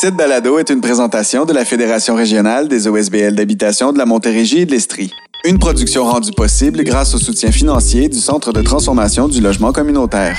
Cette 0.00 0.14
balado 0.14 0.60
est 0.60 0.70
une 0.70 0.80
présentation 0.80 1.44
de 1.44 1.52
la 1.52 1.64
Fédération 1.64 2.14
régionale 2.14 2.68
des 2.68 2.86
OSBL 2.86 3.34
d'habitation 3.34 3.92
de 3.92 3.98
la 3.98 4.06
Montérégie 4.06 4.60
et 4.60 4.64
de 4.64 4.70
l'Estrie. 4.70 5.12
Une 5.44 5.58
production 5.58 6.04
rendue 6.04 6.30
possible 6.30 6.84
grâce 6.84 7.16
au 7.16 7.18
soutien 7.18 7.50
financier 7.50 8.08
du 8.08 8.18
Centre 8.18 8.52
de 8.52 8.62
transformation 8.62 9.26
du 9.26 9.40
logement 9.40 9.72
communautaire. 9.72 10.38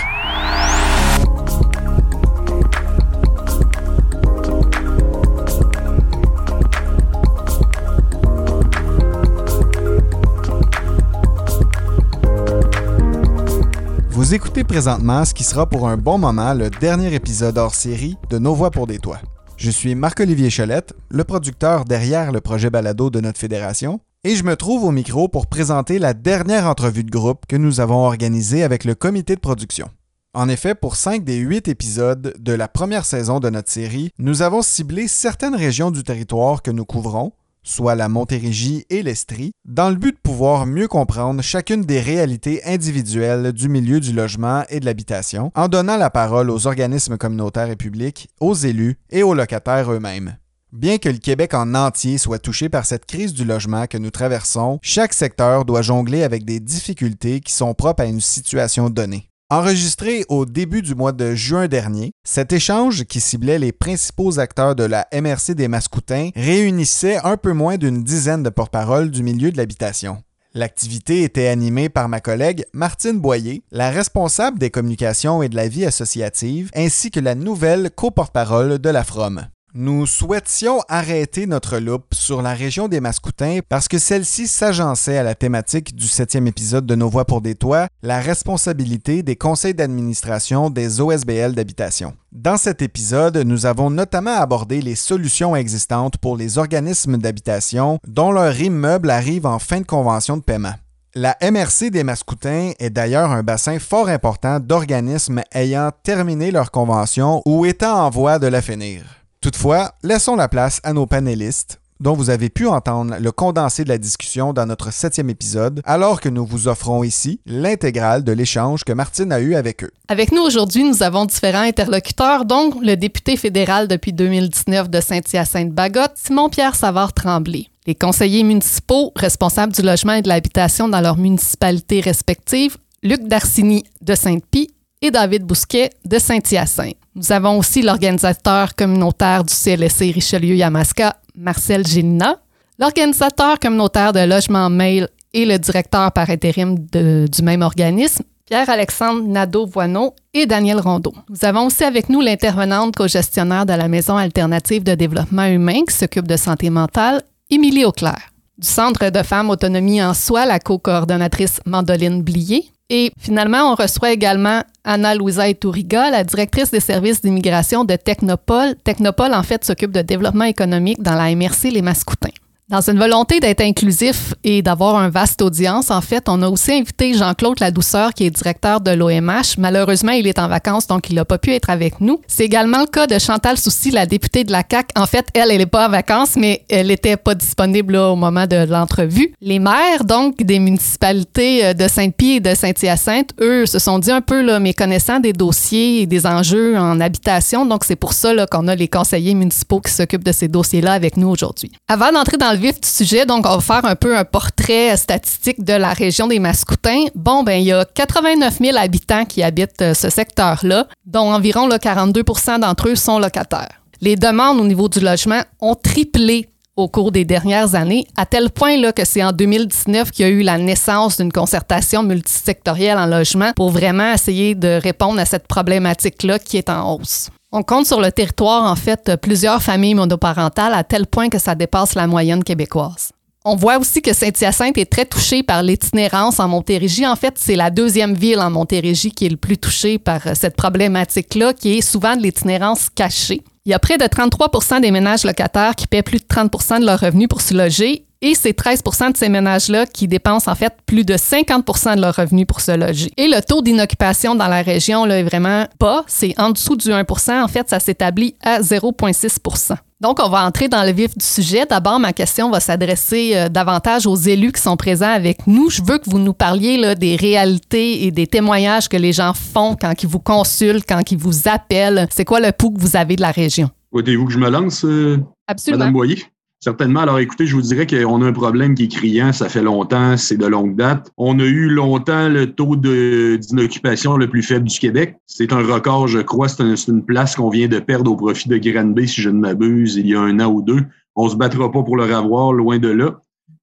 Vous 14.10 14.34
écoutez 14.34 14.64
présentement 14.64 15.26
ce 15.26 15.34
qui 15.34 15.44
sera 15.44 15.66
pour 15.66 15.90
un 15.90 15.98
bon 15.98 16.18
moment 16.18 16.54
le 16.54 16.70
dernier 16.70 17.14
épisode 17.14 17.58
hors 17.58 17.76
série 17.76 18.16
de 18.30 18.38
Nos 18.38 18.54
Voix 18.54 18.72
pour 18.72 18.88
des 18.88 19.00
Toits. 19.00 19.20
Je 19.60 19.72
suis 19.72 19.94
Marc-Olivier 19.94 20.50
Cholette, 20.50 20.94
le 21.10 21.26
producteur 21.26 21.84
derrière 21.84 22.32
le 22.32 22.40
projet 22.40 22.70
Balado 22.70 23.10
de 23.10 23.20
notre 23.20 23.42
fédération, 23.42 24.00
et 24.24 24.38
je 24.38 24.46
me 24.46 24.56
trouve 24.56 24.86
au 24.86 24.92
micro 24.92 25.28
pour 25.28 25.48
présenter 25.48 26.00
la 26.00 26.14
dernière 26.14 26.66
entrevue 26.66 27.04
de 27.04 27.12
groupe 27.12 27.46
que 27.46 27.58
nous 27.58 27.82
avons 27.82 28.06
organisée 28.06 28.64
avec 28.64 28.86
le 28.86 28.96
comité 28.96 29.36
de 29.36 29.42
production. 29.42 29.90
En 30.34 30.48
effet, 30.48 30.76
pour 30.76 30.96
cinq 30.96 31.26
des 31.26 31.36
huit 31.36 31.68
épisodes 31.68 32.36
de 32.40 32.54
la 32.54 32.70
première 32.70 33.04
saison 33.04 33.42
de 33.42 33.50
notre 33.50 33.70
série, 33.70 34.12
nous 34.18 34.44
avons 34.44 34.62
ciblé 34.62 35.10
certaines 35.10 35.56
régions 35.56 35.92
du 35.92 36.04
territoire 36.04 36.62
que 36.62 36.72
nous 36.72 36.86
couvrons, 36.86 37.34
soit 37.64 37.96
la 37.96 38.10
Montérégie 38.10 38.86
et 38.90 39.04
l'Estrie, 39.04 39.52
dans 39.66 39.90
le 39.90 39.96
but 39.96 40.16
de 40.16 40.22
pouvoir 40.22 40.66
mieux 40.66 40.88
comprendre 40.88 41.42
chacune 41.42 41.82
des 41.82 42.00
réalités 42.00 42.64
individuelles 42.66 43.52
du 43.52 43.70
milieu 43.70 44.00
du 44.00 44.14
logement 44.14 44.64
et 44.70 44.80
de 44.80 44.86
l'habitation, 44.86 45.52
en 45.56 45.68
donnant 45.68 45.98
la 45.98 46.10
parole 46.10 46.50
aux 46.50 46.68
organismes 46.68 47.18
communautaires 47.18 47.70
et 47.70 47.76
publics, 47.76 48.30
aux 48.40 48.56
élus 48.56 48.98
et 49.10 49.24
aux 49.24 49.34
locataires 49.34 49.92
eux-mêmes. 49.92 50.38
Bien 50.72 51.00
que 51.00 51.10
le 51.10 51.18
Québec 51.18 51.56
en 51.56 51.74
entier 51.74 52.20
soit 52.20 52.38
touché 52.38 52.70
par 52.70 52.86
cette 52.86 53.08
crise 53.08 53.34
du 53.34 53.44
logement 53.44 53.88
que 53.88 53.98
nous 53.98 54.12
traversons, 54.12 54.78
chaque 54.84 55.14
secteur 55.14 55.66
doit 55.66 55.82
jongler 55.82 56.22
avec 56.22 56.46
des 56.46 56.60
difficultés 56.60 57.40
qui 57.40 57.54
sont 57.54 57.74
propres 57.74 58.04
à 58.04 58.06
une 58.06 58.22
situation 58.22 58.92
donnée. 58.92 59.29
Enregistré 59.52 60.26
au 60.30 60.46
début 60.46 60.84
du 60.84 60.94
mois 60.94 61.12
de 61.12 61.34
juin 61.34 61.68
dernier, 61.68 62.12
cet 62.24 62.54
échange 62.54 63.06
qui 63.06 63.20
ciblait 63.20 63.58
les 63.58 63.72
principaux 63.72 64.38
acteurs 64.38 64.76
de 64.76 64.84
la 64.84 65.08
MRC 65.12 65.56
des 65.56 65.68
Mascoutins 65.68 66.30
réunissait 66.36 67.18
un 67.24 67.36
peu 67.36 67.54
moins 67.54 67.78
d'une 67.78 68.04
dizaine 68.04 68.44
de 68.44 68.52
porte-paroles 68.52 69.10
du 69.10 69.24
milieu 69.24 69.52
de 69.52 69.58
l'habitation. 69.58 70.22
L'activité 70.54 71.24
était 71.24 71.48
animée 71.48 71.90
par 71.90 72.10
ma 72.10 72.20
collègue 72.20 72.64
Martine 72.74 73.20
Boyer, 73.20 73.64
la 73.72 73.90
responsable 73.90 74.60
des 74.60 74.70
communications 74.70 75.42
et 75.42 75.50
de 75.50 75.56
la 75.56 75.68
vie 75.68 75.86
associative, 75.86 76.70
ainsi 76.76 77.10
que 77.10 77.20
la 77.20 77.34
nouvelle 77.34 77.90
co-porte-parole 77.90 78.78
de 78.78 78.90
la 78.92 79.04
FROM. 79.04 79.48
Nous 79.76 80.08
souhaitions 80.08 80.82
arrêter 80.90 81.46
notre 81.46 81.78
loupe 81.78 82.16
sur 82.16 82.42
la 82.42 82.56
région 82.56 82.88
des 82.88 83.00
Mascoutins 83.00 83.60
parce 83.70 83.88
que 83.88 84.00
celle-ci 84.00 84.48
s'agençait 84.48 85.20
à 85.20 85.22
la 85.22 85.36
thématique 85.36 85.96
du 85.96 86.08
septième 86.08 86.48
épisode 86.48 86.88
de 86.88 86.96
Nos 86.96 87.08
Voix 87.08 87.26
pour 87.26 87.42
des 87.42 87.54
Toits, 87.54 87.88
la 88.02 88.20
responsabilité 88.20 89.22
des 89.22 89.36
conseils 89.36 89.76
d'administration 89.76 90.72
des 90.72 91.02
OSBL 91.02 91.54
d'habitation. 91.54 92.16
Dans 92.32 92.58
cet 92.58 92.82
épisode, 92.82 93.38
nous 93.38 93.68
avons 93.68 93.92
notamment 93.92 94.38
abordé 94.38 94.82
les 94.82 94.96
solutions 94.96 95.56
existantes 95.56 96.18
pour 96.18 96.36
les 96.36 96.58
organismes 96.58 97.18
d'habitation 97.20 98.00
dont 98.08 98.32
leur 98.32 98.60
immeuble 98.60 99.12
arrive 99.12 99.46
en 99.46 99.60
fin 99.60 99.82
de 99.82 99.86
convention 99.86 100.38
de 100.38 100.42
paiement. 100.42 100.74
La 101.14 101.38
MRC 101.44 101.92
des 101.92 102.04
Mascoutins 102.04 102.72
est 102.80 102.90
d'ailleurs 102.90 103.30
un 103.30 103.44
bassin 103.44 103.78
fort 103.78 104.10
important 104.10 104.60
d'organismes 104.60 105.44
ayant 105.52 105.92
terminé 106.02 106.50
leur 106.50 106.72
convention 106.72 107.44
ou 107.46 107.68
étant 107.68 108.04
en 108.04 108.10
voie 108.10 108.40
de 108.40 108.48
la 108.48 108.64
finir. 108.64 109.19
Toutefois, 109.42 109.94
laissons 110.04 110.36
la 110.36 110.50
place 110.50 110.82
à 110.84 110.92
nos 110.92 111.06
panélistes 111.06 111.80
dont 112.02 112.14
vous 112.14 112.30
avez 112.30 112.50
pu 112.50 112.68
entendre 112.68 113.16
le 113.20 113.32
condensé 113.32 113.84
de 113.86 113.90
la 113.90 113.98
discussion 113.98 114.52
dans 114.52 114.66
notre 114.66 114.92
septième 114.92 115.30
épisode, 115.30 115.82
alors 115.86 116.20
que 116.20 116.30
nous 116.30 116.46
vous 116.46 116.68
offrons 116.68 117.04
ici 117.04 117.40
l'intégrale 117.46 118.24
de 118.24 118.32
l'échange 118.32 118.84
que 118.84 118.92
Martine 118.94 119.32
a 119.32 119.40
eu 119.40 119.56
avec 119.56 119.84
eux. 119.84 119.92
Avec 120.10 120.32
nous 120.32 120.42
aujourd'hui, 120.42 120.84
nous 120.84 121.04
avons 121.04 121.26
différents 121.26 121.60
interlocuteurs, 121.60 122.46
dont 122.46 122.80
le 122.82 122.96
député 122.96 123.38
fédéral 123.38 123.88
depuis 123.88 124.14
2019 124.14 124.90
de 124.90 125.02
Saint-Hyacinthe-Bagotte, 125.02 126.14
Simon-Pierre 126.16 126.76
Savard-Tremblay. 126.76 127.68
Les 127.86 127.96
conseillers 127.96 128.44
municipaux 128.44 129.12
responsables 129.16 129.74
du 129.74 129.82
logement 129.82 130.14
et 130.14 130.22
de 130.22 130.30
l'habitation 130.30 130.88
dans 130.88 131.02
leurs 131.02 131.18
municipalités 131.18 132.02
respectives, 132.02 132.78
Luc 133.04 133.28
Darcini 133.28 133.84
de 134.02 134.16
Sainte-Pie 134.16 134.72
et 135.02 135.12
David 135.12 135.44
Bousquet 135.44 135.92
de 136.06 136.20
Saint-Hyacinthe. 136.20 136.98
Nous 137.20 137.34
avons 137.34 137.58
aussi 137.58 137.82
l'organisateur 137.82 138.76
communautaire 138.76 139.44
du 139.44 139.54
CLSC 139.54 140.14
Richelieu-Yamaska, 140.14 141.18
Marcel 141.36 141.86
Gélina, 141.86 142.38
l'organisateur 142.80 143.60
communautaire 143.60 144.14
de 144.14 144.22
Logement 144.22 144.70
Mail 144.70 145.10
et 145.34 145.44
le 145.46 145.60
directeur 145.60 146.14
par 146.14 146.30
intérim 146.30 146.78
du 146.80 147.42
même 147.44 147.62
organisme, 147.62 148.24
Pierre-Alexandre 148.46 149.24
Nadeau-Voineau 149.28 150.16
et 150.34 150.46
Daniel 150.46 150.80
Rondeau. 150.80 151.14
Nous 151.28 151.44
avons 151.44 151.66
aussi 151.66 151.84
avec 151.84 152.08
nous 152.08 152.22
l'intervenante 152.22 152.96
co-gestionnaire 152.96 153.66
de 153.66 153.74
la 153.74 153.90
Maison 153.90 154.16
alternative 154.16 154.84
de 154.84 154.96
développement 154.96 155.44
humain 155.44 155.82
qui 155.86 155.94
s'occupe 155.94 156.26
de 156.26 156.38
santé 156.38 156.70
mentale, 156.70 157.24
Émilie 157.50 157.84
Auclair. 157.84 158.32
Du 158.58 158.68
Centre 158.68 159.10
de 159.10 159.24
femmes 159.24 159.50
autonomie 159.50 160.02
en 160.02 160.14
soi, 160.14 160.46
la 160.46 160.60
co-coordonnatrice 160.60 161.60
Mandoline 161.66 162.22
Blier, 162.22 162.72
et 162.90 163.12
finalement, 163.20 163.72
on 163.72 163.76
reçoit 163.76 164.12
également 164.12 164.64
Anna-Louisa 164.84 165.48
Etouriga, 165.48 166.10
la 166.10 166.24
directrice 166.24 166.72
des 166.72 166.80
services 166.80 167.22
d'immigration 167.22 167.86
de 167.86 167.96
Technopole. 167.96 168.76
Technopole, 168.84 169.34
en 169.34 169.44
fait, 169.44 169.64
s'occupe 169.64 169.92
de 169.92 170.02
développement 170.02 170.46
économique 170.46 171.02
dans 171.02 171.14
la 171.14 171.34
MRC 171.36 171.70
Les 171.72 171.84
Mascoutins. 171.84 172.30
Dans 172.70 172.88
une 172.88 173.00
volonté 173.00 173.40
d'être 173.40 173.62
inclusif 173.62 174.36
et 174.44 174.62
d'avoir 174.62 174.96
un 174.96 175.10
vaste 175.10 175.42
audience, 175.42 175.90
en 175.90 176.02
fait, 176.02 176.26
on 176.30 176.44
a 176.44 176.48
aussi 176.48 176.72
invité 176.72 177.16
Jean-Claude 177.16 177.60
Ladouceur, 177.60 178.14
qui 178.14 178.26
est 178.26 178.30
directeur 178.30 178.80
de 178.80 178.92
l'OMH. 178.92 179.58
Malheureusement, 179.58 180.12
il 180.12 180.28
est 180.28 180.38
en 180.38 180.48
vacances, 180.48 180.86
donc 180.86 181.10
il 181.10 181.16
n'a 181.16 181.26
pas 181.26 181.40
pu 181.40 181.52
être 181.52 181.72
avec 181.72 182.00
nous. 182.00 182.22
C'est 182.28 182.46
également 182.46 182.82
le 182.82 182.86
cas 182.86 183.08
de 183.08 183.18
Chantal 183.18 183.58
Soucy, 183.58 183.90
la 183.90 184.06
députée 184.06 184.44
de 184.44 184.52
la 184.52 184.62
CAC. 184.62 184.92
En 184.96 185.08
fait, 185.08 185.26
elle, 185.34 185.50
elle 185.50 185.58
n'est 185.58 185.66
pas 185.66 185.88
en 185.88 185.90
vacances, 185.90 186.36
mais 186.36 186.64
elle 186.70 186.90
n'était 186.90 187.18
pas 187.18 187.34
disponible 187.34 187.96
au 187.96 188.16
moment 188.16 188.46
de 188.46 188.68
l'entrevue. 188.70 189.34
Les 189.42 189.58
maires, 189.58 190.04
donc, 190.06 190.38
des 190.44 190.60
municipalités 190.60 191.66
euh, 191.66 191.74
de 191.74 191.88
Sainte-Pie 191.88 192.34
et 192.34 192.40
de 192.40 192.54
Saint-Hyacinthe, 192.54 193.32
eux, 193.42 193.66
se 193.66 193.80
sont 193.80 193.98
dit 193.98 194.12
un 194.12 194.22
peu 194.22 194.44
là, 194.44 194.60
méconnaissants 194.60 195.20
des 195.20 195.34
dossiers 195.34 196.02
et 196.02 196.06
des 196.06 196.28
enjeux 196.28 196.78
en 196.78 197.00
habitation. 197.00 197.66
Donc, 197.66 197.84
c'est 197.84 197.96
pour 197.96 198.14
ça 198.14 198.30
qu'on 198.46 198.68
a 198.68 198.76
les 198.76 198.88
conseillers 198.88 199.34
municipaux 199.34 199.82
qui 199.82 199.92
s'occupent 199.92 200.24
de 200.24 200.32
ces 200.32 200.48
dossiers-là 200.48 200.94
avec 200.94 201.18
nous 201.18 201.30
aujourd'hui. 201.30 201.72
Avant 201.88 202.12
d'entrer 202.12 202.38
dans 202.38 202.52
le 202.52 202.59
vif 202.60 202.80
du 202.80 202.88
sujet, 202.88 203.26
donc 203.26 203.46
on 203.48 203.58
va 203.58 203.62
faire 203.62 203.86
un 203.86 203.96
peu 203.96 204.16
un 204.16 204.26
portrait 204.26 204.96
statistique 204.98 205.64
de 205.64 205.74
la 205.74 205.94
région 205.94 206.28
des 206.28 206.40
Mascoutins. 206.40 207.06
Bon, 207.16 207.44
ben 207.44 207.60
il 207.60 207.66
y 207.66 207.72
a 207.72 207.86
89 207.86 208.60
000 208.60 208.78
habitants 208.78 209.26
qui 209.26 209.42
habitent 209.42 209.82
euh, 209.82 209.94
ce 209.94 210.10
secteur-là, 210.10 210.88
dont 211.06 211.34
environ 211.34 211.68
là, 211.68 211.80
42 211.80 212.24
d'entre 212.60 212.90
eux 212.90 212.96
sont 212.96 213.18
locataires. 213.18 213.82
Les 214.02 214.16
demandes 214.16 214.60
au 214.60 214.66
niveau 214.66 214.88
du 214.90 215.00
logement 215.00 215.42
ont 215.60 215.76
triplé 215.76 216.50
au 216.76 216.88
cours 216.88 217.12
des 217.12 217.26
dernières 217.26 217.76
années, 217.76 218.06
à 218.16 218.26
tel 218.26 218.50
point 218.50 218.78
là, 218.78 218.94
que 218.94 219.06
c'est 219.06 219.24
en 219.24 219.32
2019 219.32 220.12
qu'il 220.12 220.26
y 220.26 220.30
a 220.30 220.32
eu 220.32 220.42
la 220.42 220.58
naissance 220.58 221.18
d'une 221.18 221.32
concertation 221.32 222.04
multisectorielle 222.04 222.98
en 222.98 223.06
logement 223.06 223.52
pour 223.56 223.70
vraiment 223.70 224.14
essayer 224.14 224.56
de 224.56 224.80
répondre 224.82 225.20
à 225.20 225.26
cette 225.26 225.48
problématique-là 225.48 226.40
qui 226.40 226.58
est 226.58 226.70
en 226.70 226.94
hausse. 226.94 227.30
On 227.52 227.64
compte 227.64 227.88
sur 227.88 228.00
le 228.00 228.12
territoire, 228.12 228.72
en 228.72 228.76
fait, 228.76 229.16
plusieurs 229.20 229.64
familles 229.64 229.96
monoparentales 229.96 230.76
à 230.76 230.84
tel 230.84 231.08
point 231.08 231.30
que 231.30 231.40
ça 231.40 231.56
dépasse 231.56 231.96
la 231.96 232.06
moyenne 232.06 232.44
québécoise. 232.44 233.12
On 233.44 233.56
voit 233.56 233.80
aussi 233.80 234.04
que 234.04 234.14
Saint-Hyacinthe 234.14 234.78
est 234.78 234.92
très 234.92 235.06
touché 235.06 235.42
par 235.42 235.64
l'itinérance 235.64 236.40
en 236.40 236.48
Montérégie. 236.48 237.08
En 237.08 237.16
fait, 237.16 237.34
c'est 237.38 237.56
la 237.56 237.72
deuxième 237.72 238.14
ville 238.14 238.40
en 238.40 238.52
Montérégie 238.52 239.12
qui 239.12 239.26
est 239.26 239.30
le 239.30 239.38
plus 239.38 239.58
touchée 239.58 239.98
par 239.98 240.22
cette 240.36 240.56
problématique-là, 240.56 241.54
qui 241.54 241.80
est 241.80 241.82
souvent 241.82 242.16
de 242.16 242.22
l'itinérance 242.22 242.90
cachée. 242.94 243.42
Il 243.66 243.72
y 243.72 243.74
a 243.74 243.80
près 243.80 243.98
de 243.98 244.04
33% 244.04 244.82
des 244.82 244.92
ménages 244.92 245.24
locataires 245.24 245.76
qui 245.76 245.88
paient 245.88 246.04
plus 246.04 246.20
de 246.20 246.26
30% 246.26 246.82
de 246.82 246.86
leurs 246.86 247.00
revenus 247.00 247.30
pour 247.30 247.42
se 247.42 247.56
loger 247.56 248.06
et 248.22 248.36
c'est 248.36 248.58
13% 248.58 249.14
de 249.14 249.18
ces 249.18 249.30
ménages-là 249.30 249.86
qui 249.86 250.08
dépensent 250.08 250.52
en 250.52 250.56
fait 250.56 250.74
plus 250.86 251.06
de 251.06 251.14
50% 251.14 251.96
de 251.96 252.02
leurs 252.02 252.16
revenus 252.16 252.46
pour 252.48 252.62
se 252.62 252.72
loger. 252.72 253.12
Et 253.18 253.28
le 253.28 253.42
taux 253.42 253.62
d'inoccupation 253.62 254.36
dans 254.36 254.48
la 254.48 254.62
région 254.62 255.06
là, 255.06 255.20
est 255.20 255.24
vraiment 255.24 255.66
bas, 255.80 256.04
c'est 256.08 256.38
en 256.40 256.52
dessous 256.52 256.76
du 256.76 256.90
1% 256.90 257.42
En 257.42 257.48
fait, 257.48 257.70
ça 257.70 257.80
s'établit 257.80 258.36
à 258.42 258.62
0,6% 258.62 259.78
donc, 260.02 260.20
on 260.24 260.30
va 260.30 260.46
entrer 260.46 260.70
dans 260.70 260.84
le 260.84 260.94
vif 260.94 261.18
du 261.18 261.26
sujet. 261.26 261.66
D'abord, 261.70 262.00
ma 262.00 262.14
question 262.14 262.50
va 262.50 262.62
s'adresser 262.62 263.34
euh, 263.36 263.50
davantage 263.50 264.08
aux 264.08 264.16
élus 264.16 264.54
qui 264.54 264.62
sont 264.62 264.78
présents 264.78 265.12
avec 265.12 265.46
nous. 265.46 265.70
Je 265.70 265.82
veux 265.84 265.98
que 265.98 266.10
vous 266.10 266.20
nous 266.20 266.32
parliez 266.32 266.78
là, 266.78 266.96
des 266.96 267.18
réalités 267.18 268.06
et 268.06 268.12
des 268.12 268.26
témoignages 268.26 268.88
que 268.88 268.96
les 268.96 269.12
gens 269.12 269.34
font 269.34 269.76
quand 269.76 270.02
ils 270.02 270.08
vous 270.08 270.20
consultent, 270.20 270.86
quand 270.88 271.12
ils 271.12 271.18
vous 271.18 271.50
appellent. 271.50 272.08
C'est 272.12 272.24
quoi 272.24 272.40
le 272.40 272.54
pouls 272.54 272.72
que 272.72 272.80
vous 272.80 272.96
avez 272.96 273.18
de 273.18 273.22
la 273.22 273.32
région? 273.32 273.70
Voulez-vous 273.92 274.28
que 274.28 274.32
je 274.32 274.40
me 274.40 274.50
lance, 274.50 274.86
euh, 274.86 275.18
Absolument. 275.48 275.80
Madame 275.80 275.94
Boyer? 275.94 276.24
Certainement. 276.62 277.00
Alors 277.00 277.20
écoutez, 277.20 277.46
je 277.46 277.56
vous 277.56 277.62
dirais 277.62 277.88
qu'on 277.88 278.22
a 278.22 278.26
un 278.26 278.34
problème 278.34 278.76
qui 278.76 278.84
est 278.84 278.88
criant, 278.90 279.32
ça 279.32 279.48
fait 279.48 279.62
longtemps, 279.62 280.18
c'est 280.18 280.36
de 280.36 280.46
longue 280.46 280.76
date. 280.76 281.10
On 281.16 281.40
a 281.40 281.46
eu 281.46 281.70
longtemps 281.70 282.28
le 282.28 282.52
taux 282.52 282.76
d'inoccupation 282.76 284.18
le 284.18 284.30
plus 284.30 284.44
faible 284.44 284.68
du 284.68 284.78
Québec. 284.78 285.16
C'est 285.26 285.54
un 285.54 285.66
record, 285.66 286.10
je 286.10 286.20
crois. 286.20 286.50
C'est 286.50 286.88
une 286.90 287.06
place 287.06 287.36
qu'on 287.38 287.50
vient 287.50 287.70
de 287.70 287.80
perdre 287.80 288.12
au 288.12 288.18
profit 288.18 288.50
de 288.50 288.58
Granby, 288.58 289.08
si 289.08 289.22
je 289.22 289.30
ne 289.30 289.40
m'abuse, 289.40 289.96
il 289.96 290.08
y 290.08 290.16
a 290.16 290.20
un 290.20 290.38
an 290.42 290.52
ou 290.52 290.62
deux. 290.62 290.84
On 291.16 291.30
se 291.30 291.38
battra 291.38 291.72
pas 291.72 291.82
pour 291.82 291.96
le 291.96 292.04
revoir, 292.04 292.52
loin 292.52 292.78
de 292.78 292.90
là. 292.90 293.22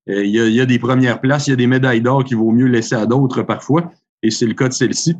Euh, 0.08 0.25
il, 0.25 0.31
y 0.31 0.60
a, 0.60 0.66
des 0.66 0.78
premières 0.78 1.20
places, 1.20 1.49
il 1.49 1.50
y 1.50 1.52
a 1.52 1.56
des 1.56 1.66
médailles 1.66 2.00
d'or 2.00 2.25
qu'il 2.25 2.38
vaut 2.38 2.52
mieux 2.52 2.66
laisser 2.66 2.94
à 2.94 3.04
d'autres 3.04 3.42
parfois, 3.42 3.90
et 4.22 4.31
c'est 4.31 4.46
le 4.46 4.54
cas 4.54 4.69
de 4.69 4.72
celle-ci. 4.72 5.16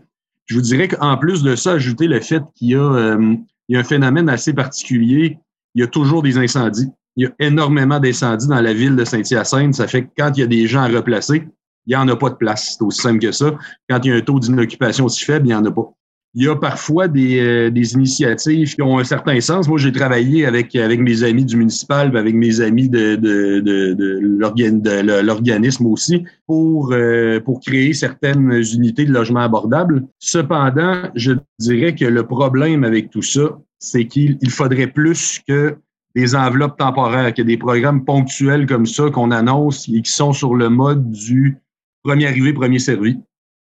Je 0.47 0.55
vous 0.55 0.61
dirais 0.63 0.87
qu'en 0.89 1.17
plus 1.19 1.43
de 1.43 1.57
ça, 1.57 1.73
ajouter 1.73 2.07
le 2.07 2.21
fait 2.21 2.43
qu'il 2.55 2.69
y, 2.69 2.77
euh, 2.77 3.35
y 3.69 3.77
a 3.77 3.81
un 3.81 3.85
phénomène 3.85 4.29
assez 4.29 4.53
particulier, 4.53 5.39
il 5.75 5.81
y 5.81 5.85
a 5.85 5.89
toujours 5.89 6.23
des 6.23 6.39
incendies 6.39 6.89
il 7.17 7.25
y 7.25 7.27
a 7.27 7.33
énormément 7.39 7.99
d'incendies 7.99 8.47
dans 8.47 8.61
la 8.61 8.75
ville 8.75 8.95
de 8.95 9.05
Saint-Hyacinthe. 9.05 9.75
Ça 9.75 9.89
fait 9.89 10.03
que 10.03 10.11
quand 10.17 10.33
il 10.37 10.41
y 10.41 10.43
a 10.43 10.47
des 10.47 10.67
gens 10.67 10.83
à 10.83 10.89
replacer, 10.89 11.49
il 11.87 11.91
n'y 11.91 11.97
en 11.97 12.09
a 12.09 12.17
pas 12.17 12.31
de 12.31 12.35
place. 12.35 12.77
C'est 12.77 12.85
aussi 12.85 13.01
simple 13.01 13.21
que 13.21 13.33
ça. 13.33 13.55
Quand 13.89 14.01
il 14.05 14.11
y 14.11 14.13
a 14.13 14.17
un 14.17 14.21
taux 14.21 14.39
d'inoccupation 14.39 15.07
aussi 15.07 15.25
faible, 15.25 15.47
il 15.47 15.49
n'y 15.49 15.55
en 15.55 15.65
a 15.65 15.71
pas. 15.71 15.93
Il 16.39 16.45
y 16.45 16.49
a 16.49 16.57
parfois 16.57 17.09
des, 17.09 17.41
euh, 17.41 17.71
des, 17.71 17.95
initiatives 17.95 18.75
qui 18.75 18.83
ont 18.83 18.99
un 18.99 19.05
certain 19.05 19.41
sens. 19.41 19.69
Moi, 19.69 19.79
j'ai 19.79 19.93
travaillé 19.93 20.45
avec, 20.45 20.77
avec 20.77 21.01
mes 21.01 21.23
amis 21.23 21.47
du 21.47 21.57
municipal, 21.57 22.15
avec 22.15 22.35
mes 22.35 22.61
amis 22.61 22.91
de, 22.91 23.17
de, 23.17 23.61
de, 23.61 23.95
de 23.95 25.23
l'organisme 25.23 25.87
aussi, 25.87 26.25
pour, 26.47 26.93
euh, 26.93 27.41
pour 27.41 27.61
créer 27.61 27.95
certaines 27.95 28.53
unités 28.75 29.07
de 29.07 29.13
logement 29.15 29.41
abordables. 29.41 30.05
Cependant, 30.19 31.05
je 31.15 31.33
dirais 31.59 31.95
que 31.95 32.05
le 32.05 32.27
problème 32.27 32.85
avec 32.85 33.09
tout 33.09 33.23
ça, 33.23 33.59
c'est 33.79 34.07
qu'il 34.07 34.51
faudrait 34.51 34.89
plus 34.89 35.41
que 35.49 35.77
des 36.17 36.35
enveloppes 36.35 36.79
temporaires, 36.79 37.35
qu'il 37.35 37.45
y 37.45 37.47
a 37.47 37.53
des 37.55 37.59
programmes 37.59 38.03
ponctuels 38.03 38.67
comme 38.67 38.87
ça 38.87 39.11
qu'on 39.11 39.31
annonce 39.31 39.87
et 39.89 40.01
qui 40.01 40.11
sont 40.11 40.33
sur 40.33 40.55
le 40.55 40.71
mode 40.71 41.11
du 41.11 41.59
premier 42.03 42.27
arrivé, 42.27 42.55
premier 42.55 42.79
servi. 42.79 43.19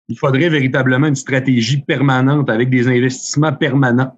Il 0.08 0.16
faudrait 0.16 0.48
véritablement 0.48 1.08
une 1.08 1.16
stratégie 1.16 1.82
permanente 1.82 2.48
avec 2.48 2.70
des 2.70 2.86
investissements 2.86 3.52
permanents. 3.52 4.16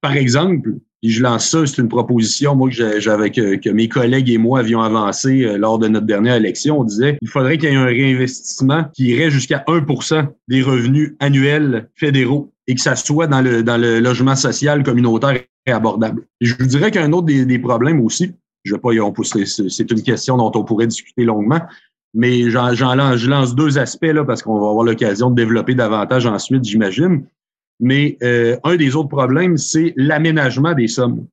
Par 0.00 0.16
exemple, 0.16 0.76
et 1.02 1.10
je 1.10 1.22
lance 1.22 1.48
ça, 1.48 1.64
c'est 1.64 1.80
une 1.80 1.88
proposition, 1.88 2.56
moi, 2.56 2.68
que 2.70 3.00
j'avais 3.00 3.30
que, 3.30 3.70
mes 3.70 3.88
collègues 3.88 4.30
et 4.30 4.38
moi 4.38 4.60
avions 4.60 4.80
avancé 4.80 5.44
euh, 5.44 5.56
lors 5.56 5.78
de 5.78 5.86
notre 5.86 6.06
dernière 6.06 6.34
élection. 6.34 6.80
On 6.80 6.84
disait 6.84 7.18
il 7.22 7.28
faudrait 7.28 7.56
qu'il 7.56 7.70
y 7.70 7.72
ait 7.72 7.76
un 7.76 7.84
réinvestissement 7.84 8.84
qui 8.94 9.08
irait 9.08 9.30
jusqu'à 9.30 9.62
1% 9.68 10.26
des 10.48 10.62
revenus 10.62 11.14
annuels 11.20 11.88
fédéraux 11.94 12.52
et 12.66 12.74
que 12.74 12.80
ça 12.80 12.96
soit 12.96 13.28
dans 13.28 13.40
le, 13.40 13.62
dans 13.62 13.76
le 13.76 14.00
logement 14.00 14.34
social 14.34 14.82
communautaire 14.82 15.42
abordable. 15.66 16.22
je 16.40 16.54
vous 16.58 16.66
dirais 16.66 16.90
qu'un 16.90 17.12
autre 17.12 17.26
des, 17.26 17.58
problèmes 17.58 18.00
aussi, 18.00 18.32
je 18.64 18.74
vais 18.74 18.80
pas, 18.80 18.90
c'est 19.44 19.90
une 19.90 20.02
question 20.02 20.36
dont 20.36 20.50
on 20.54 20.64
pourrait 20.64 20.86
discuter 20.86 21.24
longuement, 21.24 21.60
mais 22.14 22.50
j'en 22.50 22.74
je 22.74 23.28
lance 23.28 23.54
deux 23.54 23.78
aspects 23.78 24.06
là 24.06 24.24
parce 24.24 24.42
qu'on 24.42 24.58
va 24.58 24.68
avoir 24.68 24.84
l'occasion 24.84 25.30
de 25.30 25.36
développer 25.36 25.74
davantage 25.74 26.26
ensuite, 26.26 26.64
j'imagine. 26.64 27.26
Mais 27.80 28.16
euh, 28.22 28.56
un 28.64 28.76
des 28.76 28.96
autres 28.96 29.08
problèmes, 29.08 29.56
c'est 29.56 29.92
l'aménagement 29.96 30.74
des 30.74 30.88
sommes. 30.88 31.26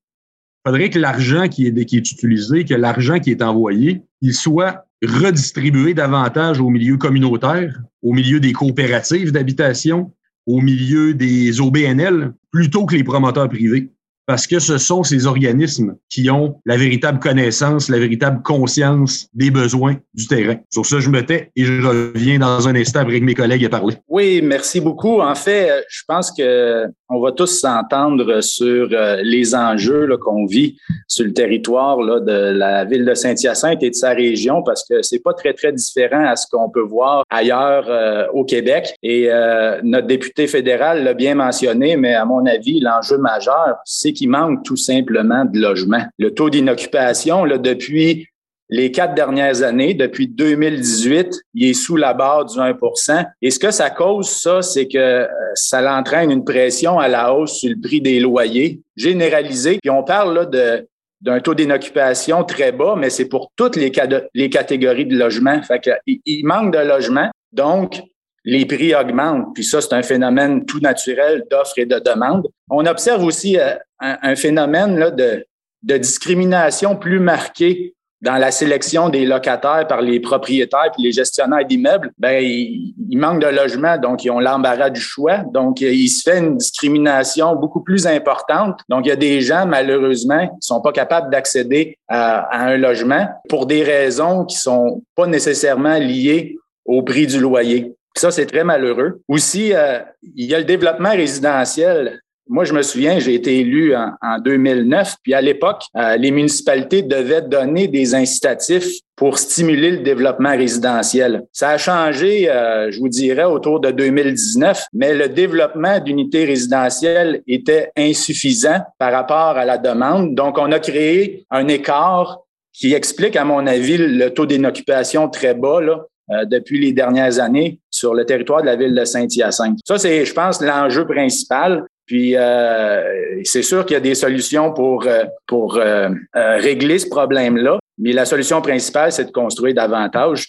Il 0.64 0.70
faudrait 0.70 0.90
que 0.90 0.98
l'argent 0.98 1.48
qui 1.48 1.66
est, 1.66 1.84
qui 1.84 1.96
est 1.96 2.10
utilisé, 2.12 2.64
que 2.64 2.74
l'argent 2.74 3.18
qui 3.18 3.30
est 3.30 3.42
envoyé, 3.42 4.02
il 4.20 4.34
soit 4.34 4.86
redistribué 5.02 5.94
davantage 5.94 6.60
au 6.60 6.70
milieu 6.70 6.96
communautaire, 6.96 7.80
au 8.02 8.12
milieu 8.12 8.40
des 8.40 8.52
coopératives 8.52 9.32
d'habitation, 9.32 10.12
au 10.46 10.60
milieu 10.60 11.14
des 11.14 11.60
OBNL, 11.60 12.32
plutôt 12.50 12.86
que 12.86 12.94
les 12.94 13.04
promoteurs 13.04 13.48
privés 13.48 13.90
parce 14.26 14.46
que 14.46 14.58
ce 14.58 14.76
sont 14.76 15.04
ces 15.04 15.26
organismes 15.26 15.96
qui 16.10 16.28
ont 16.30 16.60
la 16.66 16.76
véritable 16.76 17.20
connaissance, 17.20 17.88
la 17.88 17.98
véritable 17.98 18.42
conscience 18.42 19.28
des 19.34 19.50
besoins 19.50 19.96
du 20.14 20.26
terrain. 20.26 20.56
Sur 20.70 20.84
ça, 20.84 20.98
je 20.98 21.08
me 21.08 21.24
tais 21.24 21.50
et 21.54 21.64
je 21.64 21.80
reviens 21.80 22.38
dans 22.38 22.68
un 22.68 22.74
instant 22.74 23.00
avec 23.00 23.22
mes 23.22 23.34
collègues 23.34 23.64
à 23.64 23.68
parler. 23.68 23.96
Oui, 24.08 24.40
merci 24.42 24.80
beaucoup. 24.80 25.20
En 25.20 25.34
fait, 25.34 25.84
je 25.88 26.02
pense 26.06 26.32
que 26.32 26.86
on 27.08 27.20
va 27.20 27.32
tous 27.32 27.60
s'entendre 27.60 28.40
sur 28.40 28.88
euh, 28.92 29.20
les 29.22 29.54
enjeux 29.54 30.08
qu'on 30.16 30.44
vit 30.46 30.76
sur 31.06 31.24
le 31.24 31.32
territoire 31.32 31.98
de 31.98 32.32
la 32.32 32.84
ville 32.84 33.04
de 33.04 33.14
Saint-Hyacinthe 33.14 33.82
et 33.82 33.90
de 33.90 33.94
sa 33.94 34.10
région 34.10 34.62
parce 34.62 34.84
que 34.88 35.02
c'est 35.02 35.22
pas 35.22 35.32
très, 35.32 35.52
très 35.52 35.72
différent 35.72 36.26
à 36.26 36.36
ce 36.36 36.46
qu'on 36.50 36.68
peut 36.68 36.82
voir 36.82 37.24
ailleurs 37.30 37.86
euh, 37.88 38.26
au 38.32 38.44
Québec. 38.44 38.94
Et 39.02 39.30
euh, 39.30 39.80
notre 39.82 40.06
député 40.06 40.46
fédéral 40.46 41.04
l'a 41.04 41.14
bien 41.14 41.36
mentionné, 41.36 41.96
mais 41.96 42.14
à 42.14 42.24
mon 42.24 42.44
avis, 42.46 42.80
l'enjeu 42.80 43.18
majeur, 43.18 43.76
c'est 43.84 44.12
qu'il 44.12 44.30
manque 44.30 44.64
tout 44.64 44.76
simplement 44.76 45.44
de 45.44 45.58
logement. 45.58 46.02
Le 46.18 46.34
taux 46.34 46.50
d'inoccupation, 46.50 47.46
depuis 47.46 48.26
les 48.68 48.90
quatre 48.90 49.14
dernières 49.14 49.62
années, 49.62 49.94
depuis 49.94 50.26
2018, 50.26 51.32
il 51.54 51.70
est 51.70 51.74
sous 51.74 51.96
la 51.96 52.14
barre 52.14 52.46
du 52.46 52.58
1% 52.58 53.24
Et 53.42 53.50
ce 53.50 53.58
que 53.58 53.70
ça 53.70 53.90
cause, 53.90 54.28
ça, 54.28 54.60
c'est 54.62 54.88
que 54.88 54.98
euh, 54.98 55.26
ça 55.54 55.96
entraîne 55.96 56.30
une 56.30 56.44
pression 56.44 56.98
à 56.98 57.08
la 57.08 57.32
hausse 57.32 57.60
sur 57.60 57.70
le 57.70 57.80
prix 57.80 58.00
des 58.00 58.18
loyers 58.18 58.80
généralisé. 58.96 59.78
Puis 59.80 59.90
on 59.90 60.02
parle 60.02 60.34
là 60.34 60.44
de 60.46 60.86
d'un 61.22 61.40
taux 61.40 61.54
d'inoccupation 61.54 62.44
très 62.44 62.72
bas, 62.72 62.94
mais 62.96 63.08
c'est 63.08 63.24
pour 63.24 63.50
toutes 63.56 63.74
les, 63.74 63.90
catégories 63.90 65.06
de 65.06 65.16
logement. 65.16 65.60
Fait 65.62 65.80
il 66.06 66.44
manque 66.44 66.74
de 66.74 66.78
logement, 66.78 67.30
donc 67.52 68.02
les 68.44 68.66
prix 68.66 68.94
augmentent. 68.94 69.46
Puis 69.54 69.64
ça, 69.64 69.80
c'est 69.80 69.94
un 69.94 70.02
phénomène 70.02 70.66
tout 70.66 70.78
naturel 70.78 71.44
d'offre 71.50 71.78
et 71.78 71.86
de 71.86 71.98
demande. 71.98 72.46
On 72.68 72.84
observe 72.84 73.24
aussi 73.24 73.58
euh, 73.58 73.74
un, 73.98 74.36
phénomène 74.36 74.98
là, 74.98 75.10
de, 75.10 75.44
de 75.82 75.96
discrimination 75.96 76.96
plus 76.96 77.18
marqué 77.18 77.95
dans 78.22 78.36
la 78.36 78.50
sélection 78.50 79.08
des 79.08 79.26
locataires 79.26 79.86
par 79.86 80.00
les 80.00 80.20
propriétaires 80.20 80.90
et 80.98 81.02
les 81.02 81.12
gestionnaires 81.12 81.64
d'immeubles, 81.64 82.10
ben 82.18 82.42
il, 82.42 82.94
manque 83.18 83.40
de 83.40 83.46
logement, 83.46 83.96
donc 83.98 84.24
ils 84.24 84.30
ont 84.30 84.40
l'embarras 84.40 84.90
du 84.90 85.00
choix. 85.00 85.38
Donc, 85.52 85.80
il 85.80 86.08
se 86.08 86.22
fait 86.22 86.38
une 86.38 86.56
discrimination 86.56 87.56
beaucoup 87.56 87.82
plus 87.82 88.06
importante. 88.06 88.80
Donc, 88.88 89.06
il 89.06 89.08
y 89.08 89.12
a 89.12 89.16
des 89.16 89.40
gens, 89.40 89.66
malheureusement, 89.66 90.46
qui 90.48 90.66
sont 90.66 90.80
pas 90.82 90.92
capables 90.92 91.30
d'accéder 91.30 91.98
à, 92.08 92.40
à, 92.40 92.66
un 92.66 92.76
logement 92.76 93.26
pour 93.48 93.66
des 93.66 93.82
raisons 93.82 94.44
qui 94.44 94.56
sont 94.56 95.02
pas 95.14 95.26
nécessairement 95.26 95.98
liées 95.98 96.56
au 96.84 97.02
prix 97.02 97.26
du 97.26 97.40
loyer. 97.40 97.94
Ça, 98.16 98.30
c'est 98.30 98.46
très 98.46 98.64
malheureux. 98.64 99.20
Aussi, 99.28 99.74
euh, 99.74 99.98
il 100.34 100.46
y 100.46 100.54
a 100.54 100.58
le 100.58 100.64
développement 100.64 101.10
résidentiel 101.10 102.20
moi, 102.48 102.64
je 102.64 102.72
me 102.72 102.82
souviens, 102.82 103.18
j'ai 103.18 103.34
été 103.34 103.58
élu 103.58 103.94
en, 103.96 104.38
2009, 104.38 105.16
puis 105.22 105.34
à 105.34 105.40
l'époque, 105.40 105.82
euh, 105.96 106.16
les 106.16 106.30
municipalités 106.30 107.02
devaient 107.02 107.42
donner 107.42 107.88
des 107.88 108.14
incitatifs 108.14 109.00
pour 109.16 109.38
stimuler 109.38 109.90
le 109.90 109.98
développement 109.98 110.56
résidentiel. 110.56 111.42
Ça 111.52 111.70
a 111.70 111.78
changé, 111.78 112.50
euh, 112.50 112.90
je 112.90 112.98
vous 112.98 113.08
dirais, 113.08 113.44
autour 113.44 113.80
de 113.80 113.90
2019, 113.90 114.84
mais 114.92 115.14
le 115.14 115.28
développement 115.28 115.98
d'unités 115.98 116.44
résidentielles 116.44 117.42
était 117.48 117.90
insuffisant 117.96 118.80
par 118.98 119.12
rapport 119.12 119.56
à 119.56 119.64
la 119.64 119.78
demande. 119.78 120.34
Donc, 120.34 120.58
on 120.58 120.70
a 120.70 120.78
créé 120.78 121.46
un 121.50 121.66
écart 121.66 122.40
qui 122.72 122.92
explique, 122.92 123.36
à 123.36 123.44
mon 123.44 123.66
avis, 123.66 123.96
le 123.96 124.28
taux 124.30 124.46
d'inoccupation 124.46 125.28
très 125.28 125.54
bas 125.54 125.80
là, 125.80 126.04
euh, 126.30 126.44
depuis 126.44 126.80
les 126.80 126.92
dernières 126.92 127.38
années 127.38 127.78
sur 127.96 128.14
le 128.14 128.24
territoire 128.24 128.60
de 128.60 128.66
la 128.66 128.76
ville 128.76 128.94
de 128.94 129.04
Saint-Hyacinthe. 129.04 129.78
Ça, 129.84 129.98
c'est, 129.98 130.24
je 130.24 130.34
pense, 130.34 130.60
l'enjeu 130.60 131.06
principal. 131.06 131.84
Puis 132.06 132.36
euh, 132.36 133.40
c'est 133.42 133.62
sûr 133.62 133.84
qu'il 133.84 133.94
y 133.94 133.96
a 133.96 134.00
des 134.00 134.14
solutions 134.14 134.72
pour 134.72 135.06
euh, 135.06 135.24
pour 135.46 135.76
euh, 135.76 136.08
régler 136.34 137.00
ce 137.00 137.08
problème-là, 137.08 137.78
mais 137.98 138.12
la 138.12 138.24
solution 138.24 138.62
principale, 138.62 139.10
c'est 139.10 139.24
de 139.24 139.32
construire 139.32 139.74
davantage. 139.74 140.46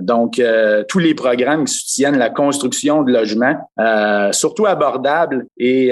donc, 0.00 0.40
tous 0.88 1.00
les 1.00 1.14
programmes 1.14 1.64
qui 1.64 1.74
soutiennent 1.74 2.18
la 2.18 2.30
construction 2.30 3.02
de 3.02 3.12
logements, 3.12 3.56
surtout 4.32 4.66
abordables 4.66 5.44
et, 5.58 5.90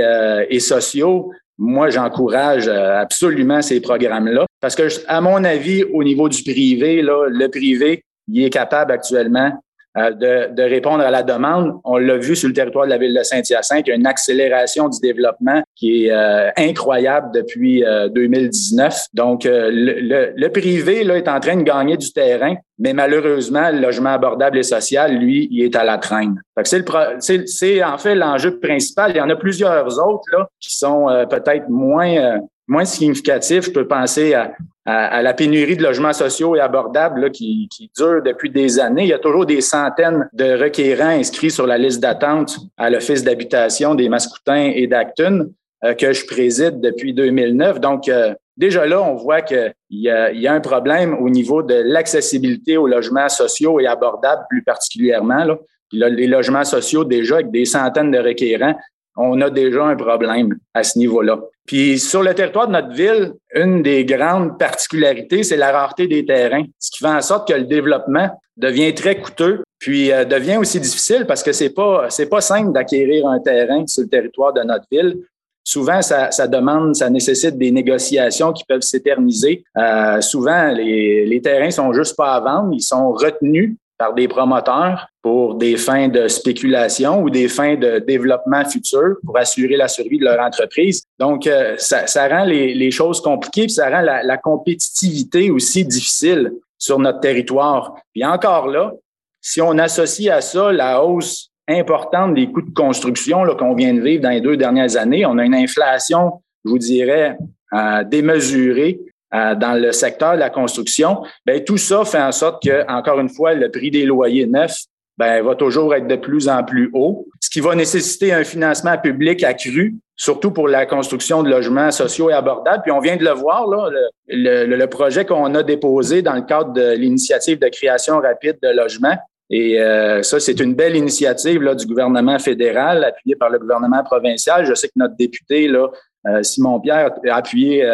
et 0.49 0.61
sociaux, 0.61 1.33
moi, 1.59 1.91
j'encourage 1.91 2.69
absolument 2.69 3.61
ces 3.61 3.81
programmes-là 3.81 4.47
parce 4.61 4.77
que, 4.77 4.87
à 5.09 5.21
mon 5.21 5.43
avis, 5.43 5.83
au 5.93 6.05
niveau 6.05 6.29
du 6.29 6.41
privé, 6.45 7.03
là, 7.03 7.27
le 7.29 7.49
privé, 7.49 8.05
il 8.29 8.45
est 8.45 8.51
capable 8.51 8.93
actuellement 8.93 9.51
euh, 9.51 9.68
de, 9.97 10.55
de, 10.55 10.63
répondre 10.63 11.03
à 11.03 11.11
la 11.11 11.23
demande. 11.23 11.73
On 11.85 11.97
l'a 11.97 12.17
vu 12.17 12.37
sur 12.37 12.49
le 12.49 12.55
territoire 12.55 12.85
de 12.85 12.91
la 12.91 12.99
ville 12.99 13.15
de 13.15 13.23
Saint-Hyacinthe, 13.23 13.87
y 13.87 13.93
a 13.93 13.95
une 13.95 14.07
accélération 14.07 14.89
du 14.89 15.01
développement 15.01 15.63
qui 15.75 16.07
est 16.07 16.13
euh, 16.13 16.51
incroyable 16.57 17.31
depuis 17.35 17.85
2019. 18.15 18.95
Euh, 18.95 18.97
Donc, 19.15 19.45
le, 19.45 20.33
le, 20.37 20.49
privé 20.49 21.05
là, 21.05 21.17
est 21.17 21.29
en 21.29 21.41
train 21.41 21.57
de 21.57 21.63
gagner 21.63 21.97
du 21.97 22.13
terrain, 22.13 22.55
mais 22.79 22.93
malheureusement, 22.93 23.71
le 23.71 23.81
logement 23.81 24.11
abordable 24.11 24.59
et 24.59 24.63
social, 24.63 25.17
lui, 25.17 25.49
il 25.51 25.65
est 25.65 25.77
à 25.77 25.85
la 25.85 25.99
traîne. 25.99 26.41
C'est 26.65 27.83
en 27.83 27.99
fait 27.99 28.15
l'enjeu 28.15 28.59
principal. 28.59 29.13
Il 29.13 29.17
y 29.17 29.21
en 29.21 29.31
a 29.31 29.37
plusieurs 29.37 29.87
autres 29.99 30.25
là, 30.33 30.49
qui 30.61 30.77
sont 30.77 31.07
peut-être 31.29 31.69
moins 31.69 32.41
moins 32.69 32.85
significatifs. 32.85 33.65
Je 33.65 33.71
peux 33.71 33.89
penser 33.89 34.35
à, 34.35 34.53
à, 34.85 35.23
la 35.23 35.35
pénurie 35.35 35.77
de 35.77 35.83
logements 35.83 36.13
sociaux 36.13 36.57
et 36.57 36.61
abordables 36.61 37.21
là, 37.21 37.31
qui, 37.31 37.69
qui 37.71 37.91
dure 37.97 38.23
depuis 38.23 38.51
des 38.51 38.79
années. 38.79 39.03
Il 39.03 39.09
y 39.09 39.15
a 39.15 39.19
toujours 39.19 39.45
des 39.45 39.61
centaines 39.61 40.29
de 40.33 40.59
requérants 40.63 41.09
inscrits 41.09 41.51
sur 41.51 41.67
la 41.67 41.77
liste 41.77 42.01
d'attente 42.01 42.57
à 42.77 42.89
l'Office 42.89 43.25
d'habitation 43.25 43.95
des 43.95 44.09
Mascoutins 44.09 44.71
et 44.75 44.87
d'Acton 44.87 45.51
euh, 45.85 45.95
que 45.95 46.13
je 46.13 46.27
préside 46.27 46.81
depuis 46.81 47.13
2009. 47.13 47.81
Donc, 47.81 48.09
euh, 48.09 48.35
déjà 48.57 48.87
là, 48.87 49.03
on 49.03 49.15
voit 49.17 49.43
qu'il 49.43 49.75
y 49.91 50.09
a, 50.09 50.33
y 50.33 50.47
a 50.47 50.55
un 50.55 50.61
problème 50.61 51.15
au 51.15 51.29
niveau 51.29 51.63
de 51.63 51.75
l'accessibilité 51.75 52.77
aux 52.77 52.87
logements 52.87 53.29
sociaux 53.29 53.81
et 53.81 53.87
abordables 53.87 54.43
plus 54.49 54.63
particulièrement. 54.63 55.45
Là. 55.45 55.59
les 55.93 56.27
logements 56.27 56.65
sociaux, 56.65 57.05
déjà, 57.05 57.37
avec 57.37 57.51
des 57.51 57.65
centaines 57.65 58.11
de 58.11 58.19
requérants, 58.19 58.77
on 59.19 59.41
a 59.41 59.51
déjà 59.51 59.85
un 59.85 59.97
problème 59.97 60.57
à 60.75 60.85
ce 60.85 60.99
niveau-là. 60.99 61.41
Puis 61.67 61.99
sur 61.99 62.23
le 62.23 62.33
territoire 62.35 62.67
de 62.69 62.73
notre 62.73 62.95
ville, 62.95 63.35
une 63.55 63.83
des 63.83 64.05
grandes 64.05 64.59
particularités, 64.59 65.43
c'est 65.43 65.57
la 65.57 65.73
rareté 65.73 66.07
des 66.07 66.25
terrains, 66.25 66.65
ce 66.79 66.91
qui 66.91 66.99
fait 66.99 67.11
en 67.11 67.21
sorte 67.21 67.49
que 67.49 67.55
le 67.55 67.65
développement 67.65 68.31
devient 68.57 68.95
très 68.95 69.21
coûteux, 69.21 69.65
puis 69.79 70.11
euh, 70.13 70.25
devient 70.25 70.57
aussi 70.57 70.81
difficile 70.81 71.27
parce 71.27 71.43
que 71.43 71.53
c'est 71.53 71.71
pas 71.71 72.09
pas 72.31 72.41
simple 72.41 72.73
d'acquérir 72.73 73.27
un 73.27 73.39
terrain 73.41 73.87
sur 73.87 74.03
le 74.05 74.09
territoire 74.09 74.53
de 74.53 74.63
notre 74.63 74.87
ville. 74.91 75.19
Souvent, 75.63 76.01
ça, 76.01 76.31
ça 76.31 76.49
demande, 76.49 76.97
ça 76.97 77.11
nécessite 77.11 77.59
des 77.59 77.71
négociations 77.71 78.55
qui 78.55 78.65
peuvent 78.65 78.81
s'éterniser. 78.81 79.65
Euh, 79.77 80.21
souvent, 80.23 80.71
les, 80.73 81.27
les 81.27 81.43
terrains 81.43 81.71
sont 81.71 81.93
juste 81.93 82.17
pas 82.17 82.33
à 82.33 82.41
vendre, 82.41 82.71
ils 82.73 82.81
sont 82.81 83.13
retenus 83.13 83.77
par 83.99 84.15
des 84.15 84.29
promoteurs 84.29 85.09
pour 85.23 85.57
des 85.57 85.77
fins 85.77 86.09
de 86.09 86.29
spéculation 86.29 87.21
ou 87.21 87.31
des 87.31 87.49
fins 87.49 87.75
de 87.75 87.99
développement 87.99 88.65
futur 88.65 89.17
pour 89.27 89.37
assurer 89.37 89.77
la 89.77 89.89
survie 89.89 90.19
de 90.19 90.25
leur 90.25 90.41
entreprise. 90.41 91.03
Donc, 91.19 91.47
euh, 91.47 91.75
ça, 91.77 92.07
ça, 92.07 92.29
rend 92.29 92.45
les, 92.45 92.75
les, 92.75 92.91
choses 92.93 93.21
compliquées, 93.21 93.63
puis 93.63 93.73
ça 93.73 93.91
rend 93.91 94.01
la, 94.01 94.23
la, 94.23 94.37
compétitivité 94.37 95.51
aussi 95.51 95.85
difficile 95.85 96.53
sur 96.79 96.99
notre 96.99 97.21
territoire. 97.21 97.95
Puis 98.15 98.25
encore 98.25 98.69
là, 98.69 98.93
si 99.41 99.61
on 99.61 99.77
associe 99.79 100.33
à 100.33 100.41
ça 100.41 100.73
la 100.73 101.03
hausse 101.03 101.51
importante 101.69 102.35
des 102.35 102.51
coûts 102.51 102.63
de 102.63 102.73
construction 102.73 103.45
qu'on 103.59 103.75
vient 103.75 103.93
de 103.93 104.01
vivre 104.01 104.23
dans 104.23 104.31
les 104.31 104.41
deux 104.41 104.57
dernières 104.57 104.97
années, 104.97 105.27
on 105.27 105.39
a 105.39 105.45
une 105.45 105.55
inflation, 105.55 106.41
je 106.65 106.71
vous 106.71 106.79
dirais, 106.79 107.37
euh, 107.75 108.05
démesurée 108.05 109.01
euh, 109.35 109.55
dans 109.55 109.75
le 109.75 109.93
secteur 109.93 110.35
de 110.35 110.39
la 110.39 110.51
construction, 110.51 111.23
ben 111.45 111.63
tout 111.63 111.77
ça 111.77 112.05
fait 112.05 112.21
en 112.21 112.33
sorte 112.33 112.63
que, 112.63 112.91
encore 112.91 113.21
une 113.21 113.29
fois, 113.29 113.55
le 113.55 113.71
prix 113.71 113.91
des 113.91 114.05
loyers 114.05 114.47
neufs 114.47 114.85
ben, 115.19 115.45
va 115.45 115.55
toujours 115.55 115.95
être 115.95 116.07
de 116.07 116.17
plus 116.17 116.49
en 116.49 116.63
plus 116.63 116.91
haut, 116.95 117.27
ce 117.41 117.51
qui 117.51 117.61
va 117.61 117.75
nécessiter 117.75 118.33
un 118.33 118.45
financement 118.45 118.97
public 118.97 119.43
accru, 119.43 119.97
surtout 120.15 120.53
pour 120.53 120.69
la 120.69 120.87
construction 120.87 121.43
de 121.43 121.51
logements 121.51 121.91
sociaux 121.91 122.31
et 122.31 122.33
abordables. 122.33 122.83
Puis 122.83 122.93
on 122.93 123.01
vient 123.01 123.17
de 123.17 123.25
le 123.25 123.33
voir, 123.33 123.67
là, 123.67 123.91
le, 123.91 124.67
le, 124.67 124.77
le 124.77 124.87
projet 124.87 125.25
qu'on 125.25 125.55
a 125.55 125.63
déposé 125.63 126.23
dans 126.23 126.35
le 126.35 126.43
cadre 126.43 126.73
de 126.73 126.93
l'initiative 126.93 127.59
de 127.59 127.69
création 127.69 128.21
rapide 128.21 128.59
de 128.63 128.69
logements. 128.69 129.19
Et 129.51 129.81
euh, 129.81 130.23
ça, 130.23 130.39
c'est 130.41 130.61
une 130.61 130.75
belle 130.75 130.95
initiative 130.95 131.63
là, 131.63 131.75
du 131.75 131.87
gouvernement 131.87 132.39
fédéral, 132.39 133.03
appuyée 133.03 133.35
par 133.35 133.51
le 133.51 133.59
gouvernement 133.59 134.05
provincial. 134.05 134.67
Je 134.67 134.75
sais 134.75 134.89
que 134.89 134.95
notre 134.97 135.17
député, 135.17 135.69
là, 135.69 135.89
euh, 136.29 136.43
Simon 136.43 136.81
Pierre, 136.81 137.11
a 137.29 137.35
appuyé 137.35 137.85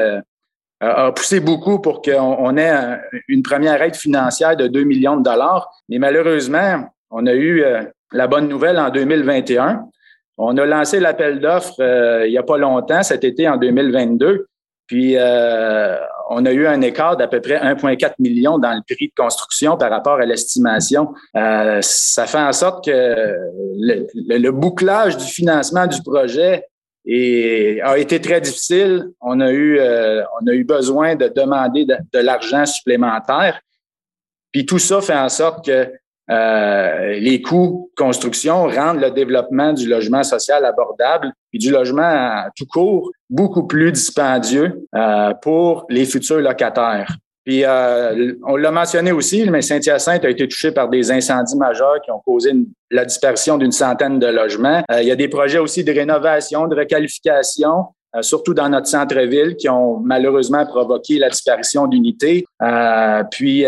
a 0.80 1.12
poussé 1.12 1.40
beaucoup 1.40 1.80
pour 1.80 2.02
qu'on 2.02 2.56
ait 2.56 3.00
une 3.28 3.42
première 3.42 3.80
aide 3.82 3.96
financière 3.96 4.56
de 4.56 4.66
2 4.66 4.84
millions 4.84 5.16
de 5.16 5.22
dollars. 5.22 5.70
Mais 5.88 5.98
malheureusement, 5.98 6.84
on 7.10 7.26
a 7.26 7.32
eu 7.32 7.62
euh, 7.62 7.82
la 8.12 8.26
bonne 8.26 8.48
nouvelle 8.48 8.78
en 8.78 8.90
2021. 8.90 9.86
On 10.36 10.56
a 10.58 10.66
lancé 10.66 10.98
l'appel 10.98 11.40
d'offres 11.40 11.80
euh, 11.80 12.26
il 12.26 12.30
n'y 12.30 12.38
a 12.38 12.42
pas 12.42 12.58
longtemps, 12.58 13.02
cet 13.02 13.22
été 13.22 13.48
en 13.48 13.56
2022. 13.56 14.48
Puis, 14.86 15.16
euh, 15.16 15.96
on 16.28 16.44
a 16.44 16.52
eu 16.52 16.66
un 16.66 16.80
écart 16.82 17.16
d'à 17.16 17.28
peu 17.28 17.40
près 17.40 17.56
1,4 17.56 18.14
million 18.18 18.58
dans 18.58 18.72
le 18.72 18.80
prix 18.82 19.08
de 19.08 19.14
construction 19.16 19.78
par 19.78 19.90
rapport 19.90 20.14
à 20.20 20.26
l'estimation. 20.26 21.14
ça 21.34 22.26
fait 22.26 22.38
en 22.38 22.52
sorte 22.52 22.84
que 22.84 23.34
le, 23.76 24.50
bouclage 24.50 25.16
du 25.16 25.24
financement 25.24 25.86
du 25.86 26.02
projet 26.02 26.66
et 27.04 27.80
a 27.82 27.98
été 27.98 28.20
très 28.20 28.40
difficile. 28.40 29.10
On 29.20 29.40
a 29.40 29.50
eu, 29.50 29.78
euh, 29.78 30.22
on 30.40 30.46
a 30.46 30.52
eu 30.52 30.64
besoin 30.64 31.16
de 31.16 31.28
demander 31.28 31.84
de, 31.84 32.18
l'argent 32.18 32.64
supplémentaire. 32.64 33.60
Puis 34.52 34.64
tout 34.64 34.78
ça 34.78 35.00
fait 35.00 35.16
en 35.16 35.28
sorte 35.28 35.66
que 35.66 35.92
euh, 36.30 37.18
les 37.18 37.42
coûts 37.42 37.90
de 37.90 38.02
construction 38.02 38.66
rendent 38.68 39.00
le 39.00 39.10
développement 39.10 39.74
du 39.74 39.86
logement 39.86 40.22
social 40.22 40.64
abordable 40.64 41.32
et 41.52 41.58
du 41.58 41.70
logement 41.70 42.44
tout 42.56 42.64
court 42.66 43.10
beaucoup 43.28 43.66
plus 43.66 43.92
dispendieux 43.92 44.86
euh, 44.94 45.34
pour 45.42 45.84
les 45.90 46.06
futurs 46.06 46.40
locataires. 46.40 47.14
Puis 47.44 47.62
euh, 47.64 48.34
on 48.46 48.56
l'a 48.56 48.70
mentionné 48.70 49.12
aussi, 49.12 49.48
mais 49.50 49.60
Saint-Hyacinthe 49.60 50.24
a 50.24 50.30
été 50.30 50.48
touché 50.48 50.72
par 50.72 50.88
des 50.88 51.12
incendies 51.12 51.56
majeurs 51.56 52.00
qui 52.02 52.10
ont 52.10 52.20
causé 52.20 52.52
la 52.90 53.04
dispersion 53.04 53.58
d'une 53.58 53.72
centaine 53.72 54.18
de 54.18 54.26
logements. 54.26 54.82
Euh, 54.90 55.02
il 55.02 55.08
y 55.08 55.10
a 55.10 55.16
des 55.16 55.28
projets 55.28 55.58
aussi 55.58 55.84
de 55.84 55.92
rénovation, 55.92 56.66
de 56.68 56.74
requalification, 56.74 57.88
euh, 58.16 58.22
surtout 58.22 58.54
dans 58.54 58.70
notre 58.70 58.86
centre-ville, 58.86 59.56
qui 59.56 59.68
ont 59.68 59.98
malheureusement 59.98 60.64
provoqué 60.64 61.18
la 61.18 61.28
disparition 61.28 61.86
d'unités. 61.86 62.46
puis 63.30 63.66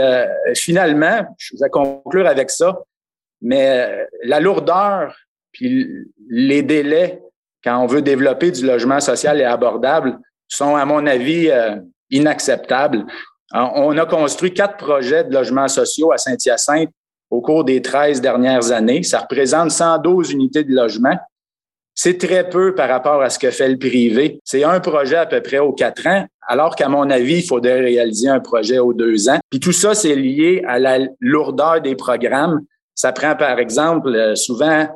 finalement, 0.55 1.27
je 1.37 1.55
vais 1.61 1.69
conclure 1.69 2.27
avec 2.27 2.51
ça, 2.51 2.81
mais 3.43 4.07
la 4.25 4.41
lourdeur 4.41 5.15
puis 5.53 5.87
les 6.29 6.63
délais 6.63 7.23
quand 7.63 7.83
on 7.83 7.87
veut 7.87 8.03
développer 8.03 8.51
du 8.51 8.65
logement 8.65 9.01
social 9.01 9.41
et 9.41 9.45
abordable 9.45 10.19
sont, 10.49 10.77
à 10.77 10.85
mon 10.85 11.07
avis, 11.07 11.51
inacceptables. 12.11 13.05
On 13.53 13.97
a 13.97 14.07
construit 14.07 14.53
quatre 14.53 14.77
projets 14.77 15.25
de 15.25 15.33
logements 15.33 15.69
sociaux 15.69 16.13
à 16.13 16.19
Saint-Hyacinthe 16.19 16.91
au 17.31 17.41
cours 17.41 17.65
des 17.65 17.83
13 17.83 18.21
dernières 18.21 18.73
années. 18.73 19.03
Ça 19.03 19.21
représente 19.21 19.71
112 19.71 20.33
unités 20.33 20.65
de 20.65 20.75
logement. 20.75 21.17
C'est 21.95 22.19
très 22.19 22.49
peu 22.49 22.75
par 22.75 22.89
rapport 22.89 23.23
à 23.23 23.31
ce 23.31 23.39
que 23.39 23.51
fait 23.51 23.69
le 23.69 23.79
privé. 23.79 24.39
C'est 24.45 24.65
un 24.65 24.81
projet 24.81 25.17
à 25.17 25.27
peu 25.27 25.41
près 25.41 25.59
aux 25.59 25.73
quatre 25.73 26.07
ans, 26.07 26.27
alors 26.47 26.77
qu'à 26.77 26.89
mon 26.89 27.09
avis, 27.09 27.39
il 27.39 27.47
faudrait 27.47 27.81
réaliser 27.81 28.29
un 28.29 28.41
projet 28.41 28.79
aux 28.79 28.93
deux 28.93 29.31
ans. 29.31 29.39
Puis 29.51 29.61
tout 29.61 29.73
ça, 29.73 29.95
c'est 29.95 30.15
lié 30.15 30.63
à 30.67 30.79
la 30.79 30.99
lourdeur 31.21 31.81
des 31.81 31.97
programmes. 31.97 32.61
Ça 32.95 33.13
prend, 33.13 33.35
par 33.35 33.59
exemple, 33.59 34.09
euh, 34.09 34.35
souvent 34.35 34.89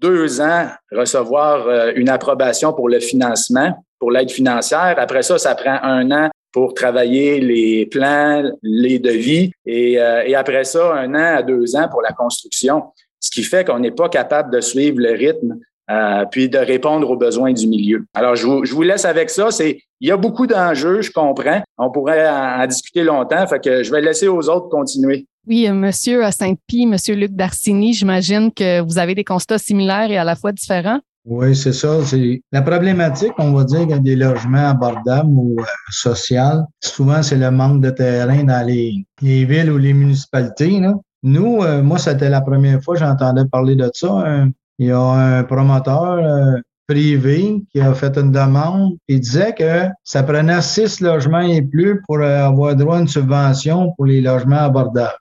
deux 0.00 0.40
ans 0.40 0.68
recevoir 0.92 1.68
euh, 1.68 1.92
une 1.94 2.08
approbation 2.08 2.72
pour 2.72 2.88
le 2.88 3.00
financement, 3.00 3.76
pour 3.98 4.10
l'aide 4.10 4.30
financière. 4.30 4.94
Après 4.96 5.22
ça, 5.22 5.38
ça 5.38 5.54
prend 5.54 5.78
un 5.82 6.10
an 6.10 6.30
pour 6.56 6.72
travailler 6.72 7.38
les 7.38 7.84
plans, 7.84 8.50
les 8.62 8.98
devis, 8.98 9.50
et, 9.66 10.00
euh, 10.00 10.22
et, 10.24 10.34
après 10.34 10.64
ça, 10.64 10.94
un 10.94 11.14
an 11.14 11.36
à 11.36 11.42
deux 11.42 11.76
ans 11.76 11.86
pour 11.90 12.00
la 12.00 12.12
construction, 12.12 12.82
ce 13.20 13.30
qui 13.30 13.42
fait 13.42 13.62
qu'on 13.62 13.78
n'est 13.78 13.90
pas 13.90 14.08
capable 14.08 14.50
de 14.50 14.62
suivre 14.62 14.96
le 14.98 15.10
rythme 15.10 15.58
euh, 15.90 16.24
puis 16.30 16.48
de 16.48 16.56
répondre 16.56 17.10
aux 17.10 17.16
besoins 17.18 17.52
du 17.52 17.66
milieu. 17.66 18.06
Alors, 18.14 18.36
je 18.36 18.46
vous, 18.46 18.64
je 18.64 18.72
vous 18.72 18.80
laisse 18.80 19.04
avec 19.04 19.28
ça. 19.28 19.50
C'est, 19.50 19.82
il 20.00 20.08
y 20.08 20.10
a 20.10 20.16
beaucoup 20.16 20.46
d'enjeux, 20.46 21.02
je 21.02 21.12
comprends. 21.12 21.62
On 21.76 21.90
pourrait 21.90 22.26
en, 22.26 22.66
discuter 22.66 23.04
longtemps, 23.04 23.46
fait 23.46 23.62
que 23.62 23.82
je 23.82 23.90
vais 23.90 24.00
laisser 24.00 24.26
aux 24.26 24.48
autres 24.48 24.70
continuer. 24.70 25.26
Oui, 25.46 25.68
euh, 25.68 25.74
Monsieur 25.74 26.22
Saint-Pie, 26.30 26.86
Monsieur 26.86 27.16
Luc 27.16 27.32
Darcini, 27.32 27.92
j'imagine 27.92 28.50
que 28.50 28.80
vous 28.80 28.96
avez 28.96 29.14
des 29.14 29.24
constats 29.24 29.58
similaires 29.58 30.10
et 30.10 30.16
à 30.16 30.24
la 30.24 30.36
fois 30.36 30.52
différents. 30.52 31.00
Oui, 31.26 31.56
c'est 31.56 31.72
ça. 31.72 32.04
C'est 32.04 32.40
la 32.52 32.62
problématique, 32.62 33.32
on 33.38 33.52
va 33.52 33.64
dire, 33.64 34.00
des 34.00 34.14
logements 34.14 34.68
abordables 34.68 35.28
ou 35.32 35.56
euh, 35.58 35.64
sociaux. 35.90 36.62
Souvent, 36.80 37.20
c'est 37.20 37.36
le 37.36 37.50
manque 37.50 37.80
de 37.82 37.90
terrain 37.90 38.44
dans 38.44 38.64
les, 38.64 39.04
villes 39.20 39.72
ou 39.72 39.76
les 39.76 39.92
municipalités. 39.92 40.78
Là. 40.78 40.94
Nous, 41.24 41.62
euh, 41.62 41.82
moi, 41.82 41.98
c'était 41.98 42.28
la 42.28 42.42
première 42.42 42.80
fois 42.80 42.94
que 42.94 43.00
j'entendais 43.00 43.44
parler 43.44 43.74
de 43.74 43.90
ça. 43.92 44.46
il 44.78 44.86
y 44.86 44.92
a 44.92 45.00
un 45.00 45.42
promoteur 45.42 46.12
euh, 46.12 46.60
privé 46.86 47.60
qui 47.72 47.80
a 47.80 47.92
fait 47.92 48.16
une 48.16 48.30
demande 48.30 48.92
et 49.08 49.18
disait 49.18 49.52
que 49.52 49.88
ça 50.04 50.22
prenait 50.22 50.62
six 50.62 51.00
logements 51.00 51.40
et 51.40 51.60
plus 51.60 52.02
pour 52.06 52.22
avoir 52.22 52.76
droit 52.76 52.98
à 52.98 53.00
une 53.00 53.08
subvention 53.08 53.92
pour 53.96 54.06
les 54.06 54.20
logements 54.20 54.62
abordables. 54.70 55.18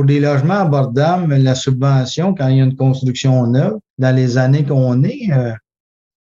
Pour 0.00 0.06
des 0.06 0.18
logements 0.18 0.60
abordables, 0.60 1.34
la 1.34 1.54
subvention, 1.54 2.32
quand 2.32 2.48
il 2.48 2.56
y 2.56 2.60
a 2.62 2.64
une 2.64 2.74
construction 2.74 3.46
neuve, 3.46 3.74
dans 3.98 4.16
les 4.16 4.38
années 4.38 4.64
qu'on 4.64 5.02
est, 5.02 5.30
euh, 5.30 5.52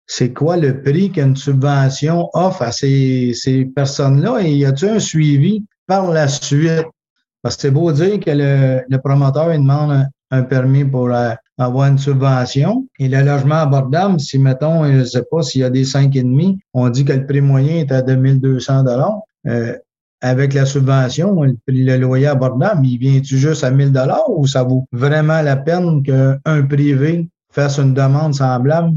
c'est 0.05 0.33
quoi 0.33 0.57
le 0.57 0.81
prix 0.81 1.11
qu'une 1.11 1.37
subvention 1.37 2.29
offre 2.33 2.63
à 2.63 2.73
ces, 2.73 3.31
personnes-là? 3.73 4.41
Et 4.41 4.53
y 4.53 4.65
a-t-il 4.65 4.91
un 4.91 4.99
suivi 4.99 5.63
par 5.87 6.11
la 6.11 6.27
suite? 6.27 6.87
Parce 7.41 7.55
que 7.55 7.61
c'est 7.61 7.71
beau 7.71 7.93
dire 7.93 8.19
que 8.19 8.31
le, 8.31 8.97
promoteur 8.97 9.53
il 9.53 9.61
demande 9.61 10.07
un, 10.29 10.43
permis 10.43 10.83
pour 10.83 11.09
euh, 11.11 11.31
avoir 11.57 11.87
une 11.87 11.99
subvention. 11.99 12.85
Et 12.99 13.07
le 13.07 13.21
logement 13.21 13.61
abordable, 13.61 14.19
si 14.19 14.39
mettons, 14.39 14.83
je 14.87 14.91
ne 14.91 15.03
sais 15.05 15.23
pas 15.31 15.41
s'il 15.41 15.61
y 15.61 15.63
a 15.63 15.69
des 15.69 15.85
cinq 15.85 16.17
et 16.17 16.23
demi, 16.23 16.59
on 16.73 16.89
dit 16.89 17.05
que 17.05 17.13
le 17.13 17.25
prix 17.25 17.39
moyen 17.39 17.77
est 17.77 17.93
à 17.93 18.01
2200 18.01 18.83
dollars. 18.83 19.21
Euh, 19.47 19.73
avec 20.21 20.53
la 20.53 20.65
subvention, 20.65 21.41
le, 21.43 21.97
loyer 21.97 22.27
abordable, 22.27 22.85
il 22.85 22.97
vient-tu 22.97 23.37
juste 23.37 23.63
à 23.63 23.71
1000 23.71 23.91
dollars 23.91 24.29
ou 24.29 24.45
ça 24.47 24.63
vaut 24.63 24.85
vraiment 24.91 25.41
la 25.41 25.55
peine 25.55 26.03
qu'un 26.03 26.63
privé 26.67 27.27
fasse 27.51 27.77
une 27.79 27.93
demande 27.93 28.35
semblable? 28.35 28.93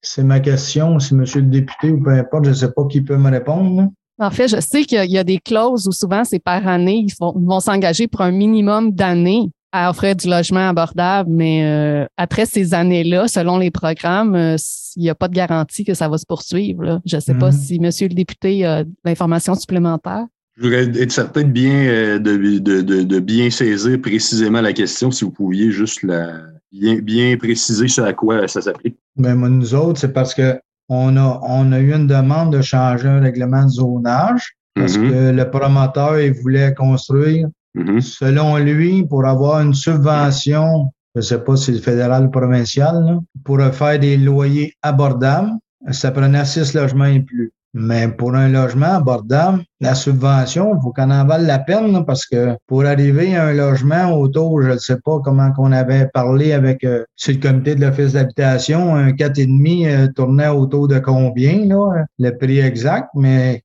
C'est 0.00 0.22
ma 0.22 0.40
question. 0.40 0.98
Si 0.98 1.14
monsieur 1.14 1.40
le 1.40 1.48
député 1.48 1.90
ou 1.90 2.02
peu 2.02 2.10
importe, 2.10 2.44
je 2.44 2.50
ne 2.50 2.54
sais 2.54 2.70
pas 2.70 2.84
qui 2.88 3.00
peut 3.00 3.16
me 3.16 3.30
répondre. 3.30 3.88
En 4.20 4.30
fait, 4.30 4.48
je 4.48 4.60
sais 4.60 4.84
qu'il 4.84 5.10
y 5.10 5.18
a 5.18 5.24
des 5.24 5.38
clauses 5.38 5.86
où 5.86 5.92
souvent 5.92 6.24
c'est 6.24 6.38
par 6.38 6.66
année, 6.66 7.06
ils 7.06 7.14
vont, 7.20 7.60
s'engager 7.60 8.08
pour 8.08 8.20
un 8.22 8.32
minimum 8.32 8.92
d'années. 8.92 9.50
à 9.70 9.90
offrir 9.90 10.16
du 10.16 10.28
logement 10.28 10.66
abordable, 10.70 11.28
mais 11.30 11.62
euh, 11.62 12.06
après 12.16 12.46
ces 12.46 12.72
années-là, 12.72 13.28
selon 13.28 13.58
les 13.58 13.70
programmes, 13.70 14.34
euh, 14.34 14.56
il 14.96 15.02
n'y 15.02 15.10
a 15.10 15.14
pas 15.14 15.28
de 15.28 15.34
garantie 15.34 15.84
que 15.84 15.92
ça 15.92 16.08
va 16.08 16.16
se 16.16 16.24
poursuivre. 16.26 17.02
Je 17.04 17.16
ne 17.16 17.20
sais 17.20 17.34
pas 17.34 17.50
mhm. 17.50 17.58
si 17.58 17.78
Monsieur 17.78 18.08
le 18.08 18.14
député 18.14 18.64
a 18.64 18.84
l'information 19.04 19.54
supplémentaire. 19.54 20.24
Je 20.58 20.62
voudrais 20.64 20.88
être 21.00 21.12
certain 21.12 21.44
de 21.44 21.52
bien, 21.52 21.86
euh, 21.86 22.18
de, 22.18 23.18
bien 23.20 23.48
saisir 23.48 24.00
précisément 24.00 24.60
la 24.60 24.72
question, 24.72 25.10
si 25.10 25.24
vous 25.24 25.30
pouviez 25.30 25.70
juste 25.70 26.02
la, 26.02 26.40
bien, 26.72 26.96
bien 26.96 27.36
préciser 27.36 27.86
à 28.02 28.12
quoi 28.12 28.46
ça 28.48 28.60
s'applique. 28.60 28.96
Ben, 29.16 29.36
nous 29.36 29.74
autres, 29.74 30.00
c'est 30.00 30.12
parce 30.12 30.34
que 30.34 30.58
on 30.88 31.16
a, 31.16 31.40
on 31.42 31.70
a 31.72 31.78
eu 31.78 31.94
une 31.94 32.06
demande 32.06 32.52
de 32.52 32.60
changer 32.60 33.08
un 33.08 33.20
règlement 33.20 33.64
de 33.64 33.70
zonage 33.70 34.56
parce 34.74 34.96
mhm. 34.96 35.10
que 35.10 35.30
le 35.30 35.50
promoteur 35.50 36.18
il 36.18 36.32
voulait 36.32 36.74
construire 36.74 37.48
Mm-hmm. 37.78 38.00
Selon 38.00 38.56
lui, 38.56 39.06
pour 39.06 39.26
avoir 39.26 39.60
une 39.60 39.74
subvention, 39.74 40.90
je 41.14 41.20
ne 41.20 41.22
sais 41.22 41.44
pas 41.44 41.56
si 41.56 41.74
c'est 41.74 41.82
fédéral 41.82 42.26
ou 42.26 42.30
provincial, 42.30 43.20
pour 43.44 43.60
faire 43.72 43.98
des 43.98 44.16
loyers 44.16 44.74
abordables, 44.82 45.52
ça 45.90 46.10
prenait 46.10 46.44
six 46.44 46.74
logements 46.74 47.04
et 47.06 47.20
plus. 47.20 47.52
Mais 47.74 48.08
pour 48.08 48.34
un 48.34 48.48
logement 48.48 48.94
abordable, 48.94 49.62
la 49.80 49.94
subvention, 49.94 50.74
il 50.74 50.80
faut 50.82 50.92
qu'on 50.92 51.10
en 51.10 51.26
vale 51.26 51.46
la 51.46 51.58
peine 51.58 52.04
parce 52.06 52.26
que 52.26 52.56
pour 52.66 52.84
arriver 52.86 53.36
à 53.36 53.46
un 53.46 53.52
logement 53.52 54.12
autour, 54.18 54.62
je 54.62 54.70
ne 54.70 54.78
sais 54.78 54.98
pas 55.04 55.18
comment 55.22 55.52
qu'on 55.52 55.72
avait 55.72 56.08
parlé 56.12 56.52
avec 56.52 56.82
euh, 56.84 57.04
sur 57.14 57.34
le 57.34 57.40
comité 57.40 57.74
de 57.74 57.82
l'office 57.82 58.14
d'habitation, 58.14 58.96
un 58.96 59.10
4,5 59.10 59.86
euh, 59.86 60.08
tournait 60.14 60.48
autour 60.48 60.88
de 60.88 60.98
combien, 60.98 61.66
là, 61.66 62.04
le 62.18 62.30
prix 62.36 62.58
exact, 62.60 63.10
mais 63.14 63.62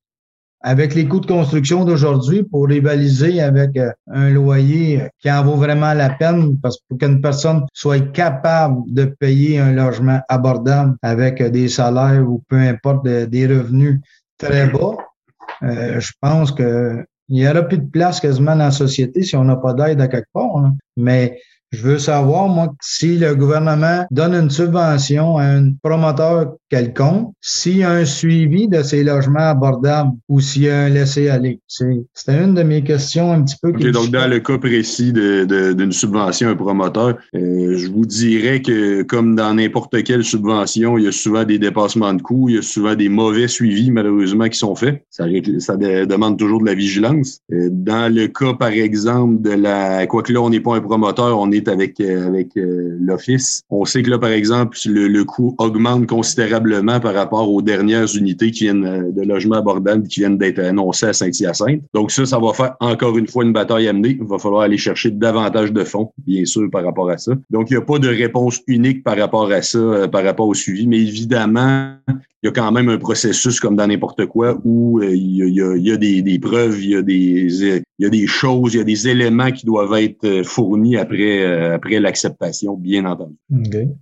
avec 0.64 0.94
les 0.94 1.06
coûts 1.06 1.20
de 1.20 1.26
construction 1.26 1.84
d'aujourd'hui 1.84 2.42
pour 2.42 2.66
rivaliser 2.66 3.40
avec 3.42 3.76
euh, 3.76 3.92
un 4.10 4.30
loyer 4.30 5.02
qui 5.20 5.30
en 5.30 5.44
vaut 5.44 5.56
vraiment 5.56 5.92
la 5.92 6.08
peine 6.08 6.58
parce 6.58 6.78
que 6.78 6.82
pour 6.88 6.98
qu'une 6.98 7.20
personne 7.20 7.66
soit 7.74 8.00
capable 8.12 8.82
de 8.86 9.04
payer 9.04 9.58
un 9.58 9.72
logement 9.72 10.20
abordable 10.30 10.96
avec 11.02 11.42
des 11.42 11.68
salaires 11.68 12.24
ou 12.26 12.42
peu 12.48 12.56
importe 12.56 13.06
des 13.06 13.46
revenus 13.46 14.00
très 14.38 14.66
bas, 14.68 14.96
euh, 15.62 16.00
je 16.00 16.12
pense 16.20 16.50
que 16.50 17.04
il 17.28 17.42
y 17.42 17.48
aura 17.48 17.62
plus 17.62 17.78
de 17.78 17.86
place 17.86 18.20
quasiment 18.20 18.56
dans 18.56 18.64
la 18.64 18.70
société 18.70 19.22
si 19.22 19.36
on 19.36 19.44
n'a 19.44 19.56
pas 19.56 19.74
d'aide 19.74 20.00
à 20.00 20.08
quelque 20.08 20.28
part. 20.32 20.56
Hein. 20.56 20.76
Mais 20.96 21.38
je 21.72 21.82
veux 21.82 21.98
savoir, 21.98 22.48
moi, 22.48 22.72
si 22.80 23.18
le 23.18 23.34
gouvernement 23.34 24.06
donne 24.10 24.34
une 24.34 24.50
subvention 24.50 25.38
à 25.38 25.44
un 25.44 25.72
promoteur 25.82 26.54
quelconque, 26.74 27.32
s'il 27.40 27.78
y 27.78 27.82
a 27.84 27.92
un 27.92 28.04
suivi 28.04 28.66
de 28.66 28.82
ces 28.82 29.04
logements 29.04 29.50
abordables 29.50 30.10
ou 30.28 30.40
s'il 30.40 30.62
y 30.62 30.68
a 30.68 30.80
un 30.80 30.88
laisser-aller. 30.88 31.60
C'était 31.68 32.42
une 32.42 32.54
de 32.54 32.64
mes 32.64 32.82
questions 32.82 33.32
un 33.32 33.42
petit 33.42 33.56
peu. 33.62 33.68
Okay, 33.68 33.92
donc, 33.92 34.10
dans 34.10 34.28
le 34.28 34.40
cas 34.40 34.58
précis 34.58 35.12
d'une 35.12 35.44
de, 35.46 35.90
subvention 35.90 36.48
à 36.48 36.50
un 36.50 36.56
promoteur, 36.56 37.18
euh, 37.36 37.76
je 37.78 37.88
vous 37.88 38.06
dirais 38.06 38.60
que, 38.60 39.02
comme 39.02 39.36
dans 39.36 39.54
n'importe 39.54 40.02
quelle 40.02 40.24
subvention, 40.24 40.98
il 40.98 41.04
y 41.04 41.08
a 41.08 41.12
souvent 41.12 41.44
des 41.44 41.60
dépassements 41.60 42.12
de 42.12 42.22
coûts, 42.22 42.48
il 42.48 42.56
y 42.56 42.58
a 42.58 42.62
souvent 42.62 42.96
des 42.96 43.08
mauvais 43.08 43.46
suivis, 43.46 43.92
malheureusement, 43.92 44.48
qui 44.48 44.58
sont 44.58 44.74
faits. 44.74 45.04
Ça, 45.10 45.26
ça 45.58 45.76
demande 45.76 46.38
toujours 46.38 46.60
de 46.60 46.66
la 46.66 46.74
vigilance. 46.74 47.38
Euh, 47.52 47.68
dans 47.70 48.12
le 48.12 48.26
cas, 48.26 48.54
par 48.54 48.70
exemple, 48.70 49.42
de 49.42 49.50
la... 49.50 50.06
Quoique 50.08 50.32
là, 50.32 50.40
on 50.40 50.50
n'est 50.50 50.60
pas 50.60 50.74
un 50.74 50.80
promoteur, 50.80 51.38
on 51.38 51.52
est 51.52 51.68
avec, 51.68 52.00
euh, 52.00 52.26
avec 52.26 52.48
l'Office. 52.56 53.62
On 53.70 53.84
sait 53.84 54.02
que 54.02 54.10
là, 54.10 54.18
par 54.18 54.30
exemple, 54.30 54.76
le, 54.86 55.24
coût 55.24 55.54
augmente 55.58 56.06
considérablement 56.06 56.63
par 57.00 57.14
rapport 57.14 57.50
aux 57.50 57.62
dernières 57.62 58.14
unités 58.16 58.50
qui 58.50 58.64
viennent 58.64 58.84
euh, 58.84 59.10
de 59.10 59.22
logement 59.22 59.56
abordable 59.56 60.06
qui 60.06 60.20
viennent 60.20 60.38
d'être 60.38 60.58
annoncées 60.58 61.06
à 61.06 61.12
Saint-Hyacinthe. 61.12 61.82
Donc 61.92 62.10
ça, 62.10 62.26
ça 62.26 62.38
va 62.38 62.52
faire 62.52 62.76
encore 62.80 63.16
une 63.18 63.26
fois 63.26 63.44
une 63.44 63.52
bataille 63.52 63.88
à 63.88 63.92
mener. 63.92 64.16
Il 64.20 64.26
va 64.26 64.38
falloir 64.38 64.62
aller 64.62 64.78
chercher 64.78 65.10
davantage 65.10 65.72
de 65.72 65.84
fonds, 65.84 66.12
bien 66.26 66.44
sûr, 66.44 66.70
par 66.70 66.84
rapport 66.84 67.10
à 67.10 67.18
ça. 67.18 67.32
Donc, 67.50 67.70
il 67.70 67.74
n'y 67.74 67.78
a 67.78 67.84
pas 67.84 67.98
de 67.98 68.08
réponse 68.08 68.60
unique 68.66 69.02
par 69.02 69.16
rapport 69.16 69.50
à 69.50 69.62
ça, 69.62 70.08
par 70.08 70.24
rapport 70.24 70.48
au 70.48 70.54
suivi, 70.54 70.86
mais 70.86 71.00
évidemment, 71.00 71.96
il 72.44 72.48
y 72.48 72.50
a 72.50 72.52
quand 72.52 72.70
même 72.72 72.90
un 72.90 72.98
processus 72.98 73.58
comme 73.58 73.74
dans 73.74 73.86
n'importe 73.86 74.26
quoi 74.26 74.58
où 74.66 75.00
il, 75.02 75.36
y 75.38 75.90
a, 75.90 75.96
des, 75.96 76.38
preuves, 76.38 76.84
il 76.84 76.90
y 76.90 76.96
a 76.96 77.00
des, 77.00 77.80
il 77.98 78.02
y 78.04 78.06
a 78.06 78.10
des 78.10 78.26
choses, 78.26 78.74
il 78.74 78.78
y 78.78 78.80
a 78.80 78.84
des 78.84 79.08
éléments 79.08 79.50
qui 79.50 79.64
doivent 79.64 79.94
être 79.94 80.42
fournis 80.44 80.98
après 80.98 81.42
euh, 81.42 81.74
après 81.74 82.00
l'acceptation, 82.00 82.76
bien 82.76 83.06
entendu. 83.06 83.34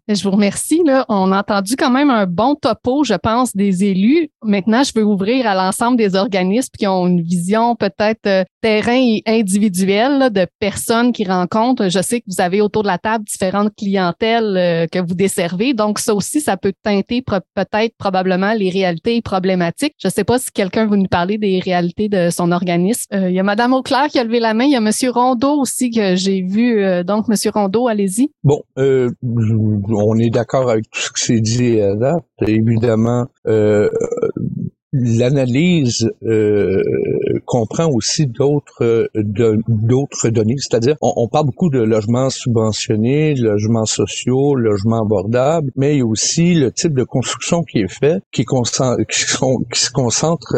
Je 0.08 0.22
vous 0.24 0.32
remercie. 0.32 0.82
Là. 0.84 1.04
On 1.08 1.30
a 1.30 1.38
entendu 1.38 1.76
quand 1.76 1.90
même 1.90 2.10
un 2.10 2.26
bon 2.26 2.56
topo, 2.56 3.04
je 3.04 3.14
pense, 3.14 3.54
des 3.54 3.84
élus. 3.84 4.28
Maintenant, 4.42 4.82
je 4.82 4.92
veux 4.94 5.04
ouvrir 5.04 5.46
à 5.46 5.54
l'ensemble 5.54 5.96
des 5.96 6.16
organismes 6.16 6.72
qui 6.76 6.86
ont 6.88 7.06
une 7.06 7.22
vision 7.22 7.76
peut-être 7.76 8.26
euh, 8.26 8.44
terrain 8.60 8.96
et 8.96 9.22
individuelle 9.26 10.30
de 10.32 10.48
personnes 10.58 11.12
qui 11.12 11.24
rencontrent. 11.24 11.88
Je 11.88 12.02
sais 12.02 12.20
que 12.20 12.26
vous 12.26 12.40
avez 12.40 12.60
autour 12.60 12.82
de 12.82 12.88
la 12.88 12.98
table 12.98 13.24
différentes 13.24 13.72
clientèles 13.76 14.56
euh, 14.56 14.86
que 14.90 14.98
vous 14.98 15.14
desservez. 15.14 15.74
Donc, 15.74 16.00
ça 16.00 16.12
aussi, 16.12 16.40
ça 16.40 16.56
peut 16.56 16.72
teinter 16.82 17.22
peut-être 17.22 17.94
probablement 17.98 18.31
les 18.36 18.70
réalités 18.70 19.20
problématiques. 19.22 19.94
Je 19.98 20.08
ne 20.08 20.12
sais 20.12 20.24
pas 20.24 20.38
si 20.38 20.50
quelqu'un 20.52 20.86
veut 20.86 20.96
nous 20.96 21.08
parler 21.08 21.38
des 21.38 21.60
réalités 21.60 22.08
de 22.08 22.30
son 22.30 22.52
organisme. 22.52 23.08
il 23.12 23.32
y 23.32 23.40
a 23.40 23.42
Madame 23.42 23.72
Auclair 23.72 24.06
qui 24.08 24.18
a 24.18 24.24
levé 24.24 24.40
la 24.40 24.54
main. 24.54 24.64
Il 24.64 24.72
y 24.72 24.76
a 24.76 24.80
Monsieur 24.80 25.10
Rondeau 25.10 25.60
aussi 25.60 25.90
que 25.90 26.16
j'ai 26.16 26.42
vu. 26.42 26.82
donc, 27.04 27.28
Monsieur 27.28 27.50
Rondeau, 27.52 27.88
allez-y. 27.88 28.30
Bon, 28.44 28.62
euh, 28.78 29.08
on 29.22 30.18
est 30.18 30.30
d'accord 30.30 30.70
avec 30.70 30.84
tout 30.90 31.00
ce 31.00 31.12
qui 31.12 31.24
s'est 31.24 31.40
dit 31.40 31.76
là. 31.76 32.18
Évidemment, 32.46 33.26
euh, 33.46 33.88
l'analyse 34.92 36.10
euh, 36.24 36.82
comprend 37.46 37.88
aussi 37.88 38.26
d'autres 38.26 39.08
d'autres 39.14 40.28
données, 40.28 40.56
c'est-à-dire 40.58 40.96
on, 41.00 41.28
parle 41.28 41.46
beaucoup 41.46 41.70
de 41.70 41.80
logements 41.80 42.30
subventionnés, 42.30 43.34
logements 43.34 43.86
sociaux, 43.86 44.54
logements 44.54 45.02
abordables, 45.02 45.70
mais 45.76 45.94
il 45.94 45.98
y 45.98 46.02
a 46.02 46.06
aussi 46.06 46.54
le 46.54 46.70
type 46.72 46.94
de 46.94 47.04
construction 47.04 47.62
qui 47.62 47.78
est 47.78 47.92
fait, 47.92 48.20
qui, 48.32 48.44
qui, 48.44 49.18
se 49.80 49.90
concentre 49.90 50.56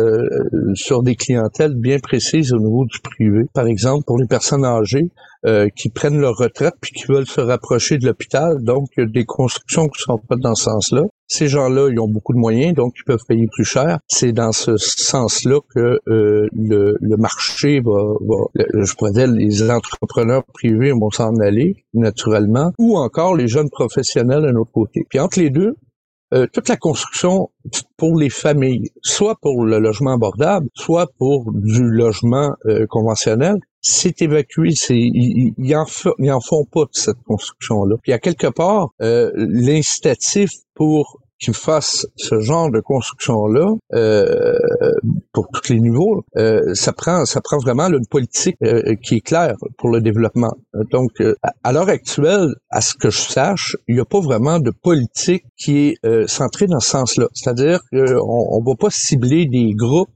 sur 0.75 1.03
des 1.03 1.15
clientèles 1.15 1.75
bien 1.77 1.99
précises 1.99 2.53
au 2.53 2.59
niveau 2.59 2.85
du 2.87 2.99
privé. 3.01 3.45
Par 3.55 3.67
exemple, 3.67 4.05
pour 4.07 4.19
les 4.19 4.27
personnes 4.27 4.65
âgées, 4.65 5.11
euh, 5.47 5.69
qui 5.77 5.91
prennent 5.91 6.19
leur 6.19 6.37
retraite 6.37 6.73
puis 6.81 6.93
qui 6.93 7.05
veulent 7.07 7.27
se 7.27 7.43
rapprocher 7.43 7.99
de 7.99 8.07
l'hôpital. 8.07 8.63
Donc, 8.63 8.89
il 8.97 9.01
y 9.01 9.07
a 9.07 9.07
des 9.07 9.27
constructions 9.27 9.89
qui 9.89 10.01
sont 10.01 10.17
pas 10.17 10.37
dans 10.37 10.55
ce 10.55 10.65
sens-là. 10.65 11.03
Ces 11.27 11.49
gens-là, 11.49 11.89
ils 11.91 11.99
ont 11.99 12.09
beaucoup 12.09 12.33
de 12.33 12.39
moyens, 12.39 12.75
donc 12.75 12.95
ils 12.99 13.05
peuvent 13.05 13.25
payer 13.27 13.47
plus 13.51 13.65
cher. 13.65 13.99
C'est 14.09 14.33
dans 14.33 14.53
ce 14.53 14.77
sens-là 14.77 15.61
que 15.75 15.99
euh, 16.09 16.47
le, 16.53 17.17
marché 17.17 17.81
va, 17.81 18.15
va, 18.21 18.37
je 18.55 18.95
pourrais 18.95 19.13
dire, 19.13 19.27
les 19.27 19.71
entrepreneurs 19.71 20.45
privés 20.53 20.93
vont 20.93 21.11
s'en 21.11 21.35
aller 21.37 21.85
naturellement, 21.95 22.73
ou 22.79 22.97
encore 22.99 23.35
les 23.35 23.49
jeunes 23.49 23.71
professionnels 23.71 24.43
d'un 24.43 24.57
autre 24.57 24.73
côté. 24.73 25.07
Puis 25.09 25.19
entre 25.19 25.39
les 25.39 25.51
deux, 25.51 25.75
euh, 26.33 26.47
toute 26.53 26.69
la 26.69 26.77
construction 26.77 27.51
pour 27.97 28.17
les 28.17 28.31
familles, 28.31 28.91
soit 29.03 29.37
pour 29.41 29.65
le 29.65 29.79
logement 29.79 30.15
abordable, 30.15 30.69
soit 30.75 31.07
pour 31.19 31.53
du 31.53 31.83
logement 31.83 32.55
euh, 32.67 32.87
conventionnel, 32.89 33.57
c'est 33.81 34.23
évacué, 34.23 34.71
c'est 34.75 34.97
ils, 34.97 35.53
ils, 35.59 35.77
en, 35.77 35.85
en 35.85 36.41
font 36.41 36.65
pas 36.65 36.85
de 36.85 36.91
cette 36.93 37.23
construction-là. 37.27 37.97
Puis 38.03 38.13
à 38.13 38.19
quelque 38.19 38.47
part, 38.47 38.89
euh, 39.03 39.31
l'incitatif 39.37 40.51
pour 40.75 41.21
qu'ils 41.39 41.55
fassent 41.55 42.07
ce 42.17 42.41
genre 42.41 42.71
de 42.71 42.81
construction-là 42.81 43.73
euh, 43.95 44.59
pour 45.33 45.49
tous 45.49 45.73
les 45.73 45.81
niveaux, 45.81 46.25
euh, 46.37 46.75
ça 46.75 46.93
prend 46.93 47.25
ça 47.25 47.41
prend 47.41 47.59
vraiment 47.59 47.89
une 47.89 48.07
politique 48.07 48.57
euh, 48.63 48.95
qui 49.03 49.17
est 49.17 49.21
claire 49.21 49.55
pour 49.79 49.91
le 49.91 50.01
développement. 50.01 50.53
Donc, 50.91 51.21
euh, 51.21 51.35
à 51.63 51.73
l'heure 51.73 51.89
actuelle, 51.89 52.55
à 52.71 52.81
ce 52.81 52.95
que 52.95 53.11
je 53.11 53.21
sache, 53.21 53.77
il 53.89 53.97
n'y 53.97 54.01
a 54.01 54.05
pas 54.05 54.21
vraiment 54.21 54.59
de 54.59 54.71
politique 54.71 55.45
qui 55.57 55.89
est 55.89 56.29
centrée 56.29 56.67
dans 56.67 56.81
ce 56.81 56.91
sens-là. 56.91 57.27
C'est-à-dire 57.33 57.81
qu'on 57.91 57.99
ne 58.61 58.67
va 58.67 58.77
pas 58.79 58.91
cibler 58.91 59.47
des 59.47 59.73
groupes 59.75 60.11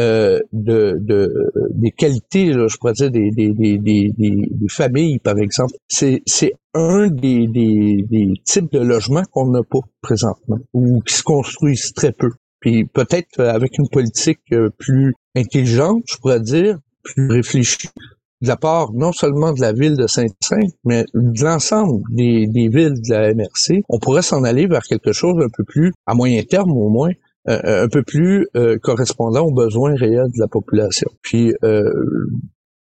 euh, 0.00 0.40
de, 0.52 0.96
de, 1.00 1.30
des 1.74 1.90
qualités, 1.90 2.52
je 2.52 2.76
pourrais 2.78 2.94
dire 2.94 3.10
des, 3.10 3.30
des, 3.30 3.52
des, 3.52 3.78
des, 3.78 4.10
des 4.16 4.68
familles, 4.68 5.18
par 5.18 5.38
exemple. 5.38 5.74
C'est, 5.88 6.22
c'est 6.26 6.54
un 6.74 7.08
des, 7.08 7.46
des, 7.46 8.04
des 8.08 8.32
types 8.44 8.72
de 8.72 8.80
logements 8.80 9.24
qu'on 9.30 9.50
n'a 9.50 9.62
pas 9.62 9.80
présentement 10.00 10.58
ou 10.72 11.00
qui 11.02 11.14
se 11.14 11.22
construisent 11.22 11.92
très 11.92 12.12
peu. 12.12 12.30
Puis 12.60 12.84
peut-être 12.84 13.40
avec 13.40 13.76
une 13.78 13.88
politique 13.88 14.40
euh, 14.52 14.70
plus 14.78 15.14
intelligente, 15.36 16.02
je 16.08 16.16
pourrais 16.16 16.40
dire, 16.40 16.78
plus 17.02 17.30
réfléchie 17.30 17.88
de 18.42 18.48
la 18.48 18.56
part 18.56 18.92
non 18.92 19.12
seulement 19.12 19.52
de 19.52 19.60
la 19.60 19.72
ville 19.72 19.96
de 19.96 20.06
Saint-Saint, 20.06 20.66
mais 20.84 21.04
de 21.14 21.44
l'ensemble 21.44 22.02
des, 22.10 22.46
des 22.48 22.68
villes 22.68 23.00
de 23.00 23.12
la 23.12 23.34
MRC, 23.34 23.82
on 23.88 23.98
pourrait 23.98 24.22
s'en 24.22 24.42
aller 24.42 24.66
vers 24.66 24.82
quelque 24.82 25.12
chose 25.12 25.36
un 25.42 25.48
peu 25.56 25.64
plus, 25.64 25.92
à 26.06 26.14
moyen 26.14 26.42
terme 26.42 26.72
au 26.72 26.88
moins, 26.88 27.10
euh, 27.10 27.12
un 27.46 27.88
peu 27.88 28.02
plus 28.02 28.46
euh, 28.56 28.78
correspondant 28.80 29.42
aux 29.42 29.52
besoins 29.52 29.94
réels 29.94 30.30
de 30.32 30.40
la 30.40 30.48
population. 30.48 31.10
Puis 31.22 31.52
euh, 31.64 31.82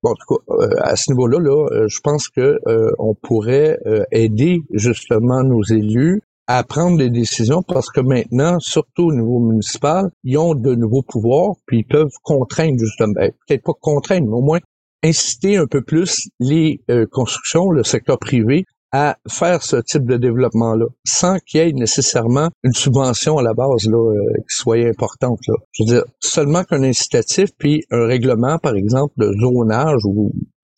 Bon, 0.01 0.11
en 0.11 0.13
tout 0.13 0.37
cas, 0.37 0.65
à 0.81 0.95
ce 0.95 1.11
niveau-là, 1.11 1.39
là, 1.39 1.87
je 1.89 1.99
pense 2.01 2.29
que 2.29 2.57
on 2.99 3.15
pourrait 3.15 3.77
aider 4.13 4.61
justement 4.71 5.43
nos 5.43 5.61
élus 5.61 6.21
à 6.47 6.63
prendre 6.63 6.97
des 6.97 7.09
décisions 7.09 7.61
parce 7.67 7.89
que 7.89 7.99
maintenant, 7.99 8.59
surtout 8.61 9.07
au 9.07 9.13
niveau 9.13 9.39
municipal, 9.39 10.09
ils 10.23 10.37
ont 10.37 10.55
de 10.55 10.73
nouveaux 10.73 11.01
pouvoirs, 11.01 11.55
puis 11.65 11.79
ils 11.79 11.83
peuvent 11.83 12.07
contraindre 12.23 12.79
justement, 12.79 13.11
ben, 13.13 13.33
peut-être 13.45 13.63
pas 13.63 13.73
contraindre, 13.81 14.27
mais 14.27 14.37
au 14.37 14.41
moins 14.41 14.59
inciter 15.03 15.57
un 15.57 15.67
peu 15.67 15.81
plus 15.81 16.29
les 16.39 16.79
constructions, 17.11 17.69
le 17.69 17.83
secteur 17.83 18.19
privé, 18.19 18.63
à 18.91 19.17
faire 19.27 19.63
ce 19.63 19.77
type 19.77 20.05
de 20.05 20.17
développement-là, 20.17 20.85
sans 21.05 21.37
qu'il 21.39 21.61
y 21.61 21.63
ait 21.63 21.71
nécessairement 21.73 22.49
une 22.63 22.73
subvention 22.73 23.37
à 23.37 23.43
la 23.43 23.53
base 23.53 23.85
là, 23.87 23.97
euh, 23.97 24.33
qui 24.37 24.55
soit 24.55 24.87
importante. 24.87 25.39
Là. 25.47 25.55
Je 25.71 25.83
veux 25.83 25.87
dire, 25.87 26.03
seulement 26.19 26.63
qu'un 26.63 26.83
incitatif, 26.83 27.49
puis 27.57 27.83
un 27.91 28.05
règlement, 28.07 28.57
par 28.57 28.75
exemple, 28.75 29.13
de 29.17 29.31
zonage 29.39 30.01
ou 30.05 30.31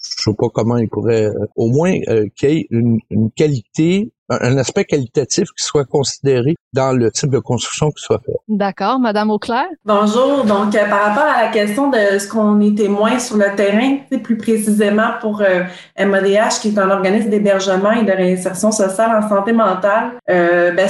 je 0.03 0.31
sais 0.31 0.35
pas 0.37 0.47
comment 0.53 0.77
il 0.77 0.89
pourrait, 0.89 1.27
euh, 1.27 1.45
au 1.55 1.69
moins 1.69 1.93
euh, 2.09 2.25
qu'il 2.35 2.49
y 2.49 2.57
ait 2.57 2.67
une, 2.71 2.97
une 3.09 3.31
qualité 3.31 4.11
un 4.41 4.57
aspect 4.57 4.85
qualitatif 4.85 5.49
qui 5.57 5.63
soit 5.63 5.85
considéré 5.85 6.55
dans 6.73 6.93
le 6.93 7.11
type 7.11 7.29
de 7.29 7.39
construction 7.39 7.89
qui 7.91 8.01
soit 8.01 8.21
fait. 8.25 8.31
D'accord. 8.47 8.99
Madame 8.99 9.29
Auclair? 9.29 9.65
Bonjour. 9.85 10.45
Donc, 10.45 10.73
euh, 10.73 10.89
par 10.89 11.07
rapport 11.07 11.23
à 11.23 11.43
la 11.43 11.47
question 11.49 11.89
de 11.89 12.17
ce 12.17 12.27
qu'on 12.27 12.59
est 12.61 12.77
témoin 12.77 13.19
sur 13.19 13.37
le 13.37 13.53
terrain, 13.55 13.97
plus 14.23 14.37
précisément 14.37 15.11
pour 15.19 15.41
euh, 15.41 15.63
MADH, 15.99 16.59
qui 16.61 16.69
est 16.69 16.79
un 16.79 16.89
organisme 16.89 17.29
d'hébergement 17.29 17.91
et 17.91 18.03
de 18.03 18.11
réinsertion 18.11 18.71
sociale 18.71 19.11
en 19.21 19.27
santé 19.27 19.51
mentale, 19.51 20.11
euh, 20.29 20.71
ben, 20.71 20.87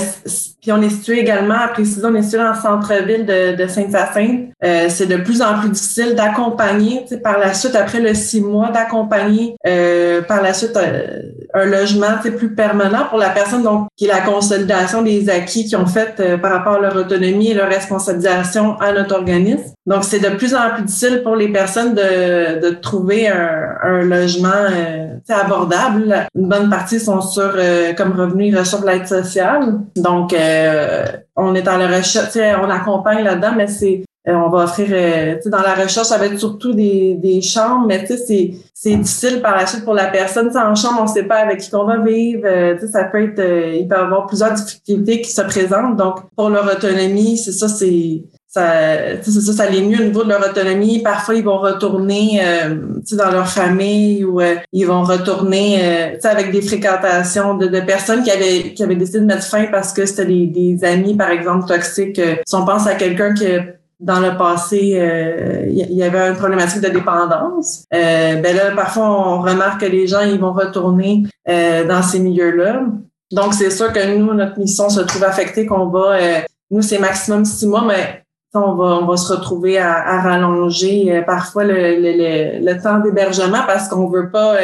puis 0.61 0.71
on 0.71 0.81
est 0.81 0.89
situé 0.89 1.19
également, 1.19 1.55
à 1.55 1.67
préciser, 1.69 2.05
on 2.05 2.13
est 2.13 2.21
situé 2.21 2.37
dans 2.37 2.49
le 2.49 2.55
centre-ville 2.55 3.25
de, 3.25 3.55
de 3.55 3.67
Saint-Hyacinthe. 3.67 4.49
Euh, 4.63 4.85
c'est 4.89 5.07
de 5.07 5.17
plus 5.17 5.41
en 5.41 5.59
plus 5.59 5.69
difficile 5.69 6.13
d'accompagner, 6.13 7.05
par 7.23 7.39
la 7.39 7.53
suite, 7.53 7.75
après 7.75 7.99
le 7.99 8.13
six 8.13 8.41
mois, 8.41 8.69
d'accompagner 8.69 9.55
euh, 9.65 10.21
par 10.21 10.43
la 10.43 10.53
suite 10.53 10.77
un 11.53 11.65
logement 11.65 12.17
plus 12.21 12.53
permanent 12.53 13.05
pour 13.09 13.17
la 13.17 13.30
personne, 13.31 13.63
donc 13.63 13.87
qui 13.97 14.05
est 14.05 14.07
la 14.07 14.21
consolidation 14.21 15.01
des 15.01 15.29
acquis 15.29 15.65
qu'ils 15.65 15.77
ont 15.77 15.85
fait 15.85 16.13
euh, 16.19 16.37
par 16.37 16.51
rapport 16.51 16.73
à 16.73 16.79
leur 16.79 16.95
autonomie 16.95 17.51
et 17.51 17.53
leur 17.53 17.67
responsabilisation 17.67 18.79
à 18.79 18.91
notre 18.93 19.15
organisme. 19.15 19.73
Donc, 19.85 20.03
c'est 20.03 20.19
de 20.19 20.35
plus 20.35 20.53
en 20.53 20.71
plus 20.75 20.83
difficile 20.83 21.21
pour 21.23 21.35
les 21.35 21.49
personnes 21.49 21.95
de, 21.95 22.59
de 22.61 22.69
trouver 22.75 23.27
un, 23.27 23.75
un 23.83 24.01
logement 24.03 24.49
euh, 24.49 25.15
abordable. 25.29 26.27
Une 26.35 26.47
bonne 26.47 26.69
partie 26.69 26.99
sont 26.99 27.21
sur 27.21 27.53
euh, 27.55 27.93
comme 27.93 28.13
revenu, 28.13 28.47
ils 28.47 28.57
reçoivent 28.57 28.85
l'aide 28.85 29.07
sociale. 29.07 29.79
Donc, 29.95 30.35
on 31.35 31.55
est 31.55 31.61
dans 31.61 31.77
la 31.77 31.87
recherche, 31.87 32.37
on 32.61 32.69
accompagne 32.69 33.23
là-dedans, 33.23 33.53
mais 33.57 33.67
c'est 33.67 34.03
on 34.27 34.49
va 34.49 34.65
offrir, 34.65 35.39
dans 35.47 35.61
la 35.61 35.73
recherche, 35.73 36.07
ça 36.07 36.17
va 36.19 36.27
être 36.27 36.37
surtout 36.37 36.73
des, 36.73 37.15
des 37.15 37.41
chambres, 37.41 37.87
mais 37.87 38.05
c'est, 38.05 38.51
c'est 38.83 38.95
difficile 38.95 39.41
par 39.43 39.55
la 39.55 39.67
suite 39.67 39.85
pour 39.85 39.93
la 39.93 40.07
personne. 40.07 40.49
en 40.57 40.73
chambre, 40.73 41.01
on 41.01 41.03
ne 41.03 41.07
sait 41.07 41.25
pas 41.25 41.35
avec 41.35 41.59
qui 41.59 41.69
on 41.75 41.85
va 41.85 41.99
vivre. 41.99 42.41
Euh, 42.45 42.75
ça 42.91 43.03
peut 43.03 43.23
être, 43.25 43.39
il 43.39 43.87
peut 43.87 43.95
y 43.95 43.99
avoir 43.99 44.25
plusieurs 44.25 44.53
difficultés 44.53 45.21
qui 45.21 45.31
se 45.31 45.41
présentent. 45.43 45.97
Donc, 45.97 46.21
pour 46.35 46.49
leur 46.49 46.65
autonomie, 46.65 47.37
c'est 47.37 47.51
ça, 47.51 47.67
c'est 47.67 48.23
ça, 48.47 48.73
c'est 49.21 49.31
ça, 49.31 49.53
ça 49.53 49.63
allait 49.65 49.83
mieux 49.83 49.99
au 49.99 50.05
niveau 50.05 50.23
de 50.23 50.29
leur 50.29 50.49
autonomie. 50.49 51.03
Parfois, 51.03 51.35
ils 51.35 51.43
vont 51.43 51.59
retourner 51.59 52.41
dans 53.11 53.29
leur 53.29 53.47
famille 53.47 54.25
ou 54.25 54.41
ils 54.73 54.87
vont 54.87 55.03
retourner 55.03 56.17
avec 56.23 56.51
des 56.51 56.63
fréquentations 56.63 57.53
de, 57.57 57.67
de, 57.67 57.81
personnes 57.81 58.23
qui 58.23 58.31
avaient 58.31 58.73
qui 58.73 58.81
avaient 58.81 58.95
décidé 58.95 59.19
de 59.19 59.25
mettre 59.25 59.43
fin 59.43 59.67
parce 59.67 59.93
que 59.93 60.07
c'était 60.07 60.25
des, 60.25 60.47
des 60.47 60.83
amis, 60.83 61.15
par 61.15 61.29
exemple, 61.29 61.67
toxiques. 61.67 62.19
si 62.47 62.55
on 62.55 62.65
pense 62.65 62.87
à 62.87 62.95
quelqu'un 62.95 63.35
qui 63.35 63.45
dans 64.01 64.19
le 64.19 64.35
passé, 64.35 64.79
il 64.81 64.99
euh, 64.99 65.65
y 65.69 66.03
avait 66.03 66.29
une 66.29 66.35
problématique 66.35 66.81
de 66.81 66.89
dépendance. 66.89 67.85
Euh, 67.93 68.35
ben 68.41 68.55
là, 68.55 68.71
parfois, 68.75 69.03
on 69.03 69.41
remarque 69.41 69.81
que 69.81 69.85
les 69.85 70.07
gens, 70.07 70.21
ils 70.21 70.39
vont 70.39 70.53
retourner 70.53 71.23
euh, 71.47 71.87
dans 71.87 72.01
ces 72.01 72.19
milieux-là. 72.19 72.81
Donc, 73.31 73.53
c'est 73.53 73.69
sûr 73.69 73.93
que 73.93 74.17
nous, 74.17 74.33
notre 74.33 74.59
mission 74.59 74.89
se 74.89 75.01
trouve 75.01 75.23
affectée, 75.23 75.67
qu'on 75.67 75.85
va, 75.85 76.15
euh, 76.15 76.39
nous, 76.71 76.81
c'est 76.81 76.97
maximum 76.97 77.45
six 77.45 77.67
mois, 77.67 77.85
mais 77.87 78.23
on 78.55 78.73
va, 78.73 78.85
on 79.01 79.05
va 79.05 79.17
se 79.17 79.31
retrouver 79.31 79.77
à, 79.77 79.93
à 79.93 80.21
rallonger 80.21 81.23
parfois 81.25 81.63
le, 81.63 81.73
le, 81.73 82.65
le, 82.65 82.81
temps 82.81 82.99
d'hébergement 82.99 83.61
parce 83.65 83.87
qu'on 83.87 84.09
veut 84.09 84.29
pas 84.29 84.55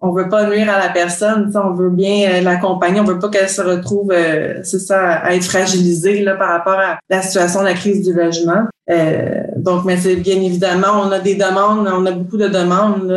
on 0.00 0.12
veut 0.12 0.28
pas 0.28 0.48
nuire 0.48 0.70
à 0.70 0.78
la 0.78 0.88
personne, 0.88 1.52
on 1.54 1.74
veut 1.74 1.90
bien 1.90 2.30
euh, 2.30 2.40
l'accompagner, 2.40 3.00
on 3.00 3.04
veut 3.04 3.18
pas 3.18 3.28
qu'elle 3.28 3.48
se 3.48 3.60
retrouve, 3.60 4.12
euh, 4.12 4.60
c'est 4.62 4.78
ça, 4.78 5.16
à 5.16 5.34
être 5.34 5.44
fragilisée 5.44 6.22
là, 6.22 6.36
par 6.36 6.48
rapport 6.48 6.78
à 6.78 6.98
la 7.10 7.22
situation 7.22 7.60
de 7.60 7.66
la 7.66 7.74
crise 7.74 8.02
du 8.02 8.14
logement. 8.14 8.64
Euh, 8.90 9.42
donc, 9.56 9.84
mais 9.84 9.98
c'est 9.98 10.16
bien 10.16 10.40
évidemment, 10.40 11.02
on 11.04 11.12
a 11.12 11.18
des 11.18 11.34
demandes, 11.34 11.86
on 11.86 12.06
a 12.06 12.12
beaucoup 12.12 12.38
de 12.38 12.48
demandes 12.48 13.14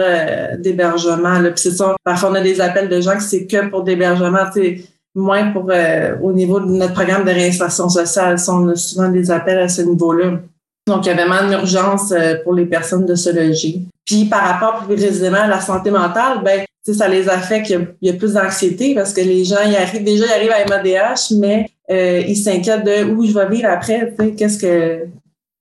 d'hébergement. 0.59 1.39
Puis 1.41 1.53
c'est 1.55 1.71
ça, 1.71 1.95
parfois 2.03 2.31
on 2.31 2.35
a 2.35 2.41
des 2.41 2.59
appels 2.59 2.89
de 2.89 2.99
gens 2.99 3.15
que 3.15 3.23
c'est 3.23 3.47
que 3.47 3.69
pour 3.69 3.83
d'hébergement, 3.83 4.43
moins 5.15 5.51
pour 5.51 5.71
au 6.21 6.33
niveau 6.33 6.59
de 6.59 6.65
notre 6.65 6.93
programme 6.93 7.23
de 7.23 7.31
réinsertion 7.31 7.87
sociale. 7.87 8.35
on 8.49 8.69
a 8.69 8.75
souvent 8.75 9.09
des 9.09 9.31
appels 9.31 9.59
à 9.59 9.69
ce 9.69 9.81
niveau-là. 9.81 10.33
Donc, 10.85 11.05
il 11.05 11.09
y 11.09 11.11
a 11.11 11.15
vraiment 11.15 11.47
une 11.47 11.53
urgence 11.53 12.13
pour 12.43 12.53
les 12.53 12.65
personnes 12.65 13.05
de 13.05 13.15
se 13.15 13.29
loger. 13.29 13.83
Puis 14.05 14.25
par 14.25 14.41
rapport 14.41 14.85
plus 14.85 14.95
précisément 14.95 15.41
à 15.41 15.47
la 15.47 15.61
santé 15.61 15.91
mentale, 15.91 16.41
ben 16.43 16.65
ça 16.91 17.07
les 17.07 17.29
affecte, 17.29 17.69
il 17.69 17.73
y 17.73 17.75
a, 17.75 17.81
y 18.01 18.09
a 18.09 18.13
plus 18.13 18.33
d'anxiété 18.33 18.93
parce 18.93 19.13
que 19.13 19.21
les 19.21 19.45
gens, 19.45 19.61
ils 19.65 19.75
arrivent, 19.75 20.03
déjà, 20.03 20.25
ils 20.25 20.51
arrivent 20.51 20.51
à 20.51 20.65
MADH, 20.65 21.31
mais 21.39 21.69
euh, 21.89 22.21
ils 22.27 22.35
s'inquiètent 22.35 22.83
de 22.83 23.05
où 23.05 23.25
je 23.25 23.33
vais 23.33 23.47
vivre 23.49 23.69
après, 23.69 24.13
qu'est-ce 24.37 24.57
que... 24.57 25.05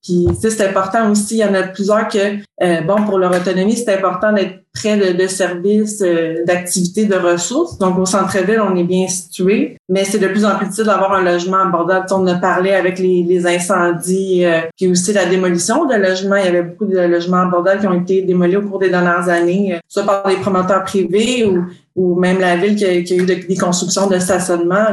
Puis, 0.02 0.26
c'est 0.40 0.66
important 0.66 1.10
aussi, 1.10 1.36
il 1.36 1.38
y 1.38 1.44
en 1.44 1.54
a 1.54 1.62
plusieurs 1.62 2.08
que, 2.08 2.38
euh, 2.62 2.80
bon, 2.82 3.04
pour 3.04 3.18
leur 3.18 3.32
autonomie, 3.34 3.76
c'est 3.76 3.94
important 3.94 4.32
d'être 4.32 4.62
près 4.74 4.96
de, 4.96 5.16
de 5.16 5.26
services, 5.26 6.02
euh, 6.02 6.44
d'activités, 6.46 7.04
de 7.04 7.14
ressources. 7.14 7.78
Donc, 7.78 7.98
au 7.98 8.06
centre-ville, 8.06 8.60
on 8.60 8.74
est 8.74 8.84
bien 8.84 9.06
situé, 9.06 9.76
mais 9.88 10.04
c'est 10.04 10.18
de 10.18 10.28
plus 10.28 10.44
en 10.44 10.56
plus 10.56 10.66
difficile 10.66 10.86
d'avoir 10.86 11.12
un 11.12 11.22
logement 11.22 11.58
abordable. 11.58 12.06
On 12.10 12.26
a 12.26 12.36
parlé 12.36 12.72
avec 12.72 12.98
les, 12.98 13.22
les 13.22 13.46
incendies, 13.46 14.44
euh, 14.44 14.60
puis 14.76 14.88
aussi 14.88 15.12
la 15.12 15.26
démolition 15.26 15.84
de 15.84 15.94
logements. 15.94 16.36
Il 16.36 16.46
y 16.46 16.48
avait 16.48 16.62
beaucoup 16.62 16.86
de 16.86 16.98
logements 16.98 17.42
abordables 17.42 17.80
qui 17.80 17.86
ont 17.86 18.00
été 18.00 18.22
démolis 18.22 18.56
au 18.56 18.62
cours 18.62 18.78
des 18.78 18.88
dernières 18.88 19.28
années, 19.28 19.74
euh, 19.74 19.78
soit 19.88 20.04
par 20.04 20.26
des 20.26 20.36
promoteurs 20.36 20.84
privés 20.84 21.44
ou 21.44 21.64
ou 21.94 22.18
même 22.18 22.40
la 22.40 22.56
ville 22.56 22.74
qui 22.74 22.86
a, 22.86 22.94
eu 22.94 23.26
des 23.26 23.56
constructions 23.56 24.06
de 24.06 24.18
stationnement. 24.18 24.86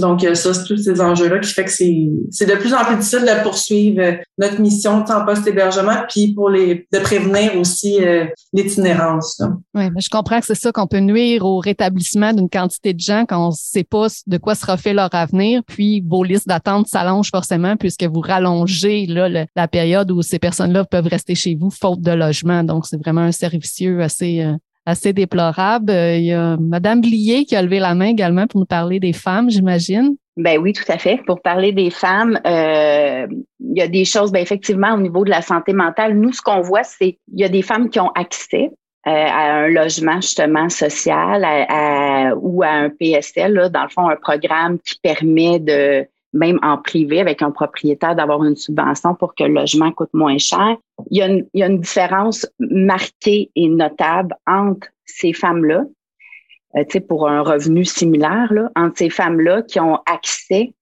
Donc, 0.00 0.20
ça, 0.20 0.54
c'est 0.54 0.64
tous 0.64 0.76
ces 0.76 1.00
enjeux-là 1.00 1.38
qui 1.38 1.52
fait 1.52 1.64
que 1.64 1.70
c'est 1.70 2.46
de 2.46 2.54
plus 2.56 2.74
en 2.74 2.84
plus 2.84 2.96
difficile 2.96 3.20
de 3.20 3.42
poursuivre 3.42 4.00
euh, 4.00 4.12
notre 4.38 4.60
mission 4.60 5.04
en 5.08 5.24
post-hébergement, 5.24 6.04
puis 6.08 6.34
pour 6.34 6.50
les 6.50 6.86
de 6.92 6.98
prévenir 6.98 7.56
aussi 7.58 8.04
euh, 8.04 8.26
l'itinérance. 8.52 9.40
Oui, 9.74 9.90
mais 9.94 10.00
je 10.00 10.10
comprends 10.10 10.40
que 10.40 10.46
c'est 10.46 10.54
ça 10.54 10.72
qu'on 10.72 10.86
peut 10.86 11.00
nuire 11.00 11.44
au 11.44 11.58
rétablissement 11.58 12.32
d'une 12.32 12.48
quantité 12.48 12.94
de 12.94 13.00
gens 13.00 13.24
quand 13.28 13.44
on 13.44 13.50
ne 13.50 13.54
sait 13.56 13.84
pas 13.84 14.06
de 14.26 14.38
quoi 14.38 14.54
sera 14.54 14.76
fait 14.76 14.94
leur 14.94 15.14
avenir, 15.14 15.62
puis 15.66 16.02
vos 16.06 16.24
listes 16.24 16.48
d'attente 16.48 16.88
s'allongent 16.88 17.30
forcément 17.30 17.76
puisque 17.76 18.04
vous 18.04 18.20
rallongez 18.20 19.06
là, 19.06 19.28
la 19.28 19.68
période 19.68 20.10
où 20.10 20.22
ces 20.22 20.38
personnes-là 20.38 20.84
peuvent 20.84 21.06
rester 21.06 21.34
chez 21.34 21.54
vous 21.54 21.70
faute 21.70 22.00
de 22.00 22.12
logement. 22.12 22.64
Donc, 22.64 22.86
c'est 22.86 22.96
vraiment 22.96 23.22
un 23.22 23.32
servicieux 23.32 24.02
assez 24.02 24.42
euh, 24.42 24.54
assez 24.88 25.12
déplorable. 25.12 25.90
Euh, 25.90 26.16
il 26.16 26.24
y 26.24 26.32
a 26.32 26.56
Madame 26.58 27.00
Blier 27.00 27.44
qui 27.44 27.54
a 27.54 27.62
levé 27.62 27.78
la 27.78 27.94
main 27.94 28.06
également 28.06 28.46
pour 28.46 28.60
nous 28.60 28.66
parler 28.66 28.98
des 28.98 29.12
femmes, 29.12 29.50
j'imagine. 29.50 30.16
Ben 30.36 30.58
oui, 30.58 30.72
tout 30.72 30.90
à 30.90 30.98
fait. 30.98 31.20
Pour 31.26 31.42
parler 31.42 31.72
des 31.72 31.90
femmes, 31.90 32.40
euh, 32.46 33.26
il 33.60 33.76
y 33.76 33.82
a 33.82 33.88
des 33.88 34.04
choses, 34.04 34.32
ben 34.32 34.40
effectivement, 34.40 34.94
au 34.94 35.00
niveau 35.00 35.24
de 35.24 35.30
la 35.30 35.42
santé 35.42 35.72
mentale, 35.72 36.14
nous, 36.14 36.32
ce 36.32 36.40
qu'on 36.40 36.60
voit, 36.62 36.84
c'est 36.84 37.18
il 37.32 37.40
y 37.40 37.44
a 37.44 37.48
des 37.48 37.62
femmes 37.62 37.90
qui 37.90 38.00
ont 38.00 38.10
accès 38.14 38.70
euh, 39.06 39.10
à 39.10 39.64
un 39.64 39.68
logement 39.68 40.20
justement 40.20 40.68
social 40.68 41.44
ou 42.40 42.62
à 42.62 42.68
un 42.68 42.88
PSL, 42.88 43.52
là, 43.52 43.68
dans 43.68 43.82
le 43.82 43.88
fond, 43.90 44.08
un 44.08 44.16
programme 44.16 44.78
qui 44.78 44.98
permet 45.02 45.58
de 45.58 46.06
même 46.32 46.58
en 46.62 46.78
privé 46.78 47.20
avec 47.20 47.42
un 47.42 47.50
propriétaire, 47.50 48.14
d'avoir 48.14 48.44
une 48.44 48.56
subvention 48.56 49.14
pour 49.14 49.34
que 49.34 49.44
le 49.44 49.54
logement 49.54 49.92
coûte 49.92 50.12
moins 50.12 50.38
cher. 50.38 50.76
Il 51.10 51.18
y 51.18 51.62
a 51.62 51.66
une, 51.66 51.80
différence 51.80 52.46
marquée 52.58 53.50
et 53.54 53.68
notable 53.68 54.34
entre 54.46 54.88
ces 55.04 55.32
femmes-là, 55.32 55.84
euh, 56.76 57.00
pour 57.08 57.28
un 57.28 57.40
revenu 57.40 57.84
similaire, 57.84 58.52
là, 58.52 58.70
entre 58.76 58.98
ces 58.98 59.10
femmes-là 59.10 59.62
qui 59.62 59.80
ont 59.80 59.98
accès 60.06 60.74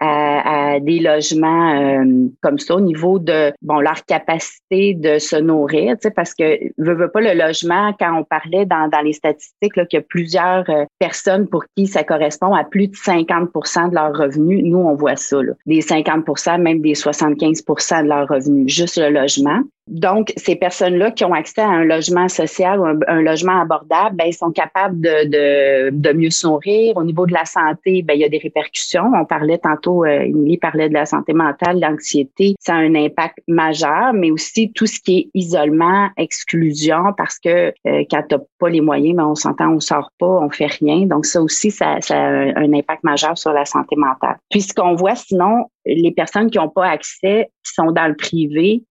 à, 0.00 0.80
des 0.80 0.98
logements 0.98 1.74
euh, 1.74 2.28
comme 2.40 2.58
ça 2.58 2.76
au 2.76 2.80
niveau 2.80 3.18
de 3.18 3.52
bon 3.62 3.80
leur 3.80 4.04
capacité 4.04 4.94
de 4.94 5.18
se 5.18 5.36
nourrir, 5.36 5.96
tu 5.96 6.08
sais, 6.08 6.10
parce 6.10 6.34
que 6.34 6.58
veut, 6.78 6.94
veut 6.94 7.10
pas 7.10 7.20
le 7.20 7.34
logement 7.34 7.92
quand 7.98 8.18
on 8.18 8.24
parlait 8.24 8.64
dans, 8.64 8.88
dans 8.88 9.00
les 9.00 9.12
statistiques 9.12 9.74
qu'il 9.74 9.86
y 9.92 9.96
a 9.96 10.02
plusieurs 10.02 10.68
euh, 10.70 10.84
personnes 10.98 11.48
pour 11.48 11.64
qui 11.76 11.86
ça 11.86 12.02
correspond 12.04 12.54
à 12.54 12.64
plus 12.64 12.88
de 12.88 12.94
50% 12.94 13.90
de 13.90 13.94
leurs 13.94 14.16
revenus. 14.16 14.62
Nous 14.64 14.78
on 14.78 14.94
voit 14.94 15.16
ça, 15.16 15.42
là. 15.42 15.52
des 15.66 15.80
50% 15.80 16.60
même 16.60 16.80
des 16.80 16.94
75% 16.94 18.02
de 18.02 18.08
leurs 18.08 18.28
revenus, 18.28 18.72
juste 18.72 18.98
le 18.98 19.10
logement. 19.10 19.60
Donc, 19.90 20.32
ces 20.36 20.54
personnes-là 20.54 21.10
qui 21.10 21.24
ont 21.24 21.34
accès 21.34 21.60
à 21.60 21.68
un 21.68 21.84
logement 21.84 22.28
social 22.28 22.78
ou 22.78 22.86
un, 22.86 23.22
logement 23.22 23.60
abordable, 23.60 24.16
ben, 24.16 24.26
ils 24.26 24.32
sont 24.32 24.52
capables 24.52 25.00
de, 25.00 25.90
de, 25.90 26.12
mieux 26.12 26.30
se 26.30 26.46
nourrir. 26.46 26.96
Au 26.96 27.02
niveau 27.02 27.26
de 27.26 27.32
la 27.32 27.44
santé, 27.44 28.02
ben, 28.02 28.14
il 28.14 28.20
y 28.20 28.24
a 28.24 28.28
des 28.28 28.38
répercussions. 28.38 29.10
On 29.14 29.24
parlait 29.24 29.58
tantôt, 29.58 30.04
euh, 30.04 30.20
Émilie 30.20 30.58
parlait 30.58 30.88
de 30.88 30.94
la 30.94 31.06
santé 31.06 31.32
mentale, 31.32 31.80
l'anxiété. 31.80 32.54
Ça 32.60 32.74
a 32.74 32.78
un 32.78 32.94
impact 32.94 33.38
majeur, 33.48 34.12
mais 34.14 34.30
aussi 34.30 34.72
tout 34.72 34.86
ce 34.86 35.00
qui 35.00 35.18
est 35.18 35.30
isolement, 35.34 36.08
exclusion, 36.16 37.12
parce 37.16 37.40
que 37.40 37.72
euh, 37.86 38.04
quand 38.08 38.22
tu 38.28 38.36
pas 38.60 38.68
les 38.68 38.80
moyens, 38.80 39.16
ben, 39.16 39.26
on 39.26 39.34
s'entend, 39.34 39.70
on 39.70 39.80
sort 39.80 40.12
pas, 40.20 40.26
on 40.26 40.50
fait 40.50 40.66
rien. 40.66 41.06
Donc, 41.06 41.26
ça 41.26 41.42
aussi, 41.42 41.72
ça, 41.72 41.98
a 42.10 42.14
un 42.14 42.72
impact 42.72 43.02
majeur 43.02 43.36
sur 43.36 43.52
la 43.52 43.64
santé 43.64 43.96
mentale. 43.96 44.38
Puis, 44.50 44.62
ce 44.62 44.72
qu'on 44.72 44.94
voit 44.94 45.16
sinon, 45.16 45.66
les 45.84 46.12
personnes 46.12 46.48
qui 46.48 46.58
n'ont 46.58 46.68
pas 46.68 46.86
accès, 46.86 47.50
sont 47.62 47.92
dans 47.92 48.06
le 48.06 48.14
privé, 48.14 48.84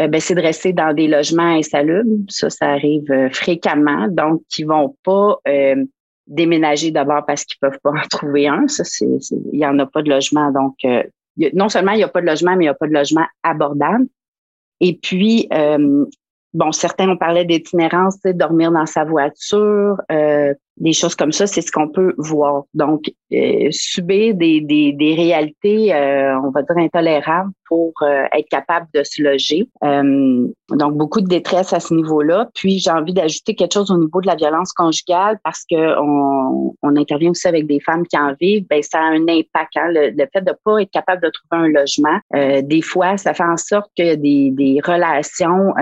euh, 0.00 0.08
ben, 0.08 0.20
c'est 0.20 0.34
de 0.34 0.42
rester 0.42 0.72
dans 0.72 0.94
des 0.94 1.08
logements 1.08 1.56
insalubres. 1.56 2.24
Ça, 2.28 2.50
ça 2.50 2.66
arrive 2.66 3.10
euh, 3.10 3.30
fréquemment. 3.30 4.08
Donc, 4.08 4.42
qui 4.48 4.64
vont 4.64 4.96
pas 5.04 5.38
euh, 5.48 5.84
déménager 6.26 6.90
d'abord 6.90 7.24
parce 7.26 7.44
qu'ils 7.44 7.58
peuvent 7.60 7.78
pas 7.82 7.90
en 8.04 8.08
trouver 8.08 8.48
un. 8.48 8.68
Ça, 8.68 8.84
c'est, 8.84 9.06
il 9.06 9.58
y 9.58 9.66
en 9.66 9.78
a 9.78 9.86
pas 9.86 10.02
de 10.02 10.10
logement. 10.10 10.50
Donc, 10.52 10.74
non 11.54 11.68
seulement 11.68 11.92
il 11.92 12.00
y 12.00 12.04
a 12.04 12.08
pas 12.08 12.20
de 12.20 12.26
logement, 12.26 12.56
mais 12.56 12.64
il 12.64 12.68
y 12.68 12.70
a 12.70 12.74
pas 12.74 12.88
de 12.88 12.94
logement 12.94 13.26
abordable. 13.42 14.06
Et 14.80 14.98
puis, 15.02 15.48
bon, 16.52 16.72
certains 16.72 17.08
ont 17.08 17.16
parlé 17.16 17.44
d'itinérance, 17.44 18.18
dormir 18.24 18.72
dans 18.72 18.86
sa 18.86 19.04
voiture, 19.04 19.96
des 20.76 20.92
choses 20.92 21.14
comme 21.14 21.32
ça, 21.32 21.46
c'est 21.46 21.62
ce 21.62 21.72
qu'on 21.72 21.88
peut 21.88 22.14
voir. 22.18 22.64
Donc, 22.74 23.10
euh, 23.32 23.68
subir 23.70 24.34
des, 24.34 24.60
des, 24.60 24.92
des 24.92 25.14
réalités, 25.14 25.94
euh, 25.94 26.38
on 26.40 26.50
va 26.50 26.62
dire, 26.62 26.76
intolérables 26.76 27.50
pour 27.68 27.92
euh, 28.02 28.24
être 28.32 28.48
capable 28.48 28.86
de 28.94 29.02
se 29.02 29.22
loger. 29.22 29.68
donc, 29.82 30.94
beaucoup 30.94 31.20
de 31.20 31.26
détresse 31.26 31.72
à 31.72 31.80
ce 31.80 31.94
niveau-là. 31.94 32.48
Puis, 32.54 32.78
j'ai 32.78 32.90
envie 32.90 33.12
d'ajouter 33.12 33.54
quelque 33.54 33.74
chose 33.74 33.90
au 33.90 33.98
niveau 33.98 34.20
de 34.20 34.26
la 34.26 34.34
violence 34.34 34.72
conjugale 34.72 35.38
parce 35.44 35.64
que 35.70 36.00
on, 36.00 36.74
intervient 36.96 37.30
aussi 37.30 37.46
avec 37.46 37.66
des 37.66 37.78
femmes 37.78 38.06
qui 38.06 38.16
en 38.16 38.32
vivent. 38.40 38.64
Ben, 38.70 38.82
ça 38.82 38.98
a 38.98 39.02
un 39.02 39.28
impact. 39.28 39.76
Hein, 39.76 39.90
le, 39.92 40.26
fait 40.32 40.40
de 40.40 40.52
pas 40.64 40.80
être 40.80 40.90
capable 40.90 41.22
de 41.22 41.30
trouver 41.30 41.64
un 41.64 41.68
logement, 41.68 42.18
des 42.62 42.80
fois, 42.80 43.16
ça 43.18 43.34
fait 43.34 43.44
en 43.44 43.56
sorte 43.56 43.90
que 43.96 44.14
des, 44.14 44.50
des 44.50 44.80
relations, 44.82 45.74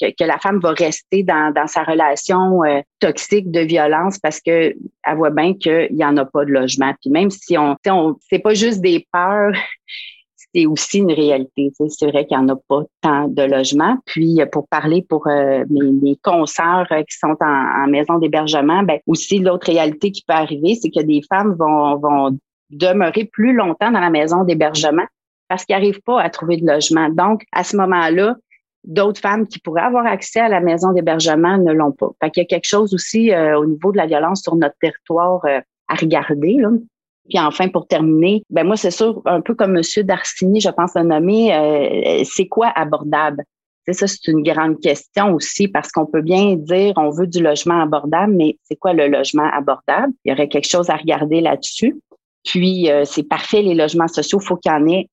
que, 0.00 0.24
la 0.24 0.38
femme 0.38 0.60
va 0.60 0.70
rester 0.70 1.22
dans, 1.22 1.52
sa 1.66 1.82
relation 1.82 2.62
toxique 3.00 3.50
de 3.50 3.60
violence 3.60 4.18
parce 4.18 4.40
que 4.40 4.74
elle 5.06 5.16
voit 5.16 5.30
bien 5.30 5.54
qu'il 5.54 5.88
y 5.92 6.04
en 6.04 6.16
a 6.16 6.24
pas 6.24 6.44
de 6.44 6.50
logement. 6.50 6.92
Puis 7.00 7.10
même 7.10 7.30
si 7.30 7.56
on, 7.56 7.76
on 7.88 8.16
c'est 8.28 8.38
pas 8.38 8.54
juste 8.54 8.80
des 8.80 9.06
peurs, 9.12 9.52
c'est 10.56 10.66
aussi 10.66 10.98
une 10.98 11.12
réalité. 11.12 11.70
C'est 11.76 12.10
vrai 12.10 12.24
qu'il 12.24 12.36
y 12.36 12.40
en 12.40 12.48
a 12.48 12.56
pas 12.56 12.82
tant 13.02 13.28
de 13.28 13.42
logements. 13.42 13.98
Puis 14.06 14.40
pour 14.50 14.66
parler 14.68 15.04
pour 15.06 15.26
euh, 15.26 15.64
mes, 15.68 15.92
mes 15.92 16.18
euh, 16.26 17.02
qui 17.02 17.18
sont 17.18 17.36
en, 17.40 17.86
maison 17.88 18.18
d'hébergement, 18.18 18.82
ben 18.82 18.98
aussi 19.06 19.38
l'autre 19.38 19.66
réalité 19.66 20.10
qui 20.10 20.22
peut 20.26 20.34
arriver, 20.34 20.74
c'est 20.74 20.90
que 20.90 21.02
des 21.02 21.20
femmes 21.28 21.54
vont, 21.58 22.38
demeurer 22.70 23.26
plus 23.26 23.52
longtemps 23.52 23.92
dans 23.92 24.00
la 24.00 24.10
maison 24.10 24.42
d'hébergement 24.42 25.04
parce 25.48 25.64
qu'ils 25.64 25.76
n'arrivent 25.76 26.02
pas 26.02 26.20
à 26.20 26.28
trouver 26.30 26.56
de 26.56 26.66
logement. 26.66 27.08
Donc, 27.10 27.44
à 27.52 27.62
ce 27.62 27.76
moment-là, 27.76 28.34
d'autres 28.82 29.20
femmes 29.20 29.46
qui 29.46 29.60
pourraient 29.60 29.82
avoir 29.82 30.04
accès 30.04 30.40
à 30.40 30.48
la 30.48 30.60
maison 30.60 30.92
d'hébergement 30.92 31.58
ne 31.58 31.72
l'ont 31.72 31.92
pas. 31.92 32.10
Fait 32.20 32.30
qu'il 32.30 32.42
y 32.42 32.46
a 32.46 32.48
quelque 32.48 32.66
chose 32.66 32.92
aussi 32.92 33.32
euh, 33.32 33.56
au 33.56 33.66
niveau 33.66 33.92
de 33.92 33.98
la 33.98 34.06
violence 34.06 34.42
sur 34.42 34.56
notre 34.56 34.74
territoire 34.80 35.44
euh, 35.44 35.60
à 35.86 35.94
regarder. 35.94 36.60
Puis 37.28 37.38
enfin, 37.38 37.68
pour 37.68 37.86
terminer, 37.86 38.42
ben 38.50 38.64
moi, 38.64 38.76
c'est 38.76 38.90
sûr, 38.90 39.22
un 39.26 39.40
peu 39.40 39.54
comme 39.54 39.76
M. 39.76 39.82
Darcini, 40.04 40.60
je 40.60 40.70
pense 40.70 40.94
le 40.94 41.02
nommer, 41.02 41.54
euh, 41.54 42.22
c'est 42.24 42.46
quoi 42.46 42.68
abordable? 42.74 43.42
Ça, 43.92 44.08
c'est 44.08 44.26
une 44.26 44.42
grande 44.42 44.80
question 44.80 45.32
aussi 45.34 45.68
parce 45.68 45.92
qu'on 45.92 46.06
peut 46.06 46.22
bien 46.22 46.56
dire 46.56 46.94
on 46.96 47.10
veut 47.10 47.28
du 47.28 47.40
logement 47.40 47.80
abordable, 47.80 48.32
mais 48.32 48.56
c'est 48.64 48.74
quoi 48.74 48.92
le 48.92 49.06
logement 49.06 49.48
abordable? 49.52 50.12
Il 50.24 50.30
y 50.30 50.32
aurait 50.32 50.48
quelque 50.48 50.68
chose 50.68 50.90
à 50.90 50.96
regarder 50.96 51.40
là-dessus. 51.40 52.00
Puis, 52.44 52.88
c'est 53.04 53.22
parfait, 53.22 53.62
les 53.62 53.74
logements 53.74 54.08
sociaux, 54.08 54.40
il 54.42 54.46
faut 54.46 54.56
qu'il 54.56 54.72
y 54.72 54.74
en 54.74 54.88
ait 54.88 55.08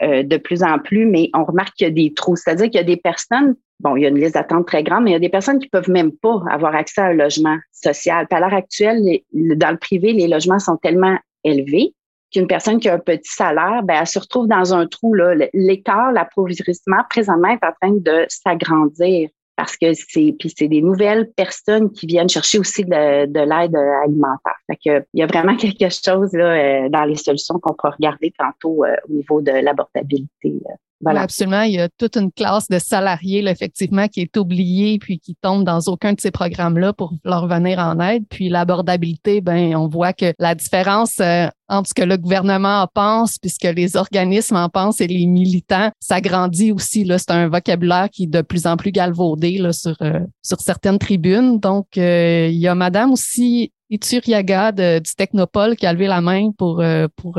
euh, 0.00 0.22
de 0.22 0.36
plus 0.36 0.62
en 0.62 0.78
plus, 0.78 1.06
mais 1.06 1.28
on 1.34 1.44
remarque 1.44 1.74
qu'il 1.74 1.88
y 1.88 1.90
a 1.90 1.92
des 1.92 2.14
trous. 2.14 2.36
C'est-à-dire 2.36 2.66
qu'il 2.66 2.76
y 2.76 2.78
a 2.78 2.84
des 2.84 2.96
personnes, 2.96 3.56
bon, 3.80 3.96
il 3.96 4.04
y 4.04 4.06
a 4.06 4.10
une 4.10 4.18
liste 4.18 4.34
d'attente 4.34 4.64
très 4.66 4.84
grande, 4.84 5.02
mais 5.02 5.10
il 5.10 5.14
y 5.14 5.16
a 5.16 5.20
des 5.20 5.28
personnes 5.28 5.58
qui 5.58 5.68
peuvent 5.68 5.90
même 5.90 6.12
pas 6.12 6.40
avoir 6.50 6.76
accès 6.76 7.00
à 7.00 7.06
un 7.06 7.14
logement 7.14 7.56
social. 7.72 8.26
à 8.30 8.40
l'heure 8.40 8.54
actuelle, 8.54 9.02
dans 9.32 9.72
le 9.72 9.76
privé, 9.76 10.12
les 10.12 10.28
logements 10.28 10.60
sont 10.60 10.76
tellement 10.76 11.18
élevés 11.48 11.94
qu'une 12.32 12.46
personne 12.46 12.78
qui 12.78 12.88
a 12.88 12.94
un 12.94 12.98
petit 12.98 13.32
salaire, 13.32 13.82
ben, 13.82 13.98
elle 14.00 14.06
se 14.06 14.18
retrouve 14.18 14.48
dans 14.48 14.74
un 14.74 14.86
trou. 14.86 15.14
L'écart, 15.54 16.12
l'appauvrissement, 16.12 17.02
présentement, 17.08 17.48
est 17.48 17.64
en 17.64 17.72
train 17.80 17.92
de 17.92 18.26
s'agrandir 18.28 19.30
parce 19.56 19.76
que 19.76 19.92
c'est 19.92 20.68
des 20.68 20.82
nouvelles 20.82 21.32
personnes 21.32 21.90
qui 21.90 22.06
viennent 22.06 22.28
chercher 22.28 22.60
aussi 22.60 22.84
de, 22.84 22.90
l'aide 22.90 23.74
alimentaire. 23.74 24.54
Il 24.84 25.04
y 25.14 25.22
a 25.22 25.26
vraiment 25.26 25.56
quelque 25.56 25.88
chose 25.88 26.32
là, 26.32 26.84
euh, 26.84 26.88
dans 26.88 27.04
les 27.04 27.16
solutions 27.16 27.58
qu'on 27.58 27.74
peut 27.74 27.88
regarder 27.88 28.32
tantôt 28.38 28.84
euh, 28.84 28.94
au 29.08 29.12
niveau 29.12 29.40
de 29.40 29.50
l'abordabilité. 29.50 30.60
Absolument. 31.06 31.62
Il 31.62 31.74
y 31.74 31.80
a 31.80 31.88
toute 31.88 32.16
une 32.16 32.32
classe 32.32 32.68
de 32.68 32.78
salariés, 32.78 33.46
effectivement, 33.46 34.08
qui 34.08 34.20
est 34.20 34.36
oubliée 34.36 34.98
puis 34.98 35.18
qui 35.18 35.36
tombe 35.36 35.64
dans 35.64 35.80
aucun 35.86 36.12
de 36.12 36.20
ces 36.20 36.30
programmes-là 36.30 36.92
pour 36.92 37.14
leur 37.24 37.46
venir 37.46 37.78
en 37.78 38.00
aide. 38.00 38.24
Puis 38.28 38.48
l'abordabilité, 38.48 39.40
ben, 39.40 39.76
on 39.76 39.88
voit 39.88 40.12
que 40.12 40.32
la 40.38 40.54
différence 40.54 41.20
euh, 41.20 41.46
entre 41.68 41.88
ce 41.90 41.94
que 41.94 42.02
le 42.02 42.16
gouvernement 42.16 42.82
en 42.82 42.86
pense 42.86 43.38
puis 43.38 43.50
ce 43.50 43.58
que 43.58 43.68
les 43.68 43.96
organismes 43.96 44.56
en 44.56 44.68
pensent 44.68 45.00
et 45.00 45.06
les 45.06 45.26
militants, 45.26 45.90
ça 46.00 46.20
grandit 46.20 46.72
aussi. 46.72 47.04
Là, 47.04 47.18
c'est 47.18 47.30
un 47.30 47.48
vocabulaire 47.48 48.08
qui 48.10 48.24
est 48.24 48.28
de 48.28 48.42
plus 48.42 48.66
en 48.66 48.76
plus 48.76 48.90
galvaudé 48.90 49.58
là, 49.58 49.72
sur 49.72 49.96
euh, 50.02 50.20
sur 50.42 50.60
certaines 50.60 50.98
tribunes. 50.98 51.58
Donc, 51.60 51.86
euh, 51.96 52.48
il 52.50 52.58
y 52.58 52.66
a 52.66 52.74
Madame 52.74 53.12
aussi 53.12 53.72
Ituriaga 53.90 54.72
du 54.72 55.14
Technopole 55.16 55.76
qui 55.76 55.86
a 55.86 55.92
levé 55.92 56.06
la 56.06 56.20
main 56.20 56.50
pour, 56.56 56.82
pour 57.16 57.38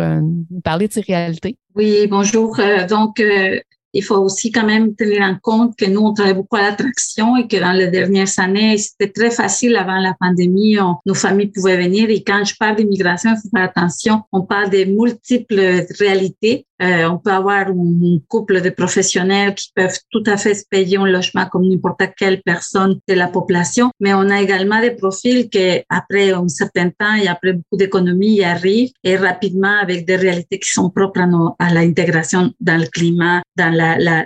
parler 0.63 0.87
de 0.87 0.93
ces 0.93 1.01
réalités. 1.01 1.57
Oui, 1.79 2.07
bonjour. 2.07 2.59
Euh, 2.59 2.85
donc, 2.87 3.21
euh, 3.21 3.57
il 3.93 4.03
faut 4.03 4.17
aussi 4.17 4.51
quand 4.51 4.65
même 4.65 4.95
tenir 4.95 5.21
en 5.21 5.37
compte 5.41 5.77
que 5.77 5.85
nous, 5.85 6.01
on 6.01 6.13
travaille 6.13 6.33
beaucoup 6.33 6.57
à 6.57 6.63
l'attraction 6.63 7.37
et 7.37 7.47
que 7.47 7.57
dans 7.57 7.71
les 7.71 7.87
dernières 7.87 8.37
années, 8.37 8.77
c'était 8.77 9.09
très 9.09 9.31
facile 9.31 9.75
avant 9.77 9.97
la 9.99 10.13
pandémie. 10.19 10.77
nos 11.05 11.13
familles 11.13 11.51
pouvaient 11.51 11.77
venir 11.77 12.09
et 12.09 12.21
quand 12.23 12.43
je 12.43 12.53
parle 12.59 12.75
d'immigration, 12.75 13.31
il 13.31 13.41
faut 13.41 13.49
faire 13.55 13.63
attention. 13.65 14.23
On 14.31 14.41
parle 14.41 14.69
de 14.69 14.83
multiples 14.83 15.85
réalités. 15.99 16.67
Euh, 16.81 17.09
on 17.09 17.17
peut 17.17 17.31
avoir 17.31 17.67
un, 17.67 18.19
couple 18.27 18.61
de 18.61 18.69
professionnels 18.69 19.55
qui 19.55 19.71
peuvent 19.75 19.97
tout 20.11 20.23
à 20.25 20.37
fait 20.37 20.53
se 20.53 20.63
payer 20.69 20.97
un 20.97 21.05
logement 21.05 21.45
comme 21.45 21.67
n'importe 21.67 22.01
quelle 22.17 22.41
personne 22.41 22.99
de 23.07 23.13
la 23.13 23.27
population, 23.27 23.91
mais 23.99 24.13
on 24.13 24.29
a 24.29 24.41
également 24.41 24.79
des 24.81 24.91
profils 24.91 25.49
qui, 25.49 25.81
après 25.89 26.31
un 26.31 26.47
certain 26.47 26.89
temps 26.89 27.15
et 27.21 27.27
après 27.27 27.53
beaucoup 27.53 27.77
d'économies, 27.77 28.43
arrivent 28.43 28.91
et 29.03 29.17
rapidement 29.17 29.77
avec 29.81 30.05
des 30.05 30.15
réalités 30.15 30.59
qui 30.59 30.69
sont 30.69 30.89
propres 30.89 31.21
à, 31.21 31.65
à 31.65 31.73
l'intégration 31.73 32.51
dans 32.59 32.79
le 32.79 32.87
climat, 32.87 33.41
dans 33.57 33.73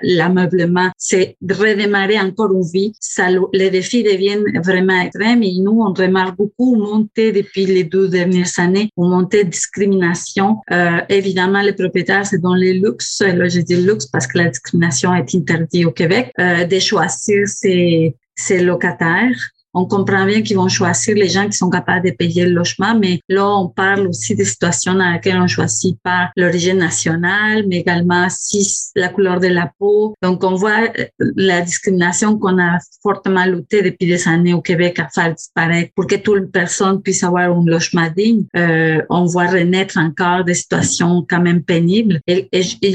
l'ameublement, 0.03 0.89
c'est 0.97 1.37
de 1.41 1.53
redémarrer 1.53 2.19
encore 2.19 2.53
une 2.53 2.69
vie. 2.71 2.93
Ça, 2.99 3.27
les 3.53 3.69
défis 3.69 4.03
deviennent 4.03 4.43
vraiment 4.63 4.99
extrêmes 5.01 5.43
et 5.43 5.57
nous, 5.59 5.81
on 5.81 5.93
remarque 5.93 6.37
beaucoup 6.37 6.75
monter 6.75 7.31
depuis 7.31 7.65
les 7.65 7.83
deux 7.83 8.09
dernières 8.09 8.47
années, 8.57 8.89
une 8.97 9.09
montée 9.09 9.43
de 9.43 9.49
discrimination. 9.49 10.57
Euh, 10.71 10.99
évidemment, 11.09 11.61
les 11.61 11.73
propriétaires, 11.73 12.25
c'est 12.25 12.42
dans 12.43 12.53
les 12.53 12.73
luxes. 12.73 13.21
Là, 13.21 13.47
je 13.47 13.61
dis 13.61 13.75
luxe 13.75 14.05
parce 14.05 14.27
que 14.27 14.37
la 14.37 14.49
discrimination 14.49 15.13
est 15.15 15.33
interdite 15.33 15.85
au 15.85 15.91
Québec, 15.91 16.31
euh, 16.39 16.65
de 16.65 16.79
choisir 16.79 17.47
ses, 17.47 18.15
ses 18.35 18.59
locataires 18.61 19.53
on 19.73 19.85
comprend 19.85 20.25
bien 20.25 20.41
qu'ils 20.41 20.57
vont 20.57 20.67
choisir 20.67 21.15
les 21.15 21.29
gens 21.29 21.45
qui 21.47 21.57
sont 21.57 21.69
capables 21.69 22.05
de 22.05 22.15
payer 22.15 22.45
le 22.45 22.51
logement, 22.51 22.97
mais 22.97 23.19
là, 23.29 23.47
on 23.47 23.67
parle 23.67 24.07
aussi 24.07 24.35
des 24.35 24.45
situations 24.45 24.93
dans 24.93 25.11
lesquelles 25.11 25.39
on 25.39 25.47
choisit 25.47 25.97
pas 26.03 26.29
l'origine 26.35 26.77
nationale, 26.77 27.65
mais 27.67 27.77
également 27.77 28.27
si 28.29 28.63
la 28.95 29.09
couleur 29.09 29.39
de 29.39 29.47
la 29.47 29.71
peau. 29.79 30.15
Donc, 30.21 30.43
on 30.43 30.55
voit 30.55 30.89
euh, 30.99 31.05
la 31.35 31.61
discrimination 31.61 32.37
qu'on 32.37 32.59
a 32.59 32.77
fortement 33.01 33.45
lutté 33.45 33.81
depuis 33.81 34.07
des 34.07 34.27
années 34.27 34.53
au 34.53 34.61
Québec 34.61 34.99
à 34.99 35.07
faire 35.09 35.33
disparaître 35.33 35.91
pour 35.95 36.07
que 36.07 36.15
toute 36.15 36.51
personne 36.51 37.01
puisse 37.01 37.23
avoir 37.23 37.51
un 37.51 37.63
logement 37.65 38.07
digne. 38.15 38.45
Euh, 38.55 39.01
on 39.09 39.25
voit 39.25 39.47
renaître 39.47 39.97
encore 39.97 40.43
des 40.43 40.53
situations 40.53 41.25
quand 41.27 41.41
même 41.41 41.63
pénibles. 41.63 42.19
Et, 42.27 42.49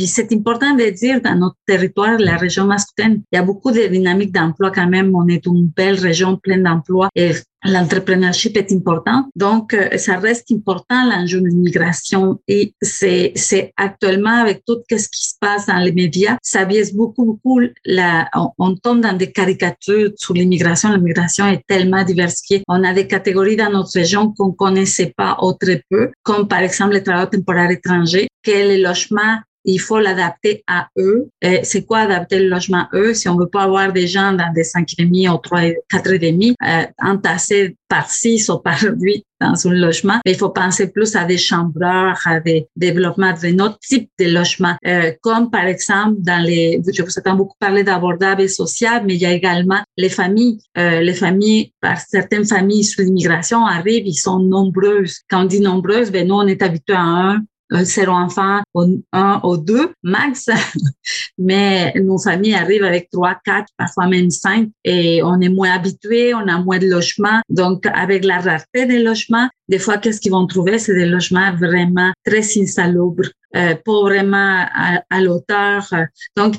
c'est 0.06 0.32
important 0.32 0.74
de 0.74 0.90
dire 0.90 1.20
dans 1.20 1.34
notre 1.36 1.56
territoire, 1.66 2.18
la 2.18 2.36
région 2.36 2.64
masculine, 2.64 3.22
il 3.32 3.36
y 3.36 3.38
a 3.38 3.42
beaucoup 3.42 3.70
de 3.70 3.86
dynamiques 3.86 4.32
d'emploi 4.32 4.70
quand 4.70 4.88
même. 4.88 5.14
On 5.14 5.26
est 5.28 5.44
une 5.46 5.70
belle 5.76 5.98
région 5.98 6.36
pleine 6.36 6.67
d'emploi 6.68 7.08
et 7.14 7.32
l'entrepreneurship 7.64 8.56
est 8.56 8.72
important. 8.72 9.28
Donc, 9.34 9.74
euh, 9.74 9.96
ça 9.98 10.18
reste 10.18 10.50
important 10.52 11.04
l'enjeu 11.04 11.40
de 11.40 11.46
l'immigration 11.46 12.40
et 12.46 12.72
c'est, 12.80 13.34
actuellement 13.76 14.40
avec 14.40 14.62
tout 14.66 14.78
ce 14.90 15.08
qui 15.08 15.28
se 15.28 15.34
passe 15.40 15.66
dans 15.66 15.78
les 15.78 15.92
médias, 15.92 16.36
ça 16.42 16.64
biaise 16.64 16.94
beaucoup, 16.94 17.24
beaucoup 17.24 17.60
on, 18.58 18.76
tombe 18.76 19.00
dans 19.00 19.16
des 19.16 19.32
caricatures 19.32 20.12
sur 20.16 20.34
l'immigration. 20.34 20.92
L'immigration 20.92 21.46
est 21.46 21.62
tellement 21.66 22.04
diversifiée. 22.04 22.62
On 22.68 22.84
a 22.84 22.92
des 22.92 23.06
catégories 23.06 23.56
dans 23.56 23.70
notre 23.70 23.92
région 23.94 24.32
qu'on 24.32 24.52
connaissait 24.52 25.12
pas 25.16 25.36
ou 25.42 25.52
très 25.52 25.82
peu, 25.90 26.10
comme 26.22 26.46
par 26.46 26.60
exemple 26.60 26.94
les 26.94 27.02
travailleurs 27.02 27.30
temporaires 27.30 27.70
étrangers, 27.70 28.28
que 28.42 28.50
les 28.50 28.78
logements 28.78 29.38
il 29.72 29.78
faut 29.78 30.00
l'adapter 30.00 30.64
à 30.66 30.88
eux. 30.96 31.28
C'est 31.62 31.84
quoi 31.84 31.98
adapter 32.00 32.38
le 32.40 32.48
logement 32.48 32.86
à 32.92 32.96
eux? 32.96 33.14
Si 33.14 33.28
on 33.28 33.36
veut 33.36 33.48
pas 33.48 33.62
avoir 33.62 33.92
des 33.92 34.06
gens 34.06 34.32
dans 34.32 34.52
des 34.52 34.64
cinq 34.64 34.88
et 34.98 35.04
demi 35.04 35.28
ou 35.28 35.36
trois, 35.38 35.62
quatre 35.88 36.12
et 36.12 36.18
demi, 36.18 36.54
euh, 36.62 36.84
entassés 37.02 37.76
par 37.88 38.10
six 38.10 38.48
ou 38.48 38.58
par 38.58 38.78
huit 38.82 39.24
dans 39.40 39.54
un 39.66 39.72
logement. 39.72 40.18
Mais 40.24 40.32
il 40.32 40.38
faut 40.38 40.50
penser 40.50 40.90
plus 40.90 41.14
à 41.16 41.24
des 41.24 41.38
chambreurs, 41.38 42.18
à 42.24 42.40
des 42.40 42.66
développements 42.76 43.32
de 43.32 43.62
autre 43.62 43.78
type 43.80 44.10
de 44.18 44.26
logement, 44.26 44.76
euh, 44.86 45.12
comme 45.22 45.50
par 45.50 45.64
exemple 45.64 46.16
dans 46.18 46.42
les, 46.44 46.80
je 46.92 47.02
vous 47.02 47.18
entends 47.18 47.36
beaucoup 47.36 47.56
parler 47.58 47.84
d'abordable 47.84 48.42
et 48.42 48.48
social, 48.48 49.04
mais 49.06 49.14
il 49.14 49.20
y 49.20 49.26
a 49.26 49.32
également 49.32 49.80
les 49.96 50.08
familles. 50.08 50.58
Euh, 50.76 51.00
les 51.00 51.14
familles, 51.14 51.72
par 51.80 51.98
certaines 51.98 52.46
familles 52.46 52.84
sous 52.84 53.02
l'immigration 53.02 53.64
arrivent, 53.64 54.06
ils 54.06 54.14
sont 54.14 54.40
nombreuses. 54.40 55.20
Quand 55.30 55.42
on 55.42 55.44
dit 55.44 55.60
nombreuses, 55.60 56.10
ben 56.10 56.26
nous 56.26 56.34
on 56.34 56.46
est 56.46 56.62
habitué 56.62 56.94
à 56.94 57.02
un 57.02 57.40
zéro 57.82 58.12
enfant, 58.12 58.62
un 59.12 59.40
ou 59.44 59.56
deux 59.56 59.92
max. 60.02 60.48
Mais 61.38 61.92
nos 61.94 62.18
familles 62.18 62.54
arrivent 62.54 62.84
avec 62.84 63.10
trois, 63.10 63.36
quatre, 63.44 63.68
parfois 63.76 64.06
même 64.06 64.30
cinq, 64.30 64.68
et 64.84 65.22
on 65.22 65.40
est 65.40 65.48
moins 65.48 65.72
habitué, 65.72 66.34
on 66.34 66.48
a 66.48 66.58
moins 66.58 66.78
de 66.78 66.86
logements. 66.86 67.40
Donc, 67.48 67.86
avec 67.86 68.24
la 68.24 68.40
rareté 68.40 68.86
des 68.86 69.02
logements, 69.02 69.48
des 69.68 69.78
fois, 69.78 69.98
qu'est-ce 69.98 70.20
qu'ils 70.20 70.32
vont 70.32 70.46
trouver? 70.46 70.78
C'est 70.78 70.94
des 70.94 71.06
logements 71.06 71.54
vraiment 71.54 72.12
très 72.24 72.42
insalubres, 72.58 73.28
euh, 73.56 73.74
pas 73.74 74.00
vraiment 74.02 74.66
à, 74.74 75.02
à 75.10 75.20
l'auteur. 75.20 75.92
Donc, 76.36 76.56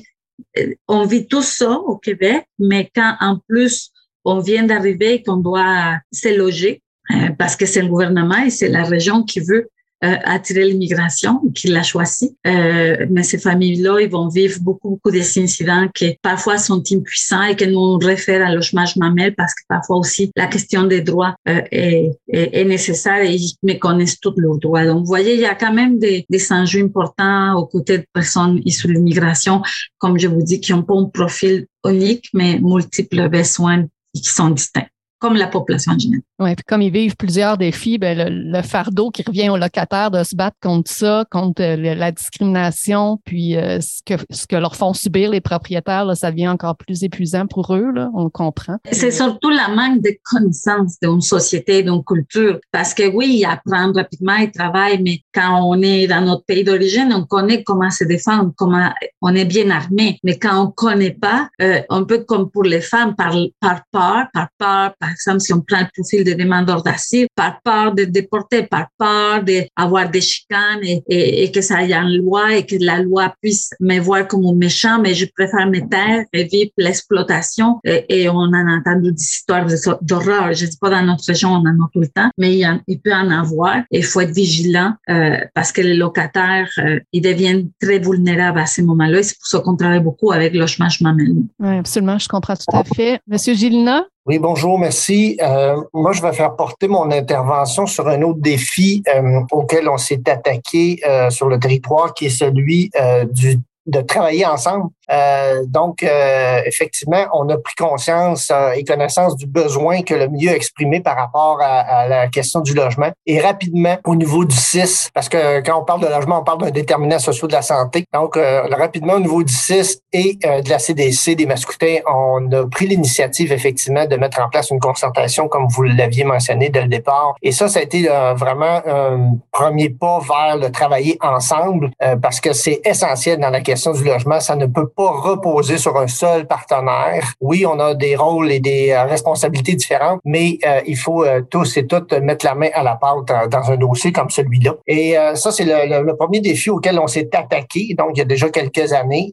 euh, 0.58 0.74
on 0.88 1.06
vit 1.06 1.28
tout 1.28 1.42
ça 1.42 1.72
au 1.72 1.98
Québec, 1.98 2.46
mais 2.58 2.90
quand 2.96 3.16
en 3.20 3.40
plus 3.48 3.92
on 4.26 4.40
vient 4.40 4.64
d'arriver 4.64 5.16
et 5.16 5.24
qu'on 5.24 5.38
doit 5.38 5.98
se 6.12 6.36
loger, 6.38 6.82
euh, 7.12 7.30
parce 7.38 7.56
que 7.56 7.66
c'est 7.66 7.82
le 7.82 7.88
gouvernement 7.88 8.38
et 8.38 8.50
c'est 8.50 8.70
la 8.70 8.84
région 8.84 9.24
qui 9.24 9.40
veut 9.40 9.70
euh, 10.04 10.16
attirer 10.24 10.66
l'immigration, 10.66 11.42
qui 11.54 11.68
l'a 11.68 11.84
choisi. 11.84 12.38
Euh, 12.48 13.06
mais 13.10 13.24
ces 13.24 13.38
familles-là, 13.38 14.00
ils 14.00 14.10
vont 14.10 14.30
vivre 14.30 14.58
beaucoup, 14.62 14.92
beaucoup 14.92 15.12
d'incidents 15.12 15.90
qui 15.94 16.18
parfois 16.22 16.58
sont 16.58 16.82
impuissants 16.92 17.44
et 17.44 17.56
que 17.58 17.66
nous 17.66 17.80
on 17.80 17.98
réfère 17.98 18.46
à 18.48 18.54
l'ochemage 18.54 18.96
mamelle 18.96 19.36
parce 19.36 19.54
que 19.54 19.64
parfois 19.68 19.98
aussi 19.98 20.32
la 20.38 20.48
question 20.48 20.84
des 20.84 21.02
droits 21.02 21.36
euh, 21.50 21.62
est, 21.72 22.12
est, 22.30 22.64
nécessaire 22.64 23.22
et 23.24 23.36
ils 23.36 23.54
méconnaissent 23.62 24.22
tous 24.22 24.34
leurs 24.38 24.58
droits. 24.58 24.86
Donc, 24.86 25.00
vous 25.00 25.06
voyez, 25.06 25.34
il 25.34 25.42
y 25.42 25.46
a 25.46 25.56
quand 25.56 25.74
même 25.74 26.00
des, 26.00 26.26
des 26.30 26.54
enjeux 26.54 26.82
importants 26.82 27.56
aux 27.58 27.66
côtés 27.66 27.98
de 27.98 28.06
personnes 28.14 28.62
issues 28.64 28.88
de 28.88 28.94
l'immigration, 28.94 29.62
comme 29.98 30.18
je 30.18 30.28
vous 30.28 30.44
dis, 30.44 30.62
qui 30.62 30.72
ont 30.72 30.84
pas 30.84 30.96
un 30.96 31.06
profil 31.06 31.68
unique, 31.86 32.30
mais 32.34 32.58
multiples 32.62 33.28
besoins 33.28 33.86
qui 34.14 34.24
sont 34.24 34.50
distincts 34.52 34.88
comme 35.20 35.36
la 35.36 35.48
population 35.48 35.94
en 35.94 36.00
général. 36.00 36.22
Oui, 36.40 36.56
puis 36.56 36.64
comme 36.66 36.82
ils 36.82 36.92
vivent 36.92 37.18
plusieurs 37.18 37.58
défis, 37.58 37.98
ben 37.98 38.18
le, 38.18 38.58
le, 38.58 38.62
fardeau 38.62 39.12
qui 39.12 39.24
revient 39.24 39.50
aux 39.50 39.58
locataires 39.58 40.10
de 40.10 40.24
se 40.24 40.36
battre 40.36 40.56
contre 40.62 40.90
ça, 40.90 41.26
contre 41.30 41.62
euh, 41.62 41.76
la 41.96 42.12
discrimination, 42.12 43.20
puis 43.26 43.58
euh, 43.58 43.82
ce, 43.82 44.02
que, 44.06 44.14
ce 44.30 44.48
que 44.48 44.56
leur 44.56 44.78
font 44.78 44.94
subir 44.94 45.30
les 45.32 45.42
propriétaires, 45.42 46.06
là, 46.06 46.16
ça 46.16 46.32
devient 46.32 46.48
encore 46.48 46.78
plus 46.78 47.04
épuisant 47.04 47.46
pour 47.46 47.76
eux, 47.76 47.92
là, 47.94 48.10
on 48.14 48.24
le 48.24 48.30
comprend. 48.30 48.78
C'est 48.92 49.12
surtout 49.12 49.50
la 49.50 49.68
manque 49.68 50.02
de 50.02 50.12
connaissance 50.24 50.98
d'une 51.02 51.22
société, 51.22 51.84
d'une 51.84 52.04
culture, 52.06 52.60
parce 52.72 52.94
que 52.94 53.04
oui, 53.14 53.40
ils 53.40 53.46
apprennent 53.46 53.92
rapidement, 53.94 54.36
ils 54.36 54.52
travaillent, 54.52 55.02
mais 55.02 55.22
quand 55.34 55.62
on 55.64 55.82
est 55.82 56.08
dans 56.08 56.22
notre 56.22 56.46
pays 56.46 56.64
d'origine, 56.64 57.12
on 57.14 57.26
connaît 57.26 57.64
comment 57.64 57.92
se 57.92 58.06
défendre, 58.06 58.54
comment 58.56 58.90
on 59.22 59.36
est 59.36 59.46
bien 59.46 59.70
armé, 59.70 60.20
mais 60.24 60.38
quand 60.38 60.64
on 60.64 60.72
connaît 60.72 61.12
pas, 61.12 61.50
euh, 61.62 61.82
un 61.90 62.04
peu 62.04 62.20
comme 62.20 62.50
pour 62.50 62.64
les 62.64 62.82
femmes, 62.82 63.16
par, 63.16 63.36
par 63.60 63.82
peur, 63.92 64.26
par 64.34 64.48
peur, 64.58 64.94
par 65.00 65.09
exemple, 65.12 65.40
si 65.42 65.54
on 65.54 65.62
prend 65.62 65.82
le 65.82 65.88
profil 65.96 66.24
des 66.24 66.36
demandeurs 66.36 66.84
d'asile, 66.84 67.28
par 67.36 67.60
peur 67.64 67.94
de 67.94 68.04
déporter, 68.04 68.64
par 68.64 68.88
peur 68.98 69.44
d'avoir 69.44 70.10
des 70.10 70.22
chicanes 70.22 70.80
et, 70.84 71.52
que 71.52 71.62
ça 71.62 71.78
aille 71.78 71.96
en 71.96 72.08
loi 72.08 72.56
et 72.56 72.66
que 72.66 72.76
la 72.80 73.02
loi 73.02 73.34
puisse 73.42 73.72
me 73.80 74.00
voir 74.00 74.28
comme 74.28 74.58
méchant, 74.58 75.00
mais 75.02 75.14
je 75.14 75.26
préfère 75.26 75.68
me 75.68 75.88
taire 75.90 76.26
et 76.34 76.44
vivre 76.46 76.72
l'exploitation. 76.78 77.80
Et, 77.84 78.30
on 78.30 78.34
en 78.34 78.54
a 78.54 78.78
entendu 78.78 79.12
des 79.12 79.22
histoires 79.22 79.66
d'horreur. 80.02 80.54
Je 80.54 80.66
dis 80.66 80.78
pas 80.80 80.90
dans 80.90 81.04
notre 81.04 81.26
région, 81.26 81.50
on 81.50 81.62
en 81.62 81.66
a 81.66 81.90
tout 81.92 82.00
le 82.00 82.08
temps, 82.08 82.30
mais 82.38 82.60
il, 82.88 83.02
peut 83.02 83.14
en 83.14 83.30
avoir. 83.32 83.78
Et 83.92 84.00
il 84.00 84.04
faut 84.04 84.22
être 84.22 84.34
vigilant 84.34 84.94
euh, 85.10 85.38
parce 85.56 85.72
que 85.72 85.82
les 85.82 85.96
locataires, 85.96 86.70
euh, 86.80 87.00
ils 87.12 87.22
deviennent 87.22 87.70
très 87.82 88.00
vulnérables 88.00 88.60
à 88.60 88.66
ces 88.66 88.84
moments-là. 88.84 89.20
Et 89.20 89.24
c'est 89.24 89.38
pour 89.38 89.48
ça 89.48 89.60
qu'on 89.60 89.76
travaille 89.76 90.02
beaucoup 90.02 90.32
avec 90.32 90.54
le 90.54 90.66
chômage 90.68 91.02
mamelle. 91.02 91.34
Oui, 91.60 91.78
absolument. 91.78 92.18
Je 92.18 92.28
comprends 92.28 92.56
tout 92.56 92.76
à 92.76 92.84
fait. 92.84 93.20
Monsieur 93.28 93.54
Gilina? 93.54 94.06
Oui, 94.30 94.38
bonjour, 94.38 94.78
merci. 94.78 95.40
Euh, 95.42 95.82
moi, 95.92 96.12
je 96.12 96.22
vais 96.22 96.32
faire 96.34 96.56
porter 96.56 96.88
mon 96.88 97.10
intervention 97.10 97.88
sur 97.88 98.08
un 98.08 98.22
autre 98.22 98.40
défi 98.40 99.02
euh, 99.08 99.42
auquel 99.52 99.90
on 99.90 99.98
s'est 99.98 100.22
attaqué 100.30 101.00
euh, 101.04 101.32
sur 101.32 101.48
le 101.48 101.58
territoire, 101.58 102.14
qui 102.14 102.28
est 102.28 102.30
celui 102.30 102.92
du 103.32 103.58
de 103.88 104.02
travailler 104.02 104.46
ensemble. 104.46 104.90
Euh, 105.12 105.64
donc, 105.66 106.04
euh, 106.04 106.62
effectivement, 106.66 107.26
on 107.34 107.50
a 107.50 107.58
pris 107.58 107.76
conscience 107.76 108.52
euh, 108.52 108.72
et 108.72 108.84
connaissance 108.84 109.36
du 109.36 109.48
besoin 109.48 110.02
que 110.02 110.14
le 110.14 110.28
milieu 110.28 110.52
a 110.52 110.56
exprimé 110.56 111.00
par 111.00 111.18
rapport 111.18 111.60
à, 111.62 111.80
à, 111.80 112.08
la 112.08 112.28
question 112.28 112.62
du 112.62 112.74
logement. 112.74 113.12
Et 113.26 113.40
rapidement, 113.40 113.98
au 114.06 114.16
niveau 114.16 114.46
du 114.46 114.56
6, 114.56 115.10
parce 115.14 115.30
que 115.30 115.62
quand 115.62 115.82
on 115.82 115.86
parle 115.86 116.02
de 116.02 116.08
logement, 116.08 116.40
on 116.40 116.44
parle 116.44 116.62
d'un 116.62 116.72
déterminant 116.72 117.20
social 117.20 117.48
de 117.48 117.54
la 117.54 117.62
santé. 117.62 118.06
Donc, 118.14 118.38
euh, 118.38 118.64
rapidement, 118.72 119.14
au 119.14 119.20
niveau 119.20 119.44
du 119.44 119.54
6 119.54 120.02
et 120.14 120.38
euh, 120.46 120.62
de 120.62 120.70
la 120.70 120.80
CDC, 120.80 121.36
des 121.36 121.46
Mascoutins, 121.46 121.98
on 122.08 122.52
a 122.52 122.68
pris 122.68 122.88
l'initiative, 122.88 123.52
effectivement, 123.52 124.06
de 124.06 124.16
mettre 124.16 124.42
en 124.42 124.50
place 124.50 124.70
une 124.70 124.80
concertation, 124.80 125.48
comme 125.48 125.68
vous 125.70 125.84
l'aviez 125.84 126.24
mentionné 126.24 126.70
dès 126.70 126.82
le 126.82 126.88
départ. 126.88 127.36
Et 127.42 127.52
ça, 127.52 127.68
ça 127.68 127.80
a 127.80 127.84
été 127.84 128.08
vraiment 128.36 128.82
un 128.86 129.38
premier 129.52 129.90
pas 129.90 130.20
vers 130.20 130.58
le 130.58 130.72
travailler 130.72 131.18
ensemble, 131.22 131.92
parce 132.22 132.40
que 132.40 132.54
c'est 132.54 132.82
essentiel 132.86 133.40
dans 133.40 133.50
la 133.50 133.62
question 133.62 133.92
du 133.92 134.04
logement. 134.04 134.40
Ça 134.40 134.56
ne 134.56 134.66
peut 134.66 134.88
pas 134.88 134.99
reposer 135.08 135.78
sur 135.78 135.98
un 135.98 136.08
seul 136.08 136.48
partenaire. 136.48 137.34
Oui, 137.40 137.66
on 137.66 137.80
a 137.80 137.94
des 137.94 138.16
rôles 138.16 138.52
et 138.52 138.60
des 138.60 138.92
euh, 138.92 139.04
responsabilités 139.06 139.76
différentes, 139.76 140.20
mais 140.26 140.58
euh, 140.66 140.82
il 140.86 140.98
faut 140.98 141.24
euh, 141.24 141.42
tous 141.50 141.78
et 141.78 141.88
toutes 141.88 142.14
mettre 142.14 142.46
la 142.46 142.56
main 142.56 142.70
à 142.74 142.84
la 142.84 142.96
pâte 142.96 143.50
dans 143.50 143.72
un 143.72 143.78
dossier 143.78 144.12
comme 144.12 144.30
celui-là. 144.30 144.76
Et 144.88 145.16
ça, 145.36 145.52
c'est 145.52 145.66
le, 145.66 146.16
premier 146.16 146.42
défi 146.42 146.70
auquel 146.70 147.00
on 147.00 147.08
s'est 147.08 147.30
attaqué, 147.34 147.96
donc 147.98 148.12
il 148.16 148.20
y 148.20 148.22
a 148.22 148.26
déjà 148.26 148.50
quelques 148.50 148.94
années, 148.94 149.32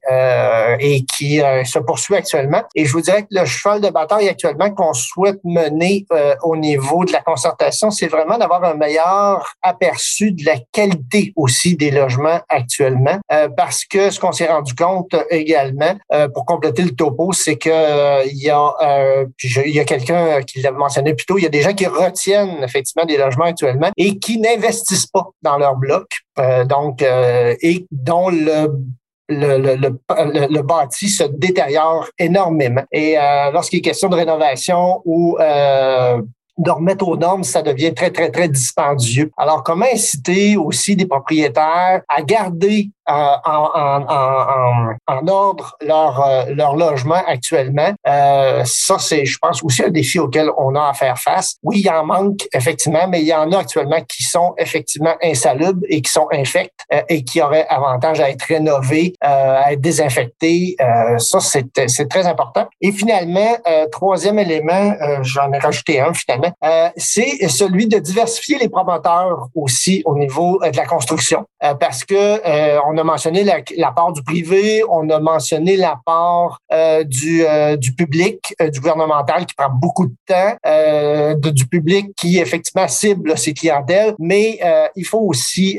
et 0.80 1.04
qui 1.04 1.38
se 1.64 1.78
poursuit 1.78 2.14
actuellement. 2.14 2.62
Et 2.74 2.84
je 2.84 2.92
vous 2.92 3.00
dirais 3.00 3.22
que 3.22 3.28
le 3.30 3.44
cheval 3.44 3.80
de 3.80 3.88
bataille 3.88 4.28
actuellement 4.28 4.70
qu'on 4.70 4.92
souhaite 4.92 5.40
mener 5.44 6.06
au 6.42 6.56
niveau 6.56 7.04
de 7.04 7.12
la 7.12 7.20
concertation, 7.20 7.90
c'est 7.90 8.06
vraiment 8.06 8.38
d'avoir 8.38 8.62
un 8.64 8.74
meilleur 8.74 9.54
aperçu 9.62 10.32
de 10.32 10.44
la 10.44 10.56
qualité 10.72 11.32
aussi 11.36 11.76
des 11.76 11.90
logements 11.90 12.40
actuellement, 12.48 13.18
parce 13.56 13.84
que 13.84 14.10
ce 14.10 14.20
qu'on 14.20 14.32
s'est 14.32 14.48
rendu 14.48 14.74
compte 14.74 15.14
également, 15.30 15.55
euh, 16.12 16.28
pour 16.28 16.44
compléter 16.46 16.82
le 16.82 16.90
topo, 16.90 17.32
c'est 17.32 17.56
que 17.56 17.70
euh, 17.70 18.24
il 18.26 18.38
y 18.38 18.50
a, 18.50 18.74
euh, 18.82 19.26
y 19.66 19.78
a 19.78 19.84
quelqu'un 19.84 20.42
qui 20.42 20.60
l'avait 20.60 20.76
mentionné 20.76 21.14
plus 21.14 21.26
tôt, 21.26 21.38
il 21.38 21.44
y 21.44 21.46
a 21.46 21.50
des 21.50 21.62
gens 21.62 21.74
qui 21.74 21.86
retiennent 21.86 22.62
effectivement 22.62 23.04
des 23.06 23.16
logements 23.16 23.46
actuellement 23.46 23.90
et 23.96 24.18
qui 24.18 24.38
n'investissent 24.38 25.06
pas 25.06 25.28
dans 25.42 25.58
leur 25.58 25.76
bloc, 25.76 26.06
donc 26.66 27.02
et 27.02 27.86
dont 27.90 28.28
le 28.28 28.68
le, 29.28 30.60
bâti 30.62 31.08
se 31.08 31.24
détériore 31.24 32.08
énormément. 32.16 32.84
Et 32.92 33.16
lorsqu'il 33.52 33.80
est 33.80 33.82
question 33.82 34.08
de 34.08 34.14
rénovation 34.14 35.02
ou 35.04 35.36
de 36.58 36.70
remettre 36.70 37.06
aux 37.06 37.16
normes, 37.16 37.44
ça 37.44 37.62
devient 37.62 37.92
très, 37.92 38.10
très, 38.10 38.30
très 38.30 38.48
dispendieux. 38.48 39.30
Alors, 39.36 39.62
comment 39.62 39.86
inciter 39.92 40.56
aussi 40.56 40.96
des 40.96 41.06
propriétaires 41.06 42.02
à 42.08 42.22
garder 42.22 42.90
en, 43.06 43.40
en, 43.44 44.04
en, 44.08 44.94
en, 45.06 45.28
ordre 45.28 45.76
leur, 45.80 46.20
euh, 46.20 46.44
leur 46.54 46.76
logement 46.76 47.22
actuellement. 47.26 47.92
Euh, 48.06 48.62
ça, 48.64 48.98
c'est, 48.98 49.24
je 49.24 49.38
pense, 49.38 49.62
aussi 49.62 49.84
un 49.84 49.90
défi 49.90 50.18
auquel 50.18 50.50
on 50.56 50.74
a 50.74 50.88
à 50.88 50.92
faire 50.92 51.18
face. 51.18 51.56
Oui, 51.62 51.78
il 51.80 51.86
y 51.86 51.90
en 51.90 52.04
manque, 52.04 52.46
effectivement, 52.52 53.06
mais 53.08 53.20
il 53.20 53.26
y 53.26 53.34
en 53.34 53.50
a 53.52 53.58
actuellement 53.58 54.00
qui 54.02 54.22
sont 54.24 54.54
effectivement 54.58 55.14
insalubres 55.22 55.82
et 55.88 56.02
qui 56.02 56.10
sont 56.10 56.26
infects 56.32 56.72
et 57.08 57.24
qui 57.24 57.40
auraient 57.40 57.66
avantage 57.68 58.20
à 58.20 58.30
être 58.30 58.42
rénovés, 58.42 59.14
à 59.20 59.72
être 59.72 59.80
désinfectés. 59.80 60.76
ça, 61.18 61.40
c'est, 61.40 61.88
c'est 61.88 62.08
très 62.08 62.26
important. 62.26 62.66
Et 62.80 62.92
finalement, 62.92 63.56
troisième 63.90 64.38
élément, 64.38 64.94
j'en 65.22 65.52
ai 65.52 65.58
rajouté 65.58 66.00
un 66.00 66.12
finalement, 66.12 66.52
c'est 66.96 67.48
celui 67.48 67.86
de 67.86 67.98
diversifier 67.98 68.58
les 68.58 68.68
promoteurs 68.68 69.48
aussi 69.54 70.02
au 70.04 70.16
niveau 70.16 70.60
de 70.60 70.76
la 70.76 70.86
construction. 70.86 71.44
parce 71.80 72.04
que 72.04 72.40
on 72.88 72.95
on 72.96 73.00
a 73.00 73.04
mentionné 73.04 73.44
la, 73.44 73.92
part 73.92 74.12
du 74.12 74.22
privé, 74.22 74.82
on 74.88 75.08
a 75.10 75.20
mentionné 75.20 75.76
la 75.76 76.00
part 76.04 76.60
euh, 76.72 77.04
du, 77.04 77.44
euh, 77.44 77.76
du 77.76 77.92
public, 77.92 78.54
euh, 78.60 78.70
du 78.70 78.80
gouvernemental 78.80 79.44
qui 79.44 79.54
prend 79.54 79.68
beaucoup 79.70 80.06
de 80.06 80.14
temps, 80.26 81.50
du 81.52 81.66
public 81.66 82.14
qui 82.16 82.38
effectivement 82.38 82.88
cible 82.88 83.36
ses 83.36 83.52
clientèles, 83.52 84.14
mais 84.18 84.58
il 84.96 85.04
faut 85.04 85.20
aussi 85.20 85.78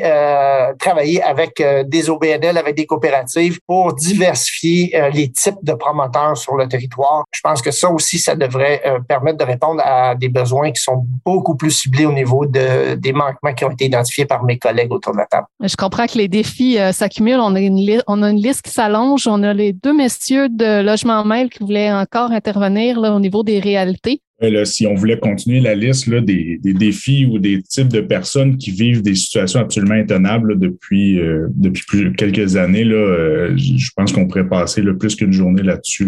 travailler 0.80 1.21
avec 1.21 1.63
des 1.86 2.10
OBNL, 2.10 2.58
avec 2.58 2.75
des 2.75 2.86
coopératives 2.86 3.60
pour 3.65 3.93
diversifier 3.93 4.93
les 5.13 5.32
types 5.32 5.58
de 5.63 5.73
promoteurs 5.73 6.38
sur 6.38 6.56
le 6.56 6.67
territoire. 6.67 7.23
Je 7.32 7.41
pense 7.41 7.62
que 7.62 7.71
ça 7.71 7.89
aussi, 7.89 8.19
ça 8.19 8.36
devrait 8.36 8.82
permettre 9.08 9.38
de 9.38 9.43
répondre 9.43 9.82
à 9.84 10.15
des 10.15 10.30
besoins 10.30 10.71
qui 10.71 10.82
sont 10.82 11.06
beaucoup 11.25 11.56
plus 11.56 11.71
ciblés 11.71 12.06
au 12.06 12.13
niveau 12.13 12.45
de, 12.45 12.95
des 12.95 13.13
manquements 13.13 13.53
qui 13.53 13.65
ont 13.65 13.71
été 13.71 13.86
identifiés 13.86 14.25
par 14.25 14.43
mes 14.43 14.58
collègues 14.58 14.91
autour 14.91 15.13
de 15.13 15.19
la 15.19 15.25
table. 15.25 15.47
Je 15.62 15.75
comprends 15.75 16.08
que 16.08 16.17
les 16.17 16.27
défis, 16.27 16.77
ça 16.91 17.06
on 17.19 17.55
a 17.55 17.59
une, 17.59 18.41
liste 18.41 18.61
qui 18.63 18.71
s'allonge. 18.71 19.27
On 19.27 19.43
a 19.43 19.53
les 19.53 19.73
deux 19.73 19.93
messieurs 19.95 20.49
de 20.49 20.83
Logement 20.83 21.23
Mail 21.25 21.49
qui 21.49 21.59
voulaient 21.63 21.91
encore 21.91 22.31
intervenir 22.31 22.97
au 22.97 23.19
niveau 23.19 23.43
des 23.43 23.59
réalités. 23.59 24.21
Là, 24.39 24.65
si 24.65 24.85
on 24.85 24.93
voulait 24.93 25.17
continuer 25.17 25.59
la 25.61 25.73
liste 25.73 26.07
des, 26.09 26.59
défis 26.63 27.25
ou 27.25 27.39
des 27.39 27.63
types 27.63 27.87
de 27.87 28.01
personnes 28.01 28.57
qui 28.57 28.69
vivent 28.69 29.01
des 29.01 29.15
situations 29.15 29.60
absolument 29.60 29.95
intenables 29.95 30.53
là, 30.53 30.55
depuis, 30.55 31.19
euh, 31.19 31.47
depuis 31.55 31.83
plus, 31.87 32.13
quelques 32.13 32.55
années, 32.55 32.83
là, 32.83 32.95
euh, 32.95 33.58
je 33.58 33.89
pense 33.95 34.12
qu'on 34.12 34.27
pourrait 34.27 34.47
passer 34.47 34.83
plus 34.99 35.15
qu'une 35.15 35.33
journée 35.33 35.63
là-dessus. 35.63 36.08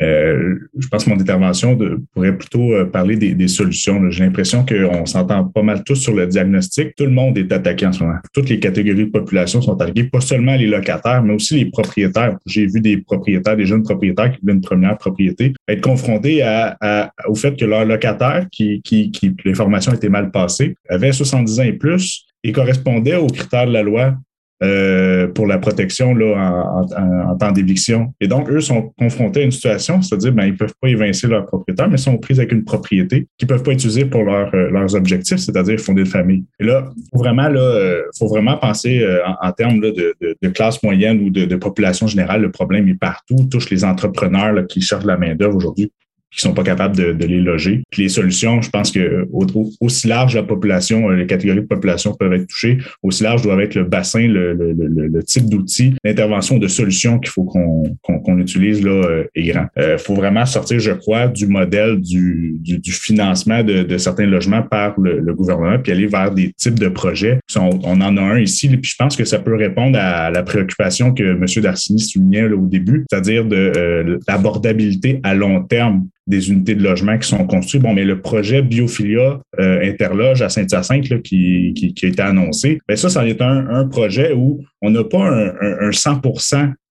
Euh, 0.00 0.56
je 0.78 0.86
pense 0.88 1.04
que 1.04 1.10
mon 1.10 1.20
intervention 1.20 1.74
de, 1.74 2.00
pourrait 2.14 2.36
plutôt 2.36 2.72
euh, 2.72 2.84
parler 2.84 3.16
des, 3.16 3.34
des 3.34 3.48
solutions. 3.48 4.10
J'ai 4.10 4.24
l'impression 4.24 4.64
qu'on 4.64 5.06
s'entend 5.06 5.44
pas 5.44 5.62
mal 5.62 5.82
tous 5.82 5.96
sur 5.96 6.14
le 6.14 6.26
diagnostic. 6.26 6.94
Tout 6.96 7.04
le 7.04 7.10
monde 7.10 7.36
est 7.36 7.50
attaqué 7.52 7.86
en 7.86 7.92
ce 7.92 8.04
moment. 8.04 8.18
Toutes 8.32 8.48
les 8.48 8.60
catégories 8.60 9.06
de 9.06 9.10
population 9.10 9.60
sont 9.60 9.74
attaquées, 9.74 10.04
pas 10.04 10.20
seulement 10.20 10.54
les 10.54 10.68
locataires, 10.68 11.22
mais 11.22 11.34
aussi 11.34 11.56
les 11.56 11.66
propriétaires. 11.66 12.36
J'ai 12.46 12.66
vu 12.66 12.80
des 12.80 12.98
propriétaires, 12.98 13.56
des 13.56 13.66
jeunes 13.66 13.82
propriétaires 13.82 14.30
qui 14.30 14.38
voulaient 14.40 14.54
une 14.54 14.60
première 14.60 14.96
propriété, 14.98 15.54
être 15.66 15.80
confrontés 15.80 16.42
à, 16.42 16.76
à, 16.80 17.10
au 17.26 17.34
fait 17.34 17.58
que 17.58 17.64
leur 17.64 17.84
locataire, 17.84 18.46
qui, 18.52 18.80
qui, 18.82 19.10
qui 19.10 19.34
l'information 19.44 19.92
était 19.92 20.08
mal 20.08 20.30
passée, 20.30 20.76
avait 20.88 21.12
70 21.12 21.60
ans 21.60 21.64
et 21.64 21.72
plus 21.72 22.24
et 22.44 22.52
correspondait 22.52 23.16
aux 23.16 23.26
critères 23.26 23.66
de 23.66 23.72
la 23.72 23.82
loi 23.82 24.14
euh, 24.62 25.28
pour 25.28 25.46
la 25.46 25.58
protection 25.58 26.14
là, 26.14 26.34
en, 26.36 26.82
en, 26.82 27.30
en 27.30 27.36
temps 27.36 27.52
d'éviction. 27.52 28.12
Et 28.20 28.26
donc, 28.26 28.50
eux 28.50 28.60
sont 28.60 28.92
confrontés 28.98 29.40
à 29.40 29.44
une 29.44 29.52
situation, 29.52 30.02
c'est-à-dire 30.02 30.32
ben, 30.32 30.46
ils 30.46 30.56
peuvent 30.56 30.74
pas 30.80 30.88
évincer 30.88 31.28
leur 31.28 31.46
propriétaire, 31.46 31.88
mais 31.88 31.96
sont 31.96 32.18
pris 32.18 32.34
avec 32.38 32.50
une 32.50 32.64
propriété 32.64 33.28
qu'ils 33.38 33.46
peuvent 33.46 33.62
pas 33.62 33.72
utiliser 33.72 34.04
pour 34.04 34.24
leur, 34.24 34.52
euh, 34.54 34.70
leurs 34.70 34.94
objectifs, 34.94 35.38
c'est-à-dire 35.38 35.78
fonder 35.78 36.00
une 36.00 36.06
famille. 36.06 36.44
Et 36.58 36.64
là, 36.64 36.90
faut 37.12 37.18
vraiment 37.18 37.48
là, 37.48 37.60
euh, 37.60 38.02
faut 38.18 38.26
vraiment 38.26 38.56
penser 38.56 39.06
en, 39.24 39.48
en, 39.48 39.52
termes 39.52 39.80
là, 39.80 39.90
de, 39.90 40.14
de, 40.20 40.36
de, 40.42 40.48
classe 40.48 40.82
moyenne 40.82 41.20
ou 41.20 41.30
de, 41.30 41.44
de, 41.44 41.56
population 41.56 42.06
générale. 42.06 42.42
Le 42.42 42.50
problème 42.50 42.88
est 42.88 42.98
partout, 42.98 43.36
touche 43.50 43.70
les 43.70 43.84
entrepreneurs 43.84 44.52
là, 44.52 44.64
qui 44.64 44.80
cherchent 44.80 45.04
la 45.04 45.16
main 45.16 45.34
d'œuvre 45.34 45.56
aujourd'hui 45.56 45.92
qui 46.30 46.40
sont 46.40 46.52
pas 46.52 46.62
capables 46.62 46.96
de, 46.96 47.12
de, 47.12 47.26
les 47.26 47.40
loger. 47.40 47.82
Les 47.96 48.08
solutions, 48.08 48.60
je 48.60 48.70
pense 48.70 48.90
que 48.90 49.26
au, 49.32 49.46
aussi 49.80 50.08
large 50.08 50.34
la 50.34 50.42
population, 50.42 51.10
euh, 51.10 51.16
les 51.16 51.26
catégories 51.26 51.60
de 51.60 51.66
population 51.66 52.14
peuvent 52.14 52.32
être 52.32 52.46
touchées, 52.46 52.78
aussi 53.02 53.22
large 53.22 53.42
doit 53.42 53.62
être 53.62 53.74
le 53.74 53.84
bassin, 53.84 54.26
le, 54.26 54.52
le, 54.54 54.72
le, 54.72 55.06
le 55.06 55.22
type 55.22 55.48
d'outils, 55.48 55.94
l'intervention 56.04 56.58
de 56.58 56.68
solutions 56.68 57.18
qu'il 57.18 57.30
faut 57.30 57.44
qu'on 57.44 57.82
qu'on 58.02 58.38
utilise 58.38 58.84
là 58.84 58.90
euh, 58.90 59.24
est 59.34 59.44
grand. 59.48 59.66
Il 59.76 59.82
euh, 59.82 59.98
faut 59.98 60.14
vraiment 60.14 60.46
sortir, 60.46 60.78
je 60.78 60.92
crois, 60.92 61.28
du 61.28 61.46
modèle 61.46 62.00
du, 62.00 62.56
du, 62.60 62.78
du 62.78 62.92
financement 62.92 63.62
de, 63.62 63.82
de, 63.82 63.98
certains 63.98 64.26
logements 64.26 64.62
par 64.62 64.98
le, 64.98 65.34
gouvernement, 65.34 65.78
puis 65.78 65.92
aller 65.92 66.06
vers 66.06 66.32
des 66.32 66.52
types 66.52 66.78
de 66.78 66.88
projets. 66.88 67.38
On, 67.56 67.78
on 67.84 68.00
en 68.00 68.16
a 68.16 68.20
un 68.20 68.40
ici, 68.40 68.68
puis 68.68 68.90
je 68.90 68.96
pense 68.98 69.16
que 69.16 69.24
ça 69.24 69.38
peut 69.38 69.54
répondre 69.54 69.98
à 69.98 70.30
la 70.30 70.42
préoccupation 70.42 71.12
que 71.12 71.22
M. 71.22 71.44
Darcini 71.62 72.00
soulignait 72.00 72.48
là, 72.48 72.56
au 72.56 72.66
début, 72.66 73.04
c'est-à-dire 73.10 73.44
de 73.44 73.72
euh, 73.76 74.18
l'abordabilité 74.26 75.20
à 75.22 75.34
long 75.34 75.62
terme 75.62 76.08
des 76.28 76.50
unités 76.50 76.74
de 76.74 76.82
logement 76.82 77.18
qui 77.18 77.26
sont 77.26 77.46
construites. 77.46 77.82
Bon, 77.82 77.94
mais 77.94 78.04
le 78.04 78.20
projet 78.20 78.62
Biophilia 78.62 79.40
euh, 79.58 79.80
Interloge 79.82 80.42
à 80.42 80.48
Saint-Hyacinthe 80.48 81.22
qui, 81.22 81.72
qui, 81.74 81.94
qui, 81.94 82.06
a 82.06 82.08
été 82.08 82.22
annoncé, 82.22 82.78
bien 82.86 82.96
ça, 82.96 83.08
ça 83.08 83.26
est 83.26 83.40
un, 83.40 83.66
un 83.68 83.88
projet 83.88 84.32
où 84.32 84.62
on 84.82 84.90
n'a 84.90 85.04
pas 85.04 85.24
un, 85.24 85.48
un, 85.48 85.88
un 85.88 85.92
100 85.92 86.20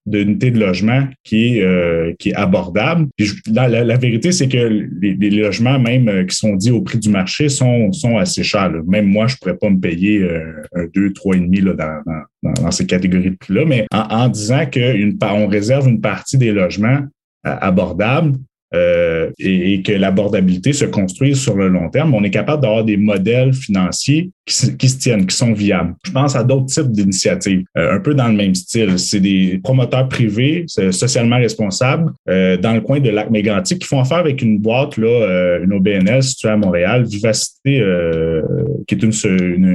d'unités 0.07 0.51
de 0.51 0.59
logement 0.59 1.03
qui 1.23 1.57
est, 1.57 1.61
euh, 1.61 2.13
qui 2.17 2.29
est 2.29 2.35
abordable. 2.35 3.07
Puis, 3.17 3.29
la, 3.51 3.67
la, 3.67 3.97
vérité, 3.97 4.31
c'est 4.31 4.47
que 4.47 4.87
les, 5.01 5.15
les, 5.15 5.29
logements, 5.29 5.77
même 5.77 6.07
euh, 6.07 6.23
qui 6.23 6.35
sont 6.35 6.55
dits 6.55 6.71
au 6.71 6.81
prix 6.81 6.97
du 6.97 7.09
marché, 7.09 7.49
sont, 7.49 7.91
sont 7.91 8.17
assez 8.17 8.41
chers. 8.41 8.69
Là. 8.71 8.79
Même 8.87 9.05
moi, 9.05 9.27
je 9.27 9.35
pourrais 9.35 9.57
pas 9.57 9.69
me 9.69 9.79
payer 9.79 10.23
euh, 10.23 10.63
un 10.73 10.85
2, 10.93 11.09
3,5 11.09 11.61
là, 11.61 11.73
dans, 11.73 12.13
dans, 12.41 12.63
dans, 12.63 12.71
ces 12.71 12.85
catégories 12.85 13.31
de 13.31 13.35
prix-là. 13.35 13.65
Mais 13.65 13.85
en, 13.93 13.99
en 13.99 14.29
disant 14.29 14.63
qu'on 14.73 15.47
réserve 15.47 15.89
une 15.89 15.99
partie 15.99 16.37
des 16.37 16.53
logements 16.53 17.01
abordables, 17.43 18.33
euh, 18.73 19.29
et, 19.39 19.81
que 19.81 19.91
l'abordabilité 19.91 20.73
se 20.73 20.85
construise 20.85 21.39
sur 21.39 21.55
le 21.55 21.67
long 21.69 21.89
terme, 21.89 22.13
on 22.13 22.23
est 22.23 22.29
capable 22.29 22.61
d'avoir 22.61 22.83
des 22.83 22.97
modèles 22.97 23.53
financiers 23.53 24.31
qui, 24.45 24.89
se 24.89 24.97
tiennent, 24.97 25.25
qui 25.25 25.35
sont 25.35 25.53
viables. 25.53 25.93
Je 26.05 26.11
pense 26.11 26.35
à 26.35 26.43
d'autres 26.43 26.67
types 26.67 26.91
d'initiatives, 26.91 27.63
euh, 27.77 27.95
un 27.95 27.99
peu 27.99 28.13
dans 28.13 28.27
le 28.27 28.33
même 28.33 28.55
style. 28.55 28.97
C'est 28.97 29.19
des 29.19 29.59
promoteurs 29.61 30.07
privés, 30.07 30.65
socialement 30.67 31.37
responsables, 31.37 32.11
euh, 32.29 32.57
dans 32.57 32.73
le 32.73 32.81
coin 32.81 32.99
de 32.99 33.09
lac 33.09 33.29
mégantic, 33.29 33.79
qui 33.79 33.87
font 33.87 33.99
affaire 33.99 34.17
avec 34.17 34.41
une 34.41 34.59
boîte, 34.59 34.97
là, 34.97 35.07
euh, 35.07 35.63
une 35.63 35.73
OBNL 35.73 36.23
située 36.23 36.49
à 36.49 36.57
Montréal, 36.57 37.03
Vivacité, 37.03 37.81
euh, 37.81 38.41
qui 38.87 38.95
est 38.95 39.03
une, 39.03 39.11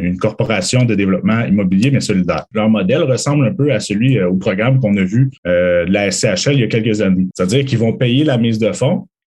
une, 0.05 0.17
corporation 0.17 0.85
de 0.85 0.95
développement 0.95 1.45
immobilier, 1.45 1.91
mais 1.91 2.01
solidaire. 2.01 2.47
Leur 2.55 2.69
modèle 2.69 3.03
ressemble 3.03 3.47
un 3.47 3.55
peu 3.55 3.73
à 3.73 3.81
celui, 3.81 4.23
au 4.23 4.35
programme 4.35 4.81
qu'on 4.81 4.97
a 4.97 5.03
vu 5.03 5.31
de 5.45 5.93
la 5.93 6.11
SCHL 6.11 6.55
il 6.55 6.61
y 6.61 6.65
a 6.65 6.69
quelques 6.69 7.01
années. 7.01 7.27
C'est-à-dire 7.35 7.65
qu'ils 7.65 7.79
vont 7.79 7.93
payer 7.93 8.25
la 8.25 8.39
mise 8.39 8.59
de 8.59 8.73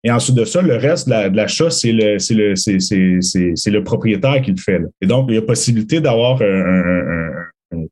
et 0.06 0.12
ensuite 0.12 0.36
de 0.36 0.44
ça, 0.44 0.62
le 0.62 0.76
reste 0.76 1.08
de 1.08 1.36
l'achat, 1.36 1.70
c'est 1.70 1.94
le, 1.94 2.18
le, 2.18 3.72
le 3.72 3.84
propriétaire 3.84 4.42
qui 4.42 4.52
le 4.52 4.58
fait. 4.58 4.82
Et 5.02 5.06
donc, 5.06 5.28
il 5.30 5.36
y 5.36 5.38
a 5.38 5.42
possibilité 5.42 6.02
d'avoir 6.02 6.42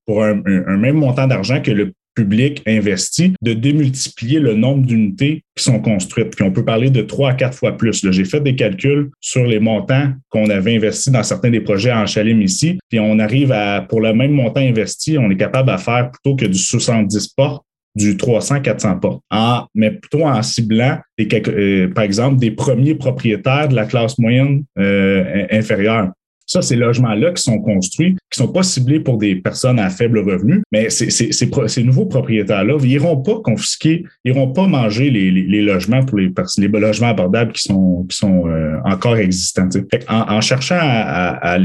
pour 0.06 0.24
un, 0.24 0.36
même 0.78 0.96
montant 0.96 1.28
d'argent 1.28 1.62
que 1.62 1.72
le 1.72 1.94
public 2.14 2.62
investit, 2.68 3.34
de 3.42 3.54
démultiplier 3.54 4.40
le 4.40 4.54
nombre 4.54 4.86
d'unités 4.86 5.44
qui 5.56 5.64
sont 5.64 5.80
construites. 5.80 6.36
Puis 6.36 6.44
on 6.44 6.52
peut 6.52 6.66
parler 6.66 6.90
de 6.90 7.02
trois 7.02 7.32
à 7.32 7.34
quatre 7.34 7.58
fois 7.58 7.78
plus. 7.78 8.06
J'ai 8.12 8.26
fait 8.26 8.42
des 8.42 8.56
calculs 8.56 9.10
sur 9.22 9.46
les 9.46 9.60
montants 9.60 10.12
qu'on 10.30 10.50
avait 10.50 10.76
investis 10.76 11.12
dans 11.12 11.24
certains 11.24 11.52
des 11.52 11.62
projets 11.62 11.94
en 11.94 12.06
Chalim 12.06 12.42
ici. 12.42 12.80
Puis 12.90 13.00
on 13.00 13.18
arrive 13.20 13.54
à, 13.54 13.82
pour 13.82 14.02
le 14.02 14.14
même 14.14 14.32
montant 14.32 14.60
investi, 14.60 15.18
on 15.18 15.30
est 15.32 15.38
capable 15.38 15.70
à 15.70 15.78
faire 15.78 16.12
plutôt 16.12 16.36
que 16.36 16.46
du 16.46 16.58
70 16.58 17.30
portes, 17.30 17.64
du 17.96 18.16
300-400 18.16 19.00
portes, 19.00 19.22
en, 19.32 19.66
mais 19.76 19.92
plutôt 19.92 20.26
en 20.26 20.42
ciblant, 20.42 20.98
des, 21.18 21.28
euh, 21.48 21.94
par 21.94 22.04
exemple, 22.04 22.38
des 22.38 22.52
premiers 22.52 22.96
propriétaires 22.96 23.68
de 23.68 23.76
la 23.76 23.86
classe 23.86 24.18
moyenne 24.18 24.64
euh, 24.78 25.46
inférieure. 25.52 26.12
Ça, 26.48 26.62
ces 26.62 26.76
logements-là 26.76 27.32
qui 27.32 27.44
sont 27.44 27.60
construits, 27.60 28.18
qui 28.30 28.38
sont 28.38 28.52
pas 28.52 28.64
ciblés 28.64 29.00
pour 29.00 29.18
des 29.18 29.38
personnes 29.38 29.80
à 29.80 29.90
faible 29.90 30.20
revenu, 30.20 30.62
mais 30.70 30.90
ces, 30.90 31.10
ces, 31.10 31.84
nouveaux 31.84 32.08
propriétaires-là 32.08 32.76
ils 32.84 32.92
iront 32.92 33.22
pas 33.22 33.40
confisquer, 33.42 34.04
ils 34.26 34.34
iront 34.34 34.52
pas 34.52 34.68
manger 34.68 35.10
les, 35.10 35.62
logements 35.62 36.04
pour 36.04 36.18
les, 36.18 36.30
les 36.58 36.68
logements 36.68 37.08
abordables 37.08 37.54
qui 37.54 37.64
sont, 37.64 38.06
euh, 38.24 38.78
encore 38.84 39.16
existants. 39.16 39.70
En, 40.10 40.42
cherchant 40.42 40.80
à, 40.82 41.58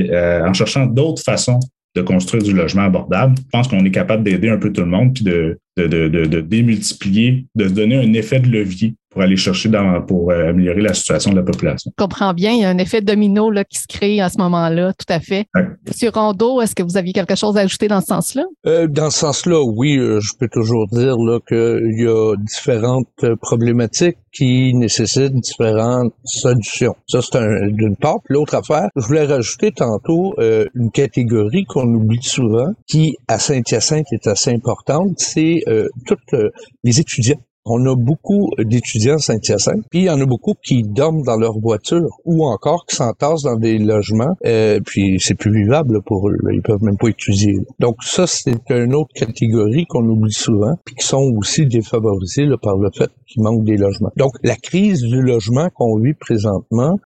en 0.48 0.52
cherchant 0.52 0.86
d'autres 0.86 1.22
façons 1.22 1.58
de 1.96 2.02
construire 2.02 2.42
du 2.42 2.52
logement 2.52 2.82
abordable. 2.82 3.34
Je 3.38 3.50
pense 3.50 3.68
qu'on 3.68 3.84
est 3.84 3.90
capable 3.90 4.22
d'aider 4.22 4.50
un 4.50 4.58
peu 4.58 4.70
tout 4.70 4.82
le 4.82 4.86
monde 4.86 5.14
puis 5.14 5.24
de, 5.24 5.58
de, 5.76 6.40
démultiplier, 6.40 7.46
de 7.54 7.68
se 7.68 7.72
donner 7.72 7.96
un 7.96 8.12
effet 8.12 8.38
de 8.38 8.48
levier 8.48 8.94
pour 9.16 9.22
aller 9.22 9.36
chercher 9.36 9.70
dans, 9.70 10.02
pour 10.02 10.30
euh, 10.30 10.50
améliorer 10.50 10.82
la 10.82 10.92
situation 10.92 11.30
de 11.30 11.36
la 11.36 11.42
population. 11.42 11.90
Je 11.98 12.04
comprends 12.04 12.34
bien, 12.34 12.52
il 12.52 12.60
y 12.60 12.64
a 12.66 12.68
un 12.68 12.76
effet 12.76 13.00
domino 13.00 13.50
là, 13.50 13.64
qui 13.64 13.78
se 13.78 13.86
crée 13.88 14.20
à 14.20 14.28
ce 14.28 14.36
moment-là, 14.36 14.92
tout 14.92 15.10
à 15.10 15.20
fait. 15.20 15.46
Ouais. 15.54 15.62
Monsieur 15.88 16.10
Rondeau, 16.10 16.60
est-ce 16.60 16.74
que 16.74 16.82
vous 16.82 16.98
aviez 16.98 17.14
quelque 17.14 17.34
chose 17.34 17.56
à 17.56 17.60
ajouter 17.60 17.88
dans 17.88 18.02
ce 18.02 18.08
sens-là? 18.08 18.42
Euh, 18.66 18.86
dans 18.86 19.08
ce 19.08 19.20
sens-là, 19.20 19.62
oui, 19.64 19.96
euh, 19.96 20.20
je 20.20 20.32
peux 20.38 20.48
toujours 20.52 20.86
dire 20.88 21.16
là, 21.16 21.38
qu'il 21.48 21.98
y 21.98 22.06
a 22.06 22.34
différentes 22.36 23.08
problématiques 23.40 24.18
qui 24.34 24.74
nécessitent 24.74 25.32
différentes 25.32 26.12
solutions. 26.24 26.94
Ça, 27.06 27.20
c'est 27.22 27.38
un, 27.38 27.68
d'une 27.70 27.96
part. 27.96 28.18
L'autre 28.28 28.54
affaire, 28.54 28.88
je 28.96 29.06
voulais 29.06 29.24
rajouter 29.24 29.72
tantôt 29.72 30.34
euh, 30.38 30.66
une 30.74 30.90
catégorie 30.90 31.64
qu'on 31.64 31.88
oublie 31.94 32.22
souvent, 32.22 32.68
qui 32.86 33.16
à 33.28 33.38
Saint-Hyacinthe 33.38 34.12
est 34.12 34.26
assez 34.26 34.50
importante, 34.50 35.14
c'est 35.16 35.62
euh, 35.68 35.88
toutes 36.04 36.36
les 36.84 37.00
étudiants 37.00 37.40
on 37.66 37.84
a 37.86 37.96
beaucoup 37.96 38.50
d'étudiants 38.58 39.18
Saint-Hyacinthe, 39.18 39.84
puis 39.90 40.00
il 40.00 40.04
y 40.04 40.10
en 40.10 40.20
a 40.20 40.24
beaucoup 40.24 40.54
qui 40.62 40.82
dorment 40.82 41.22
dans 41.22 41.36
leur 41.36 41.58
voiture 41.58 42.08
ou 42.24 42.46
encore 42.46 42.86
qui 42.86 42.94
s'entassent 42.96 43.42
dans 43.42 43.56
des 43.56 43.78
logements, 43.78 44.36
euh, 44.46 44.80
puis 44.86 45.18
c'est 45.18 45.34
plus 45.34 45.52
vivable 45.52 46.00
pour 46.06 46.28
eux. 46.28 46.36
Là. 46.42 46.52
Ils 46.54 46.62
peuvent 46.62 46.82
même 46.82 46.96
pas 46.96 47.08
étudier. 47.08 47.54
Donc 47.80 47.96
ça, 48.02 48.26
c'est 48.26 48.70
une 48.70 48.94
autre 48.94 49.12
catégorie 49.14 49.84
qu'on 49.86 50.08
oublie 50.08 50.32
souvent, 50.32 50.74
puis 50.84 50.94
qui 50.94 51.06
sont 51.06 51.32
aussi 51.36 51.66
défavorisés 51.66 52.46
par 52.62 52.76
le 52.76 52.90
fait 52.96 53.10
qu'il 53.26 53.42
manque 53.42 53.64
des 53.64 53.76
logements. 53.76 54.12
Donc 54.16 54.32
la 54.44 54.56
crise 54.56 55.02
du 55.02 55.20
logement 55.20 55.68
qu'on 55.74 55.98
vit 55.98 56.14
présentement, 56.14 56.98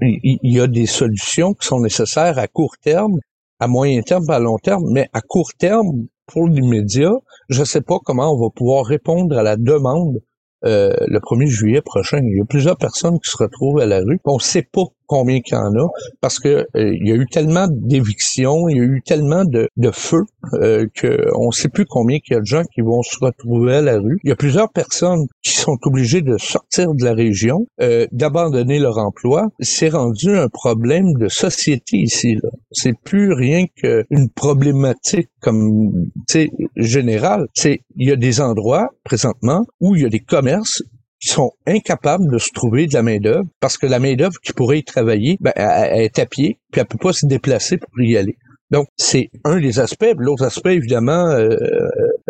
il 0.00 0.38
y 0.42 0.60
a 0.60 0.68
des 0.68 0.86
solutions 0.86 1.54
qui 1.54 1.66
sont 1.66 1.80
nécessaires 1.80 2.38
à 2.38 2.46
court 2.46 2.76
terme, 2.80 3.18
à 3.58 3.66
moyen 3.66 4.00
terme, 4.02 4.28
à 4.28 4.38
long 4.38 4.58
terme, 4.58 4.84
mais 4.92 5.08
à 5.12 5.20
court 5.20 5.50
terme, 5.58 6.06
pour 6.26 6.48
l'immédiat, 6.48 7.12
je 7.48 7.60
ne 7.60 7.64
sais 7.64 7.80
pas 7.80 7.98
comment 8.04 8.32
on 8.32 8.40
va 8.40 8.50
pouvoir 8.54 8.84
répondre 8.84 9.36
à 9.36 9.42
la 9.42 9.56
demande 9.56 10.20
euh, 10.64 10.94
le 11.06 11.18
1er 11.20 11.46
juillet 11.46 11.82
prochain. 11.82 12.18
Il 12.22 12.38
y 12.38 12.40
a 12.40 12.44
plusieurs 12.44 12.76
personnes 12.76 13.18
qui 13.20 13.30
se 13.30 13.36
retrouvent 13.36 13.78
à 13.80 13.86
la 13.86 14.00
rue. 14.00 14.18
On 14.24 14.36
ne 14.36 14.40
sait 14.40 14.66
pas 14.70 14.84
combien 15.06 15.40
qu'il 15.40 15.56
y 15.56 15.60
en 15.60 15.74
a 15.74 15.88
parce 16.20 16.38
que 16.38 16.48
euh, 16.48 16.64
il 16.74 17.08
y 17.08 17.12
a 17.12 17.14
eu 17.14 17.26
tellement 17.26 17.66
d'évictions, 17.70 18.68
il 18.68 18.76
y 18.76 18.80
a 18.80 18.84
eu 18.84 19.02
tellement 19.04 19.44
de, 19.44 19.68
de 19.76 19.90
feux 19.90 20.24
euh, 20.54 20.86
qu'on 21.00 21.46
ne 21.46 21.52
sait 21.52 21.68
plus 21.68 21.86
combien 21.86 22.18
il 22.28 22.34
y 22.34 22.36
a 22.36 22.40
de 22.40 22.46
gens 22.46 22.62
qui 22.74 22.80
vont 22.80 23.02
se 23.02 23.16
retrouver 23.20 23.76
à 23.76 23.82
la 23.82 23.98
rue. 23.98 24.18
Il 24.24 24.28
y 24.28 24.32
a 24.32 24.36
plusieurs 24.36 24.70
personnes 24.70 25.26
qui 25.42 25.52
sont 25.52 25.78
obligées 25.84 26.22
de 26.22 26.36
sortir 26.38 26.94
de 26.94 27.04
la 27.04 27.12
région, 27.12 27.66
euh, 27.80 28.06
d'abandonner 28.12 28.78
leur 28.78 28.98
emploi. 28.98 29.48
C'est 29.60 29.88
rendu 29.88 30.36
un 30.36 30.48
problème 30.48 31.12
de 31.14 31.28
société 31.28 31.98
ici. 31.98 32.34
Là. 32.42 32.50
C'est 32.72 32.98
plus 33.04 33.32
rien 33.32 33.66
qu'une 33.76 34.30
problématique 34.34 35.28
comme 35.40 36.10
générale. 36.76 37.46
C'est 37.54 37.80
il 37.96 38.08
y 38.08 38.12
a 38.12 38.16
des 38.16 38.40
endroits 38.40 38.88
présentement 39.04 39.64
où 39.80 39.94
il 39.94 40.02
y 40.02 40.06
a 40.06 40.08
des 40.08 40.20
commerces 40.20 40.82
sont 41.20 41.52
incapables 41.66 42.30
de 42.30 42.38
se 42.38 42.50
trouver 42.52 42.86
de 42.86 42.94
la 42.94 43.02
main-d'œuvre 43.02 43.48
parce 43.60 43.78
que 43.78 43.86
la 43.86 43.98
main-d'œuvre 43.98 44.38
qui 44.42 44.52
pourrait 44.52 44.78
y 44.78 44.84
travailler, 44.84 45.36
ben, 45.40 45.52
elle, 45.56 46.02
est 46.02 46.18
à 46.18 46.26
pied, 46.26 46.58
puis 46.70 46.80
elle 46.80 46.86
peut 46.86 46.98
pas 46.98 47.12
se 47.12 47.26
déplacer 47.26 47.78
pour 47.78 48.00
y 48.00 48.16
aller. 48.16 48.36
Donc, 48.70 48.88
c'est 48.96 49.30
un 49.44 49.60
des 49.60 49.78
aspects. 49.78 50.12
L'autre 50.18 50.44
aspect, 50.44 50.74
évidemment, 50.74 51.28
euh, 51.28 51.56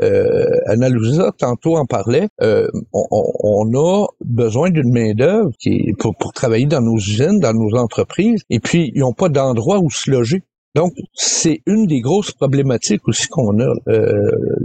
euh, 0.02 0.88
Louisa, 0.90 1.32
tantôt 1.38 1.76
en 1.76 1.86
parlait, 1.86 2.28
euh, 2.42 2.68
on, 2.92 3.06
on, 3.10 3.74
a 3.74 4.06
besoin 4.22 4.70
d'une 4.70 4.92
main-d'œuvre 4.92 5.50
qui 5.58 5.94
pour, 5.98 6.14
pour 6.16 6.32
travailler 6.34 6.66
dans 6.66 6.82
nos 6.82 6.96
usines, 6.96 7.40
dans 7.40 7.54
nos 7.54 7.78
entreprises, 7.78 8.42
et 8.50 8.60
puis 8.60 8.92
ils 8.94 9.00
n'ont 9.00 9.14
pas 9.14 9.30
d'endroit 9.30 9.78
où 9.78 9.90
se 9.90 10.10
loger. 10.10 10.42
Donc, 10.76 10.92
c'est 11.14 11.62
une 11.64 11.86
des 11.86 12.00
grosses 12.00 12.32
problématiques 12.32 13.08
aussi 13.08 13.28
qu'on 13.28 13.58
a. 13.60 13.72
Euh, 13.88 14.10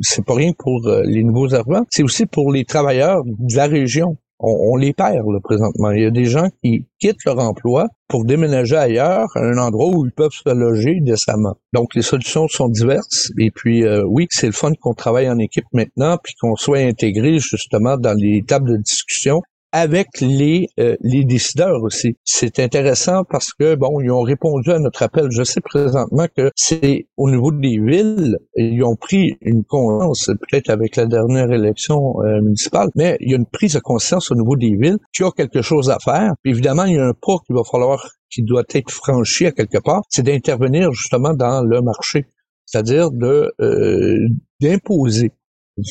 c'est 0.02 0.26
pas 0.26 0.36
rien 0.36 0.52
pour 0.58 0.86
euh, 0.86 1.04
les 1.06 1.24
nouveaux 1.24 1.56
arrivants, 1.56 1.86
c'est 1.90 2.04
aussi 2.04 2.26
pour 2.26 2.52
les 2.52 2.66
travailleurs 2.66 3.24
de 3.26 3.56
la 3.56 3.66
région. 3.66 4.18
On, 4.44 4.76
les 4.76 4.92
perd 4.92 5.24
là, 5.32 5.40
présentement. 5.42 5.92
Il 5.92 6.02
y 6.02 6.06
a 6.06 6.10
des 6.10 6.26
gens 6.26 6.48
qui 6.64 6.88
quittent 7.00 7.24
leur 7.26 7.38
emploi 7.38 7.88
pour 8.10 8.26
déménager 8.26 8.76
ailleurs, 8.76 9.28
à 9.36 9.40
un 9.40 9.58
endroit 9.60 9.96
où 9.96 10.04
ils 10.06 10.12
peuvent 10.12 10.32
se 10.32 10.52
loger 10.52 10.98
décemment. 11.00 11.54
Donc, 11.74 11.94
les 11.96 12.02
solutions 12.02 12.48
sont 12.48 12.68
diverses. 12.68 13.32
Et 13.40 13.52
puis, 13.52 13.86
euh, 13.86 14.04
oui, 14.06 14.26
c'est 14.32 14.48
le 14.48 14.52
fun 14.52 14.74
qu'on 14.82 14.96
travaille 14.96 15.30
en 15.30 15.38
équipe 15.38 15.68
maintenant, 15.74 16.18
puis 16.22 16.34
qu'on 16.42 16.56
soit 16.56 16.80
intégré 16.80 17.38
justement 17.38 17.98
dans 17.98 18.18
les 18.18 18.42
tables 18.42 18.72
de 18.72 18.78
discussion 18.78 19.42
avec 19.72 20.08
les, 20.20 20.68
euh, 20.80 20.96
les 21.02 21.24
décideurs 21.24 21.82
aussi. 21.82 22.18
C'est 22.24 22.60
intéressant 22.60 23.24
parce 23.30 23.54
que, 23.54 23.76
bon, 23.76 24.02
ils 24.02 24.12
ont 24.12 24.22
répondu 24.22 24.72
à 24.72 24.80
notre 24.80 25.04
appel. 25.04 25.28
Je 25.32 25.44
sais 25.44 25.62
présentement 25.62 26.28
que 26.36 26.52
c'est 26.56 27.08
au 27.18 27.30
niveau 27.30 27.52
des 27.52 27.78
villes, 27.80 28.38
ils 28.56 28.84
ont 28.84 28.96
pris 28.96 29.38
une 29.42 29.64
conscience, 29.64 30.26
peut-être 30.26 30.70
avec 30.70 30.96
la 30.96 31.06
dernière 31.06 31.52
élection 31.52 32.22
euh, 32.22 32.42
municipale, 32.42 32.90
mais 32.96 33.18
il 33.22 33.32
y 33.32 33.34
a 33.34 33.38
une 33.38 33.46
prise 33.46 33.74
de 33.74 33.80
conscience 33.80 34.32
au 34.32 34.36
niveau 34.36 34.56
des 34.56 34.76
villes 34.76 34.98
qui 35.14 35.24
a 35.24 35.32
quelque 35.32 35.62
chose 35.62 35.90
à 35.90 36.00
faire. 36.00 36.34
Puis 36.44 36.52
évidemment, 36.52 36.86
il 36.86 36.96
y 36.96 37.00
a 37.00 37.06
un 37.06 37.14
pas 37.14 37.38
qu'il 37.46 37.56
va 37.56 37.64
falloir, 37.64 38.10
qui 38.30 38.44
doit 38.44 38.64
être 38.74 38.92
franchi 38.92 39.46
à 39.46 39.52
quelque 39.52 39.80
part, 39.80 40.02
c'est 40.10 40.24
d'intervenir 40.24 40.92
justement 40.92 41.34
dans 41.34 41.64
le 41.64 41.82
marché 41.82 42.26
c'est-à-dire 42.72 43.12
de 43.12 43.52
euh, 43.60 44.18
d'imposer 44.62 45.32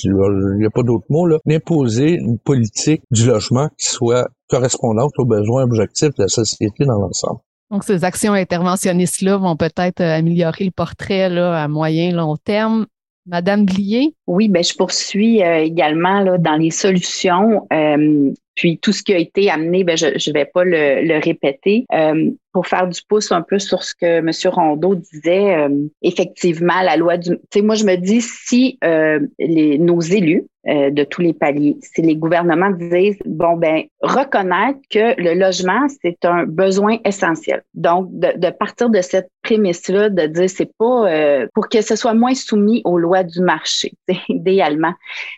il 0.05 0.59
n'y 0.59 0.67
a 0.67 0.71
pas 0.71 0.83
d'autre 0.83 1.05
mot, 1.09 1.27
là, 1.27 1.39
d'imposer 1.47 2.15
une 2.15 2.39
politique 2.39 3.03
du 3.11 3.27
logement 3.27 3.69
qui 3.79 3.91
soit 3.91 4.29
correspondante 4.49 5.13
aux 5.19 5.25
besoins 5.25 5.65
objectifs 5.65 6.15
de 6.17 6.23
la 6.23 6.29
société 6.29 6.85
dans 6.85 6.99
l'ensemble. 6.99 7.41
Donc, 7.71 7.85
ces 7.85 8.05
actions 8.05 8.33
interventionnistes-là 8.33 9.37
vont 9.37 9.57
peut-être 9.57 10.01
euh, 10.01 10.19
améliorer 10.19 10.65
le 10.65 10.73
portrait 10.73 11.29
là, 11.29 11.63
à 11.63 11.69
moyen, 11.69 12.13
long 12.13 12.37
terme. 12.37 12.87
Madame 13.31 13.65
Blier? 13.65 14.13
Oui, 14.27 14.49
ben, 14.49 14.63
je 14.63 14.75
poursuis 14.75 15.43
euh, 15.43 15.63
également 15.63 16.21
là, 16.21 16.37
dans 16.37 16.57
les 16.57 16.73
solutions. 16.73 17.65
Euh, 17.73 18.33
puis 18.57 18.77
tout 18.79 18.93
ce 18.93 19.05
qui 19.05 19.15
a 19.15 19.19
été 19.19 19.49
amené, 19.49 19.85
ben, 19.85 19.97
je 19.97 20.07
ne 20.07 20.35
vais 20.35 20.45
pas 20.45 20.65
le, 20.65 21.23
répéter. 21.23 21.87
Euh, 21.95 22.31
pour 22.53 22.67
faire 22.67 22.89
du 22.89 23.01
pouce 23.09 23.31
un 23.31 23.43
peu 23.43 23.61
sur 23.61 23.85
ce 23.85 23.95
que 23.95 24.19
M. 24.19 24.31
Rondeau 24.53 24.97
disait, 24.97 25.69
effectivement, 26.03 26.83
la 26.83 26.97
loi 26.97 27.17
du... 27.17 27.31
Tu 27.31 27.39
sais, 27.55 27.63
moi, 27.63 27.77
je 27.77 27.85
me 27.85 27.95
dis, 27.95 28.21
si 28.21 28.77
les, 29.39 29.79
nos 29.79 30.01
élus 30.01 30.47
de 30.67 31.05
tous 31.05 31.21
les 31.21 31.33
paliers, 31.33 31.77
si 31.81 32.03
les 32.03 32.17
gouvernements 32.17 32.71
disent, 32.71 33.21
bon, 33.25 33.57
ben 33.57 33.85
reconnaître 34.03 34.81
que 34.91 35.15
le 35.23 35.39
logement, 35.39 35.87
c'est 36.03 36.25
un 36.25 36.45
besoin 36.45 36.99
essentiel. 37.05 37.63
Donc, 37.75 38.09
de 38.11 38.51
partir 38.51 38.91
de 38.91 39.01
cette 39.01 39.31
prémisse-là, 39.51 40.11
de 40.11 40.27
dire, 40.27 40.49
c'est 40.49 40.71
pas 40.79 41.07
pour 41.55 41.69
que 41.69 41.81
ce 41.83 41.97
soit 41.97 42.15
moins 42.15 42.35
soumis 42.35 42.83
aux 42.85 42.99
lois 42.99 43.23
du 43.23 43.41
marché, 43.41 43.93
idéalement. 44.29 44.93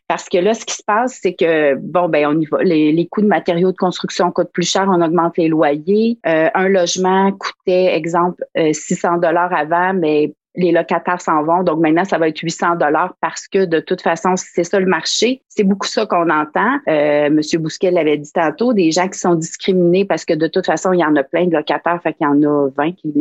Parce 0.08 0.28
que 0.28 0.38
là, 0.38 0.54
ce 0.54 0.64
qui 0.64 0.74
se 0.74 0.82
passe, 0.86 1.18
c'est 1.22 1.34
que, 1.34 1.74
bon, 1.76 2.08
ben 2.08 2.26
on 2.26 2.40
y 2.40 2.46
va. 2.46 2.62
Les, 2.62 2.92
les 2.92 3.06
coûts 3.06 3.22
de 3.22 3.26
matériaux 3.26 3.72
de 3.72 3.76
construction 3.76 4.30
coûtent 4.30 4.52
plus 4.52 4.68
cher, 4.68 4.86
on 4.88 5.00
augmente 5.00 5.36
les 5.38 5.48
loyers. 5.48 6.18
un 6.24 6.68
logement 6.68 7.32
coûtait, 7.32 7.94
exemple, 7.94 8.44
600 8.56 9.16
euh, 9.16 9.18
dollars 9.18 9.52
avant, 9.54 9.94
mais 9.94 10.34
les 10.54 10.72
locataires 10.72 11.20
s'en 11.20 11.42
vont. 11.42 11.62
Donc 11.62 11.80
maintenant, 11.80 12.04
ça 12.04 12.18
va 12.18 12.28
être 12.28 12.38
800 12.38 12.76
dollars 12.76 13.14
parce 13.20 13.48
que 13.48 13.64
de 13.64 13.80
toute 13.80 14.02
façon, 14.02 14.34
c'est 14.36 14.64
ça 14.64 14.78
le 14.80 14.86
marché. 14.86 15.42
C'est 15.48 15.64
beaucoup 15.64 15.86
ça 15.86 16.06
qu'on 16.06 16.30
entend. 16.30 16.78
Euh, 16.88 17.30
Monsieur 17.30 17.58
Bousquet 17.58 17.90
l'avait 17.90 18.18
dit 18.18 18.32
tantôt, 18.32 18.72
des 18.72 18.90
gens 18.90 19.08
qui 19.08 19.18
sont 19.18 19.34
discriminés 19.34 20.04
parce 20.04 20.24
que 20.24 20.34
de 20.34 20.46
toute 20.46 20.66
façon, 20.66 20.92
il 20.92 21.00
y 21.00 21.04
en 21.04 21.16
a 21.16 21.22
plein 21.22 21.46
de 21.46 21.52
locataires, 21.52 22.00
fait 22.02 22.14
qu'il 22.14 22.26
y 22.26 22.30
en 22.30 22.42
a 22.42 22.68
20 22.76 22.92
qui 22.92 23.12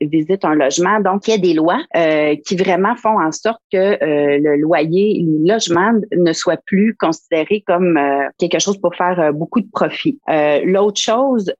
visitent 0.00 0.44
un 0.44 0.54
logement. 0.54 1.00
Donc, 1.00 1.28
il 1.28 1.30
y 1.32 1.34
a 1.34 1.38
des 1.38 1.54
lois 1.54 1.80
euh, 1.96 2.34
qui 2.46 2.56
vraiment 2.56 2.96
font 2.96 3.20
en 3.20 3.32
sorte 3.32 3.60
que 3.72 3.76
euh, 3.76 4.38
le 4.38 4.56
loyer, 4.56 5.24
le 5.24 5.52
logement 5.52 5.92
ne 6.16 6.32
soit 6.32 6.60
plus 6.66 6.96
considéré 6.96 7.62
comme 7.66 7.98
quelque 8.38 8.58
chose 8.58 8.78
pour 8.80 8.94
faire 8.94 9.32
beaucoup 9.32 9.60
de 9.60 9.68
profit. 9.72 10.18
L'autre 10.64 11.00
chose, 11.00 11.52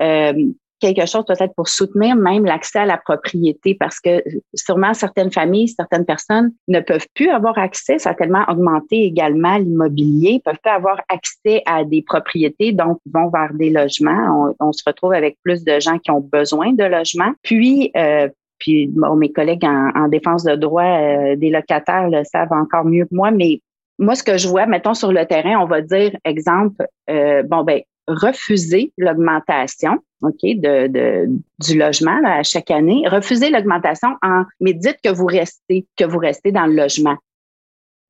quelque 0.80 1.06
chose 1.06 1.24
peut-être 1.26 1.54
pour 1.54 1.68
soutenir 1.68 2.16
même 2.16 2.44
l'accès 2.44 2.80
à 2.80 2.86
la 2.86 2.96
propriété 2.96 3.76
parce 3.78 4.00
que 4.00 4.22
sûrement 4.54 4.94
certaines 4.94 5.30
familles, 5.30 5.68
certaines 5.68 6.04
personnes 6.04 6.52
ne 6.68 6.80
peuvent 6.80 7.06
plus 7.14 7.30
avoir 7.30 7.58
accès. 7.58 7.98
Ça 7.98 8.10
a 8.10 8.14
tellement 8.14 8.44
augmenté 8.48 9.04
également 9.04 9.56
l'immobilier, 9.58 10.40
peuvent 10.44 10.58
pas 10.62 10.74
avoir 10.74 11.00
accès 11.08 11.62
à 11.66 11.84
des 11.84 12.02
propriétés, 12.02 12.72
donc 12.72 12.98
vont 13.12 13.28
vers 13.28 13.52
des 13.54 13.70
logements. 13.70 14.54
On, 14.58 14.72
se 14.72 14.82
retrouve 14.86 15.12
avec 15.12 15.36
plus 15.42 15.64
de 15.64 15.78
gens 15.80 15.98
qui 15.98 16.10
ont 16.10 16.20
besoin 16.20 16.72
de 16.72 16.84
logements. 16.84 17.32
Puis, 17.42 17.90
euh, 17.96 18.28
puis 18.58 18.90
mes 19.16 19.32
collègues 19.32 19.64
en, 19.64 20.08
défense 20.08 20.44
de 20.44 20.54
droit 20.54 20.84
euh, 20.84 21.36
des 21.36 21.50
locataires 21.50 22.08
le 22.08 22.24
savent 22.24 22.52
encore 22.52 22.84
mieux 22.84 23.04
que 23.04 23.14
moi, 23.14 23.30
mais 23.30 23.60
moi, 23.98 24.14
ce 24.14 24.22
que 24.22 24.38
je 24.38 24.48
vois, 24.48 24.64
mettons 24.64 24.94
sur 24.94 25.12
le 25.12 25.26
terrain, 25.26 25.60
on 25.60 25.66
va 25.66 25.82
dire, 25.82 26.16
exemple, 26.24 26.86
euh, 27.10 27.42
bon, 27.42 27.64
ben, 27.64 27.82
refuser 28.08 28.92
l'augmentation 28.96 29.98
OK, 30.22 30.40
de, 30.42 30.86
de, 30.86 31.26
du 31.58 31.78
logement 31.78 32.18
à 32.24 32.42
chaque 32.42 32.70
année. 32.70 33.04
Refuser 33.08 33.50
l'augmentation 33.50 34.10
en 34.22 34.44
mais 34.60 34.74
dites 34.74 34.98
que 35.02 35.10
vous 35.10 35.26
restez, 35.26 35.86
que 35.96 36.04
vous 36.04 36.18
restez 36.18 36.52
dans 36.52 36.66
le 36.66 36.74
logement 36.74 37.16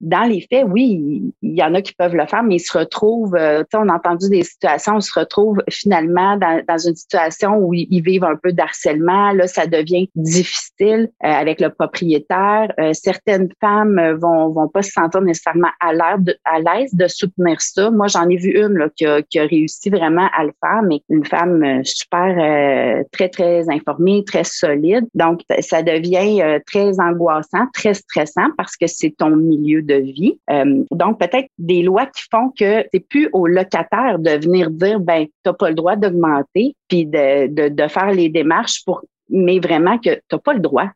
dans 0.01 0.23
les 0.23 0.47
faits, 0.51 0.65
oui, 0.67 1.33
il 1.43 1.57
y 1.57 1.63
en 1.63 1.75
a 1.75 1.83
qui 1.83 1.93
peuvent 1.93 2.15
le 2.15 2.27
faire, 2.27 2.43
mais 2.43 2.57
ils 2.57 2.61
se 2.61 2.77
retrouvent, 2.77 3.35
euh, 3.35 3.65
on 3.75 3.89
a 3.89 3.95
entendu 3.95 4.31
des 4.31 4.43
situations, 4.45 4.97
on 4.97 5.01
se 5.01 5.19
retrouve 5.19 5.59
finalement 5.69 6.39
dans, 6.39 6.79
une 6.79 6.95
situation 6.95 7.57
où 7.57 7.75
ils, 7.75 8.01
vivent 8.01 8.25
un 8.25 8.37
peu 8.37 8.53
d'harcèlement. 8.53 9.33
Là, 9.33 9.47
ça 9.47 9.67
devient 9.67 10.09
difficile 10.15 11.11
euh, 11.23 11.29
avec 11.29 11.61
le 11.61 11.69
propriétaire. 11.69 12.73
Euh, 12.81 12.93
certaines 12.95 13.51
femmes 13.61 14.01
vont, 14.21 14.49
vont 14.49 14.69
pas 14.69 14.81
se 14.83 14.91
sentir 14.91 15.21
nécessairement 15.21 15.69
à 15.81 15.93
l'aise 15.93 16.95
de, 16.95 17.07
soutenir 17.09 17.61
ça. 17.61 17.91
Moi, 17.91 18.07
j'en 18.07 18.29
ai 18.29 18.37
vu 18.37 18.53
une 18.53 18.79
là, 18.79 18.89
qui, 18.97 19.05
a, 19.07 19.43
réussi 19.45 19.91
vraiment 19.91 20.29
à 20.37 20.45
le 20.45 20.53
faire, 20.65 20.83
mais 20.83 21.01
une 21.11 21.27
femme 21.27 21.85
super, 21.85 23.05
très, 23.13 23.29
très 23.29 23.69
informée, 23.69 24.25
très 24.25 24.45
solide. 24.45 25.07
Donc, 25.15 25.41
ça 25.61 25.83
devient 25.83 26.61
très 26.67 26.99
angoissant, 27.01 27.67
très 27.75 27.95
stressant 27.95 28.49
parce 28.57 28.77
que 28.77 28.87
c'est 28.87 29.15
ton 29.17 29.37
milieu 29.37 29.83
vie. 29.95 30.39
Euh, 30.51 30.85
donc, 30.91 31.19
peut-être 31.19 31.49
des 31.59 31.83
lois 31.83 32.07
qui 32.07 32.23
font 32.31 32.51
que 32.59 32.85
c'est 32.93 33.07
plus 33.09 33.29
au 33.33 33.47
locataire 33.47 34.19
de 34.19 34.31
venir 34.31 34.71
dire, 34.71 35.01
ben, 35.01 35.27
t'as 35.43 35.53
pas 35.53 35.69
le 35.69 35.75
droit 35.75 35.97
d'augmenter, 35.97 36.75
puis 36.89 37.07
de, 37.07 37.47
de, 37.49 37.69
de, 37.69 37.89
faire 37.89 38.13
les 38.13 38.29
démarches 38.29 38.85
pour, 38.85 39.03
mais 39.29 39.59
vraiment 39.59 39.99
que 39.99 40.21
t'as 40.29 40.39
pas 40.39 40.55
le 40.55 40.61
droit. 40.61 40.89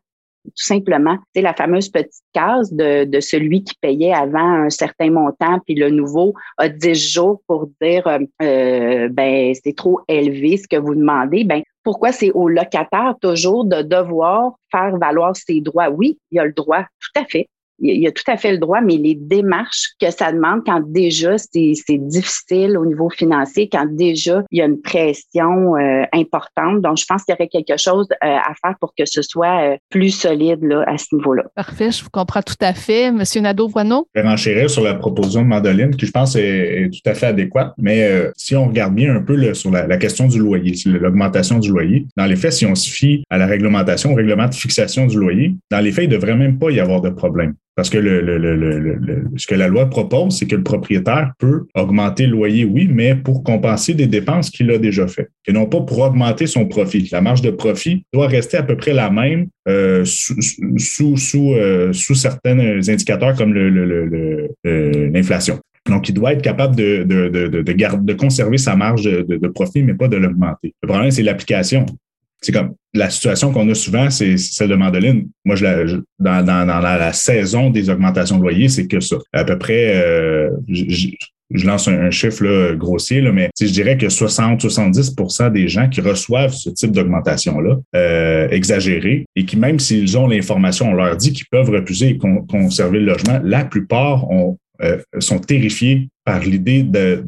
Tout 0.45 0.51
simplement, 0.63 1.17
c'est 1.33 1.41
la 1.41 1.55
fameuse 1.55 1.89
petite 1.89 2.21
case 2.31 2.71
de, 2.71 3.05
de 3.05 3.19
celui 3.19 3.63
qui 3.63 3.73
payait 3.81 4.13
avant 4.13 4.65
un 4.65 4.69
certain 4.69 5.09
montant, 5.09 5.59
puis 5.65 5.73
le 5.73 5.89
nouveau 5.89 6.35
a 6.57 6.69
10 6.69 7.13
jours 7.13 7.41
pour 7.47 7.67
dire 7.81 8.05
euh, 8.05 8.19
euh, 8.43 9.09
ben 9.09 9.53
c'est 9.63 9.75
trop 9.75 10.01
élevé 10.07 10.57
ce 10.57 10.67
que 10.67 10.75
vous 10.75 10.93
demandez. 10.93 11.45
Ben 11.45 11.63
pourquoi 11.83 12.11
c'est 12.11 12.31
au 12.31 12.47
locataire 12.47 13.15
toujours 13.21 13.65
de 13.65 13.81
devoir 13.81 14.53
faire 14.71 14.97
valoir 14.97 15.35
ses 15.35 15.61
droits? 15.61 15.89
Oui, 15.89 16.19
il 16.29 16.39
a 16.39 16.45
le 16.45 16.53
droit, 16.53 16.81
tout 16.81 17.21
à 17.21 17.25
fait 17.25 17.47
il 17.79 18.07
a 18.07 18.11
tout 18.11 18.29
à 18.29 18.37
fait 18.37 18.51
le 18.51 18.57
droit, 18.57 18.81
mais 18.81 18.97
les 18.97 19.15
démarches 19.15 19.91
que 19.99 20.11
ça 20.11 20.31
demande 20.31 20.61
quand 20.65 20.81
déjà 20.85 21.37
c'est 21.37 21.97
difficile 21.97 22.77
au 22.77 22.85
niveau 22.85 23.09
financier, 23.09 23.69
quand 23.71 23.85
déjà 23.89 24.43
il 24.51 24.59
y 24.59 24.61
a 24.61 24.65
une 24.65 24.81
pression 24.81 25.75
euh, 25.75 26.03
importante. 26.13 26.81
Donc, 26.81 26.97
je 26.97 27.05
pense 27.05 27.23
qu'il 27.23 27.33
y 27.33 27.35
aurait 27.35 27.47
quelque 27.47 27.77
chose 27.77 28.07
euh, 28.23 28.27
à 28.27 28.53
faire 28.61 28.75
pour 28.79 28.93
que 28.97 29.05
ce 29.05 29.21
soit 29.21 29.73
euh, 29.73 29.77
plus 29.89 30.11
solide 30.11 30.63
là, 30.63 30.83
à 30.87 30.97
ce 30.97 31.15
niveau-là. 31.15 31.43
Parfait, 31.55 31.91
je 31.91 32.03
vous 32.03 32.09
comprends 32.09 32.41
tout 32.41 32.53
à 32.61 32.73
fait. 32.73 33.11
Monsieur 33.11 33.41
Nadeau-Voineau? 33.41 34.07
Je 34.15 34.21
vais 34.21 34.27
renchérir 34.27 34.69
sur 34.69 34.83
la 34.83 34.95
proposition 34.95 35.41
de 35.41 35.47
Mandoline, 35.47 35.95
qui 35.95 36.05
je 36.05 36.11
pense 36.11 36.35
est, 36.35 36.89
tout 36.91 37.09
à 37.09 37.13
fait 37.13 37.27
adéquate, 37.27 37.73
mais 37.77 38.31
si 38.35 38.55
on 38.55 38.67
regarde 38.67 38.93
bien 38.93 39.15
un 39.15 39.21
peu 39.21 39.53
sur 39.53 39.71
la, 39.71 39.87
la, 39.87 39.97
question 39.97 40.27
du 40.27 40.39
loyer, 40.39 40.73
l'augmentation 40.85 41.59
du 41.59 41.69
loyer, 41.69 42.05
dans 42.15 42.25
les 42.25 42.35
faits, 42.35 42.53
si 42.53 42.65
on 42.65 42.75
se 42.75 42.89
fie 42.89 43.23
à 43.29 43.37
la 43.37 43.45
réglementation, 43.45 44.11
au 44.11 44.15
règlement 44.15 44.47
de 44.47 44.53
fixation 44.53 45.05
du 45.05 45.17
loyer, 45.17 45.55
dans 45.71 45.79
les 45.79 45.91
faits, 45.91 46.05
il 46.05 46.09
ne 46.09 46.15
devrait 46.15 46.35
même 46.35 46.57
pas 46.57 46.69
y 46.69 46.79
avoir 46.79 47.01
de 47.01 47.09
problème. 47.09 47.55
Parce 47.75 47.89
que 47.89 47.97
ce 47.97 49.47
que 49.47 49.55
la 49.55 49.67
loi 49.67 49.89
propose, 49.89 50.37
c'est 50.37 50.47
que 50.47 50.55
le 50.55 50.63
propriétaire 50.63 51.33
peut 51.37 51.65
augmenter 51.75 52.25
le 52.25 52.31
loyer, 52.31 52.63
oui, 52.63 52.89
mais 52.89 53.15
pour 53.15 53.43
compenser 53.43 53.93
des 53.93 54.07
dépenses 54.07 54.49
qu'il 54.49 54.71
a 54.71 54.77
déjà 54.77 55.07
faites, 55.07 55.29
et 55.45 55.51
non 55.51 55.65
pas 55.65 55.81
pour 55.81 55.99
augmenter 55.99 56.47
son 56.47 56.67
profit. 56.67 57.09
La 57.11 57.19
marge 57.19 57.41
de 57.41 57.51
profit 57.51 58.05
doit 58.13 58.27
rester 58.27 58.55
à 58.55 58.63
peu 58.63 58.77
près 58.77 58.93
la 58.93 59.09
même 59.09 59.47
euh, 59.67 60.05
euh, 60.05 61.93
sous 61.93 62.15
certains 62.15 62.59
indicateurs 62.87 63.35
comme 63.35 63.53
l'inflation. 64.63 65.59
Donc, 65.87 66.09
il 66.09 66.13
doit 66.13 66.31
être 66.33 66.41
capable 66.41 66.75
de, 66.75 68.13
conserver 68.13 68.57
sa 68.57 68.77
marge 68.77 69.03
de 69.03 69.47
profit, 69.49 69.83
mais 69.83 69.93
pas 69.93 70.07
de 70.07 70.15
l'augmenter. 70.15 70.73
Le 70.81 70.87
problème, 70.87 71.11
c'est 71.11 71.23
l'application 71.23 71.85
c'est 72.45 72.51
comme 72.51 72.75
la 72.93 73.09
situation 73.09 73.51
qu'on 73.51 73.67
a 73.69 73.73
souvent, 73.73 74.09
c'est 74.11 74.37
celle 74.37 74.69
de 74.69 74.75
Mandoline. 74.75 75.27
Moi, 75.45 75.55
je, 75.55 75.99
dans, 76.19 76.45
la, 76.45 77.13
saison 77.13 77.71
des 77.71 77.89
augmentations 77.89 78.37
de 78.37 78.43
loyer, 78.43 78.69
c'est 78.69 78.85
que 78.85 78.99
ça. 78.99 79.17
À 79.33 79.43
peu 79.43 79.57
près, 79.57 79.95
euh, 79.95 80.51
je, 80.69 81.09
lance 81.65 81.87
un, 81.87 82.11
chiffre 82.11 82.75
grossier, 82.75 83.21
mais 83.31 83.49
je 83.59 83.65
dirais 83.65 83.97
que 83.97 84.05
60-70% 84.05 85.51
des 85.51 85.67
gens 85.67 85.89
qui 85.89 86.01
reçoivent 86.01 86.53
ce 86.53 86.69
type 86.69 86.91
d'augmentation-là, 86.91 87.77
euh, 87.95 88.47
exagérée, 88.49 89.25
et 89.35 89.45
qui, 89.45 89.57
même 89.57 89.79
s'ils 89.79 90.15
ont 90.17 90.27
l'information, 90.27 90.89
on 90.89 90.93
leur 90.93 91.17
dit 91.17 91.33
qu'ils 91.33 91.47
peuvent 91.49 91.69
refuser 91.69 92.09
et 92.09 92.17
conserver 92.17 92.99
le 92.99 93.05
logement, 93.05 93.39
la 93.43 93.65
plupart 93.65 94.27
euh, 94.83 94.97
sont 95.17 95.39
terrifiés 95.39 96.09
par 96.23 96.41
l'idée 96.41 96.83
de, 96.83 97.23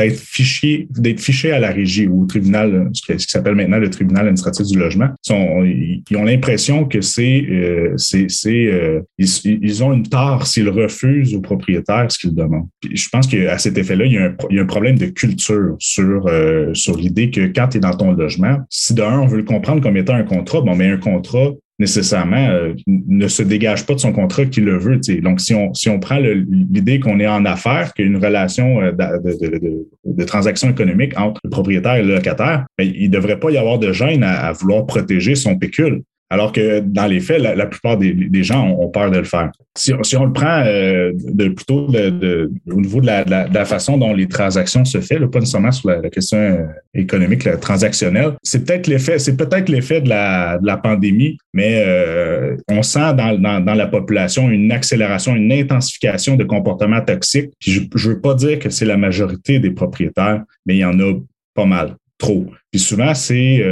d'être 0.00 0.18
fiché, 0.18 0.88
d'être 0.90 1.20
fiché 1.20 1.52
à 1.52 1.58
la 1.58 1.70
régie 1.70 2.06
ou 2.06 2.22
au 2.22 2.26
tribunal, 2.26 2.90
ce 2.92 3.12
qui 3.12 3.18
s'appelle 3.18 3.54
maintenant 3.54 3.78
le 3.78 3.90
tribunal 3.90 4.22
administratif 4.22 4.66
du 4.66 4.78
logement, 4.78 5.08
ils 5.28 6.16
ont 6.16 6.24
l'impression 6.24 6.84
que 6.86 7.00
c'est, 7.00 7.44
euh, 7.50 7.94
c'est, 7.96 8.26
euh, 8.46 9.00
ils, 9.18 9.84
ont 9.84 9.92
une 9.92 10.08
tare 10.08 10.46
s'ils 10.46 10.68
refusent 10.68 11.34
au 11.34 11.40
propriétaire 11.40 12.06
ce 12.10 12.18
qu'ils 12.18 12.34
demandent. 12.34 12.68
je 12.90 13.08
pense 13.10 13.26
qu'à 13.26 13.58
cet 13.58 13.76
effet-là, 13.78 14.04
il 14.06 14.12
y, 14.12 14.18
a 14.18 14.24
un, 14.26 14.34
il 14.50 14.56
y 14.56 14.58
a 14.58 14.62
un 14.62 14.66
problème 14.66 14.98
de 14.98 15.06
culture 15.06 15.76
sur, 15.78 16.26
euh, 16.26 16.72
sur 16.74 16.96
l'idée 16.96 17.30
que 17.30 17.46
quand 17.46 17.68
tu 17.68 17.78
es 17.78 17.80
dans 17.80 17.94
ton 17.94 18.12
logement, 18.12 18.58
si 18.70 18.94
d'un, 18.94 19.20
on 19.20 19.26
veut 19.26 19.38
le 19.38 19.44
comprendre 19.44 19.82
comme 19.82 19.96
étant 19.96 20.14
un 20.14 20.24
contrat, 20.24 20.60
bon, 20.60 20.74
mais 20.74 20.88
un 20.88 20.98
contrat, 20.98 21.50
nécessairement 21.80 22.50
euh, 22.50 22.74
ne 22.86 23.26
se 23.26 23.42
dégage 23.42 23.86
pas 23.86 23.94
de 23.94 24.00
son 24.00 24.12
contrat 24.12 24.44
qui 24.44 24.60
le 24.60 24.76
veut. 24.76 25.00
Donc, 25.22 25.40
si 25.40 25.54
on, 25.54 25.72
si 25.72 25.88
on 25.88 25.98
prend 25.98 26.18
l'idée 26.18 27.00
qu'on 27.00 27.18
est 27.18 27.26
en 27.26 27.44
affaires, 27.46 27.94
qu'il 27.94 28.04
y 28.04 28.08
a 28.08 28.10
une 28.10 28.22
relation 28.22 28.82
euh, 28.82 28.92
de, 28.92 29.38
de, 29.38 29.58
de, 29.58 29.88
de, 30.04 30.24
transaction 30.24 30.68
économique 30.68 31.18
entre 31.18 31.40
le 31.42 31.50
propriétaire 31.50 31.94
et 31.96 32.02
le 32.02 32.14
locataire, 32.14 32.66
ben, 32.78 32.84
il 32.94 33.08
ne 33.08 33.14
devrait 33.14 33.40
pas 33.40 33.50
y 33.50 33.56
avoir 33.56 33.78
de 33.78 33.92
gêne 33.92 34.22
à 34.22 34.52
vouloir 34.52 34.84
protéger 34.86 35.34
son 35.34 35.56
pécule. 35.56 36.02
Alors 36.32 36.52
que 36.52 36.78
dans 36.78 37.06
les 37.06 37.18
faits, 37.18 37.42
la, 37.42 37.66
plupart 37.66 37.96
des, 37.96 38.44
gens 38.44 38.68
ont, 38.68 38.88
peur 38.88 39.10
de 39.10 39.18
le 39.18 39.24
faire. 39.24 39.50
Si, 39.76 39.92
on 39.92 40.24
le 40.24 40.32
prend 40.32 40.62
euh, 40.64 41.10
de, 41.12 41.48
plutôt 41.48 41.88
au 41.88 42.80
niveau 42.80 43.00
de 43.00 43.06
la, 43.06 43.64
façon 43.64 43.98
dont 43.98 44.14
les 44.14 44.28
transactions 44.28 44.84
se 44.84 45.00
font, 45.00 45.28
pas 45.28 45.40
nécessairement 45.40 45.72
sur 45.72 45.90
la, 45.90 46.08
question 46.08 46.38
euh, 46.38 46.66
économique, 46.94 47.42
la 47.42 47.56
transactionnelle, 47.56 48.34
c'est 48.44 48.64
peut-être 48.64 48.86
l'effet, 48.86 49.18
c'est 49.18 49.36
peut-être 49.36 49.68
l'effet 49.68 50.00
de 50.00 50.08
la, 50.08 50.80
pandémie, 50.80 51.36
mais 51.52 51.82
euh, 51.84 52.56
on 52.68 52.84
sent 52.84 53.12
dans, 53.14 53.74
la 53.74 53.86
population 53.88 54.48
une 54.50 54.70
accélération, 54.70 55.34
une 55.34 55.50
intensification 55.50 56.36
de 56.36 56.44
comportements 56.44 57.00
toxiques. 57.00 57.50
je 57.58 57.80
ne 57.80 58.08
veux 58.08 58.20
pas 58.20 58.34
dire 58.34 58.60
que 58.60 58.70
c'est 58.70 58.86
la 58.86 58.96
majorité 58.96 59.58
des 59.58 59.72
propriétaires, 59.72 60.44
mais 60.64 60.76
il 60.76 60.80
y 60.80 60.84
en 60.84 60.98
a 61.00 61.12
pas 61.54 61.66
mal, 61.66 61.96
trop. 62.18 62.46
Puis 62.70 62.80
souvent, 62.80 63.14
c'est 63.14 63.64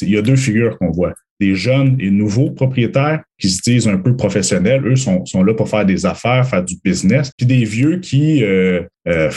il 0.00 0.10
y 0.10 0.16
a 0.16 0.22
deux 0.22 0.36
figures 0.36 0.78
qu'on 0.78 0.90
voit 0.90 1.12
des 1.40 1.54
jeunes 1.54 1.96
et 2.00 2.10
nouveaux 2.10 2.50
propriétaires 2.50 3.22
qui 3.38 3.48
se 3.48 3.62
disent 3.62 3.88
un 3.88 3.98
peu 3.98 4.16
professionnels. 4.16 4.84
Eux 4.86 4.96
sont, 4.96 5.24
sont 5.24 5.42
là 5.42 5.54
pour 5.54 5.68
faire 5.68 5.86
des 5.86 6.04
affaires, 6.04 6.46
faire 6.48 6.64
du 6.64 6.74
business. 6.84 7.30
Puis 7.36 7.46
des 7.46 7.64
vieux 7.64 7.98
qui, 7.98 8.42
euh, 8.42 8.82
euh, 9.06 9.30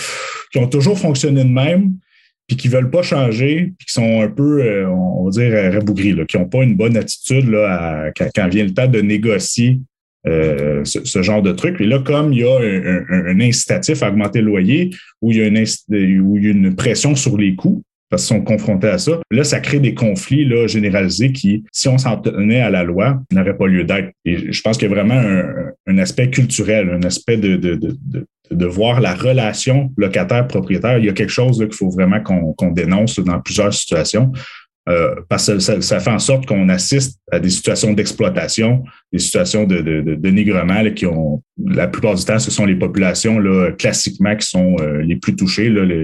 qui 0.52 0.58
ont 0.58 0.68
toujours 0.68 0.98
fonctionné 0.98 1.44
de 1.44 1.50
même, 1.50 1.94
puis 2.48 2.58
qui 2.58 2.68
veulent 2.68 2.90
pas 2.90 3.04
changer, 3.04 3.74
puis 3.78 3.86
qui 3.88 3.94
sont 3.94 4.22
un 4.22 4.28
peu, 4.28 4.62
euh, 4.62 4.90
on 4.90 5.26
va 5.26 5.32
dire, 5.32 5.74
rabougris, 5.74 6.14
là, 6.14 6.26
qui 6.26 6.38
n'ont 6.38 6.50
pas 6.50 6.64
une 6.64 6.76
bonne 6.76 6.98
attitude 6.98 7.48
là, 7.50 8.12
quand, 8.18 8.48
vient 8.48 8.66
le 8.66 8.74
temps 8.74 8.88
de 8.88 9.02
négocier 9.02 9.80
ce, 10.26 11.22
genre 11.22 11.42
de 11.42 11.52
truc. 11.52 11.80
Et 11.82 11.86
là, 11.86 12.00
comme 12.00 12.34
il 12.34 12.40
y 12.40 12.44
a 12.44 12.58
un, 12.58 13.40
incitatif 13.40 14.04
à 14.04 14.10
augmenter 14.10 14.42
le 14.42 14.48
loyer, 14.48 14.86
une, 14.86 14.92
où 15.22 15.32
il 15.32 16.44
y 16.44 16.48
a 16.48 16.52
une 16.52 16.76
pression 16.76 17.16
sur 17.16 17.38
les 17.38 17.56
coûts, 17.56 17.84
parce 18.12 18.28
qu'ils 18.28 18.36
sont 18.36 18.44
confrontés 18.44 18.90
à 18.90 18.98
ça. 18.98 19.20
Là, 19.32 19.44
ça 19.46 19.62
crée 19.62 19.80
des 19.80 19.96
conflits 19.96 20.46
là, 20.46 20.68
généralisés 20.68 21.32
qui, 21.32 21.64
si 21.72 21.88
on 21.88 21.98
s'en 21.98 22.18
tenait 22.18 22.60
à 22.60 22.70
la 22.70 22.84
loi, 22.84 23.22
n'auraient 23.32 23.58
pas 23.58 23.68
lieu 23.68 23.86
d'être. 23.86 24.12
Et 24.26 24.52
je 24.52 24.62
pense 24.62 24.78
qu'il 24.78 24.90
y 24.90 24.92
a 24.92 24.94
vraiment 24.94 25.20
un, 25.88 25.98
aspect 25.98 26.30
culturel, 26.30 26.90
un 26.90 27.04
aspect 27.04 27.38
de, 27.38 27.56
de, 27.56 27.76
de, 27.76 28.28
de, 28.52 28.66
voir 28.66 29.00
la 29.00 29.16
relation 29.16 29.94
locataire-propriétaire. 29.96 30.98
Il 30.98 31.06
y 31.06 31.10
a 31.10 31.14
quelque 31.14 31.32
chose 31.32 31.58
qu'il 31.58 31.74
faut 31.74 31.90
vraiment 31.90 32.20
qu'on 32.22 32.72
dénonce 32.72 33.18
dans 33.20 33.40
plusieurs 33.40 33.74
situations. 33.74 34.34
Euh, 34.90 35.14
parce 35.30 35.46
que 35.46 35.60
ça, 35.60 36.00
fait 36.00 36.10
en 36.10 36.18
sorte 36.18 36.48
qu'on 36.48 36.68
assiste 36.70 37.20
à 37.32 37.40
des 37.40 37.52
situations 37.52 37.94
d'exploitation, 37.94 38.84
des 39.14 39.20
situations 39.20 39.66
de, 39.66 39.80
de, 39.80 40.02
de 40.02 40.16
dénigrement 40.16 40.84
qui 40.96 41.06
ont, 41.06 41.44
la 41.64 41.88
plupart 41.88 42.16
du 42.16 42.26
temps, 42.26 42.40
ce 42.40 42.50
sont 42.50 42.66
les 42.66 42.76
populations 42.76 43.38
là, 43.38 43.72
classiquement 43.74 44.36
qui 44.36 44.48
sont 44.48 44.76
euh, 44.80 45.04
les 45.04 45.18
plus 45.18 45.36
touchées, 45.36 45.70
là, 45.70 45.86
les, 45.86 46.04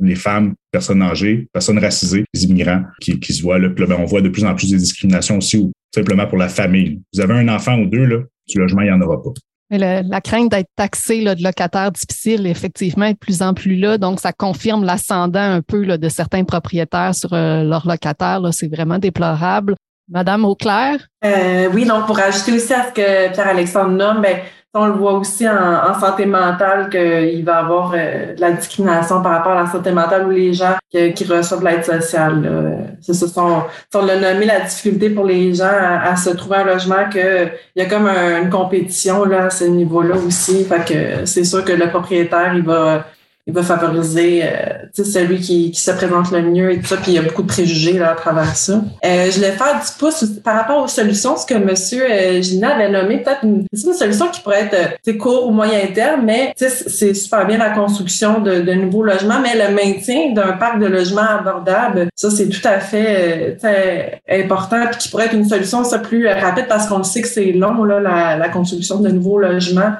les, 0.00 0.14
femmes, 0.14 0.54
personnes 0.70 1.02
âgées, 1.02 1.46
personnes 1.52 1.78
racisées, 1.78 2.24
les 2.32 2.44
immigrants 2.44 2.82
qui, 3.02 3.20
qui 3.20 3.34
se 3.34 3.42
voient. 3.42 3.58
Là, 3.58 3.68
ben, 3.68 3.96
on 3.98 4.06
voit 4.06 4.22
de 4.22 4.30
plus 4.30 4.44
en 4.44 4.54
plus 4.54 4.70
des 4.70 4.78
discriminations 4.78 5.36
aussi, 5.36 5.58
ou 5.58 5.70
simplement 5.94 6.26
pour 6.26 6.38
la 6.38 6.48
famille. 6.48 7.02
Vous 7.12 7.20
avez 7.20 7.34
un 7.34 7.48
enfant 7.48 7.78
ou 7.78 7.86
deux, 7.86 8.06
là, 8.06 8.18
du 8.48 8.58
logement, 8.58 8.80
il 8.80 8.86
n'y 8.86 8.92
en 8.92 9.00
aura 9.02 9.22
pas. 9.22 9.30
La 9.70 10.20
crainte 10.20 10.50
d'être 10.50 10.70
taxé 10.74 11.20
là, 11.20 11.34
de 11.36 11.44
locataires 11.44 11.92
difficiles, 11.92 12.46
effectivement, 12.46 13.04
est 13.04 13.14
de 13.14 13.18
plus 13.18 13.40
en 13.40 13.54
plus 13.54 13.76
là. 13.76 13.98
Donc, 13.98 14.18
ça 14.18 14.32
confirme 14.32 14.84
l'ascendant 14.84 15.38
un 15.38 15.62
peu 15.62 15.84
là, 15.84 15.96
de 15.96 16.08
certains 16.08 16.44
propriétaires 16.44 17.14
sur 17.14 17.32
euh, 17.32 17.62
leurs 17.62 17.86
locataires. 17.86 18.40
C'est 18.52 18.68
vraiment 18.68 18.98
déplorable. 18.98 19.76
Madame 20.10 20.44
Auclair? 20.44 20.98
Euh, 21.24 21.68
oui, 21.72 21.84
donc 21.84 22.06
pour 22.06 22.18
ajouter 22.18 22.52
aussi 22.52 22.74
à 22.74 22.88
ce 22.88 22.92
que 22.92 23.32
Pierre-Alexandre 23.32 23.90
nomme, 23.90 24.20
ben, 24.20 24.38
on 24.74 24.86
le 24.86 24.92
voit 24.92 25.14
aussi 25.14 25.48
en, 25.48 25.98
santé 25.98 26.26
mentale 26.26 26.90
qu'il 26.90 27.44
va 27.44 27.54
y 27.54 27.56
avoir 27.56 27.92
euh, 27.94 28.34
de 28.34 28.40
la 28.40 28.52
discrimination 28.52 29.20
par 29.22 29.32
rapport 29.32 29.52
à 29.52 29.62
la 29.62 29.66
santé 29.70 29.90
mentale 29.90 30.26
ou 30.26 30.30
les 30.30 30.52
gens 30.52 30.76
qui, 30.90 31.24
reçoivent 31.24 31.60
de 31.60 31.64
l'aide 31.64 31.84
sociale. 31.84 32.88
C'est 33.00 33.14
ça, 33.14 33.26
on, 33.36 33.62
on 33.94 34.06
l'a 34.06 34.16
nommé 34.16 34.46
la 34.46 34.60
difficulté 34.60 35.10
pour 35.10 35.24
les 35.24 35.54
gens 35.54 35.64
à, 35.66 36.14
se 36.14 36.30
trouver 36.30 36.58
un 36.58 36.64
logement, 36.64 37.08
qu'il 37.10 37.52
y 37.74 37.80
a 37.80 37.86
comme 37.86 38.06
une 38.06 38.50
compétition 38.50 39.24
là, 39.24 39.46
à 39.46 39.50
ce 39.50 39.64
niveau-là 39.64 40.16
aussi. 40.16 40.64
Fait 40.64 40.84
que 40.84 41.26
c'est 41.26 41.44
sûr 41.44 41.64
que 41.64 41.72
le 41.72 41.88
propriétaire, 41.88 42.54
il 42.54 42.62
va 42.62 43.04
il 43.50 43.54
va 43.54 43.62
favoriser 43.64 44.42
euh, 44.44 45.02
celui 45.04 45.40
qui, 45.40 45.72
qui, 45.72 45.80
se 45.80 45.90
présente 45.90 46.30
le 46.30 46.42
mieux 46.42 46.72
et 46.72 46.78
tout 46.78 46.86
ça, 46.86 46.96
puis 46.96 47.12
il 47.12 47.14
y 47.14 47.18
a 47.18 47.22
beaucoup 47.22 47.42
de 47.42 47.48
préjugés 47.48 47.98
là, 47.98 48.12
à 48.12 48.14
travers 48.14 48.54
ça. 48.54 48.74
Euh, 49.04 49.30
je 49.30 49.40
vais 49.40 49.50
faire 49.50 49.74
du 49.74 49.98
pouce 49.98 50.24
par 50.44 50.54
rapport 50.54 50.84
aux 50.84 50.88
solutions, 50.88 51.36
ce 51.36 51.44
que 51.46 51.54
M. 51.54 51.70
Euh, 51.70 52.42
Gina 52.42 52.76
avait 52.76 52.90
nommé, 52.90 53.18
peut-être 53.18 53.42
une, 53.42 53.66
solution 53.72 54.28
qui 54.28 54.40
pourrait 54.40 54.68
être 54.70 54.92
euh, 55.08 55.18
court 55.18 55.48
ou 55.48 55.50
moyen 55.50 55.80
terme, 55.92 56.22
mais 56.24 56.52
c'est 56.56 57.14
super 57.14 57.44
bien 57.44 57.58
la 57.58 57.70
construction 57.70 58.40
de, 58.40 58.60
de, 58.60 58.72
nouveaux 58.72 59.02
logements, 59.02 59.40
mais 59.40 59.54
le 59.54 59.74
maintien 59.74 60.32
d'un 60.32 60.52
parc 60.52 60.78
de 60.78 60.86
logements 60.86 61.22
abordable, 61.22 62.08
ça 62.14 62.30
c'est 62.30 62.48
tout 62.48 62.66
à 62.66 62.78
fait 62.78 63.58
euh, 63.64 64.42
important, 64.44 64.86
puis 64.90 64.98
qui 64.98 65.08
pourrait 65.08 65.26
être 65.26 65.34
une 65.34 65.48
solution 65.48 65.82
ça 65.82 65.98
plus 65.98 66.28
rapide 66.28 66.66
parce 66.68 66.86
qu'on 66.86 67.02
sait 67.02 67.22
que 67.22 67.28
c'est 67.28 67.50
long 67.50 67.82
là, 67.82 67.98
la, 67.98 68.36
la, 68.36 68.48
construction 68.48 69.00
de 69.00 69.08
nouveaux 69.08 69.38
logements. 69.38 69.92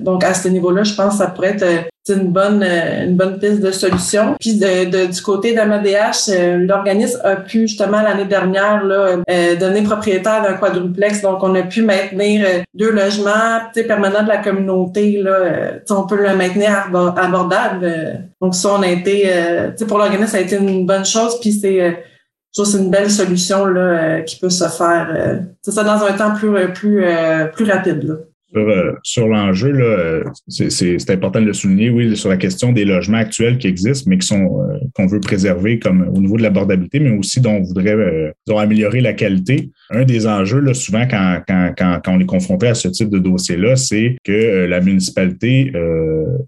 donc 0.00 0.22
à 0.22 0.34
ce 0.34 0.48
niveau-là, 0.48 0.84
je 0.84 0.94
pense 0.94 1.14
que 1.14 1.18
ça 1.18 1.28
pourrait 1.28 1.56
être 1.56 1.64
une 2.12 2.32
bonne 2.32 2.62
euh, 2.62 2.73
une 3.04 3.16
bonne 3.16 3.38
piste 3.38 3.60
de 3.60 3.70
solution. 3.70 4.36
Puis 4.40 4.58
de, 4.58 5.06
du 5.06 5.22
côté 5.22 5.54
d'AMADH, 5.54 6.28
euh, 6.28 6.58
l'organisme 6.58 7.20
a 7.24 7.36
pu 7.36 7.68
justement 7.68 8.02
l'année 8.02 8.24
dernière 8.24 8.84
là, 8.84 9.22
euh, 9.28 9.56
donner 9.56 9.82
propriétaire 9.82 10.42
d'un 10.42 10.54
quadruplex. 10.54 11.22
Donc 11.22 11.42
on 11.42 11.54
a 11.54 11.62
pu 11.62 11.82
maintenir 11.82 12.46
deux 12.74 12.90
logements 12.90 13.60
permanents 13.74 14.22
de 14.22 14.28
la 14.28 14.38
communauté. 14.38 15.22
On 15.90 16.06
peut 16.06 16.22
le 16.22 16.36
maintenir 16.36 16.88
abordable. 17.16 18.24
Donc 18.40 18.54
ça, 18.54 18.70
on 18.74 18.82
a 18.82 18.88
été 18.88 19.30
pour 19.86 19.98
l'organisme, 19.98 20.30
ça 20.30 20.38
a 20.38 20.40
été 20.40 20.56
une 20.56 20.86
bonne 20.86 21.04
chose. 21.04 21.38
Puis 21.40 21.52
c'est 21.52 22.04
c'est 22.52 22.78
une 22.78 22.90
belle 22.90 23.10
solution 23.10 23.66
qui 24.26 24.36
peut 24.36 24.50
se 24.50 24.68
faire. 24.68 25.08
c'est 25.60 25.72
ça 25.72 25.82
dans 25.82 26.04
un 26.04 26.12
temps 26.12 26.34
plus 26.34 27.64
rapide. 27.64 28.18
Sur, 28.54 28.68
euh, 28.68 28.92
sur 29.02 29.28
l'enjeu, 29.28 29.70
là, 29.70 30.22
c'est, 30.48 31.10
important 31.10 31.40
de 31.40 31.46
le 31.46 31.52
souligner, 31.52 31.90
oui, 31.90 32.16
sur 32.16 32.28
la 32.28 32.36
question 32.36 32.72
des 32.72 32.84
logements 32.84 33.18
actuels 33.18 33.58
qui 33.58 33.66
existent, 33.66 34.08
mais 34.08 34.18
qui 34.18 34.26
sont 34.26 34.62
euh, 34.62 34.78
qu'on 34.94 35.06
veut 35.06 35.20
préserver 35.20 35.78
comme 35.78 36.08
au 36.14 36.20
niveau 36.20 36.36
de 36.36 36.42
l'abordabilité, 36.42 37.00
mais 37.00 37.10
aussi 37.10 37.40
dont 37.40 37.54
on 37.54 37.62
voudrait 37.62 37.92
euh, 37.92 38.32
améliorer 38.56 39.00
la 39.00 39.12
qualité. 39.12 39.70
Un 39.90 40.04
des 40.04 40.26
enjeux, 40.26 40.60
là, 40.60 40.74
souvent, 40.74 41.06
quand, 41.08 41.42
quand, 41.46 41.72
quand, 41.76 42.00
quand 42.04 42.16
on 42.16 42.20
est 42.20 42.26
confronté 42.26 42.68
à 42.68 42.74
ce 42.74 42.88
type 42.88 43.10
de 43.10 43.18
dossier-là, 43.18 43.76
c'est 43.76 44.16
que 44.24 44.66
la 44.66 44.80
municipalité, 44.80 45.72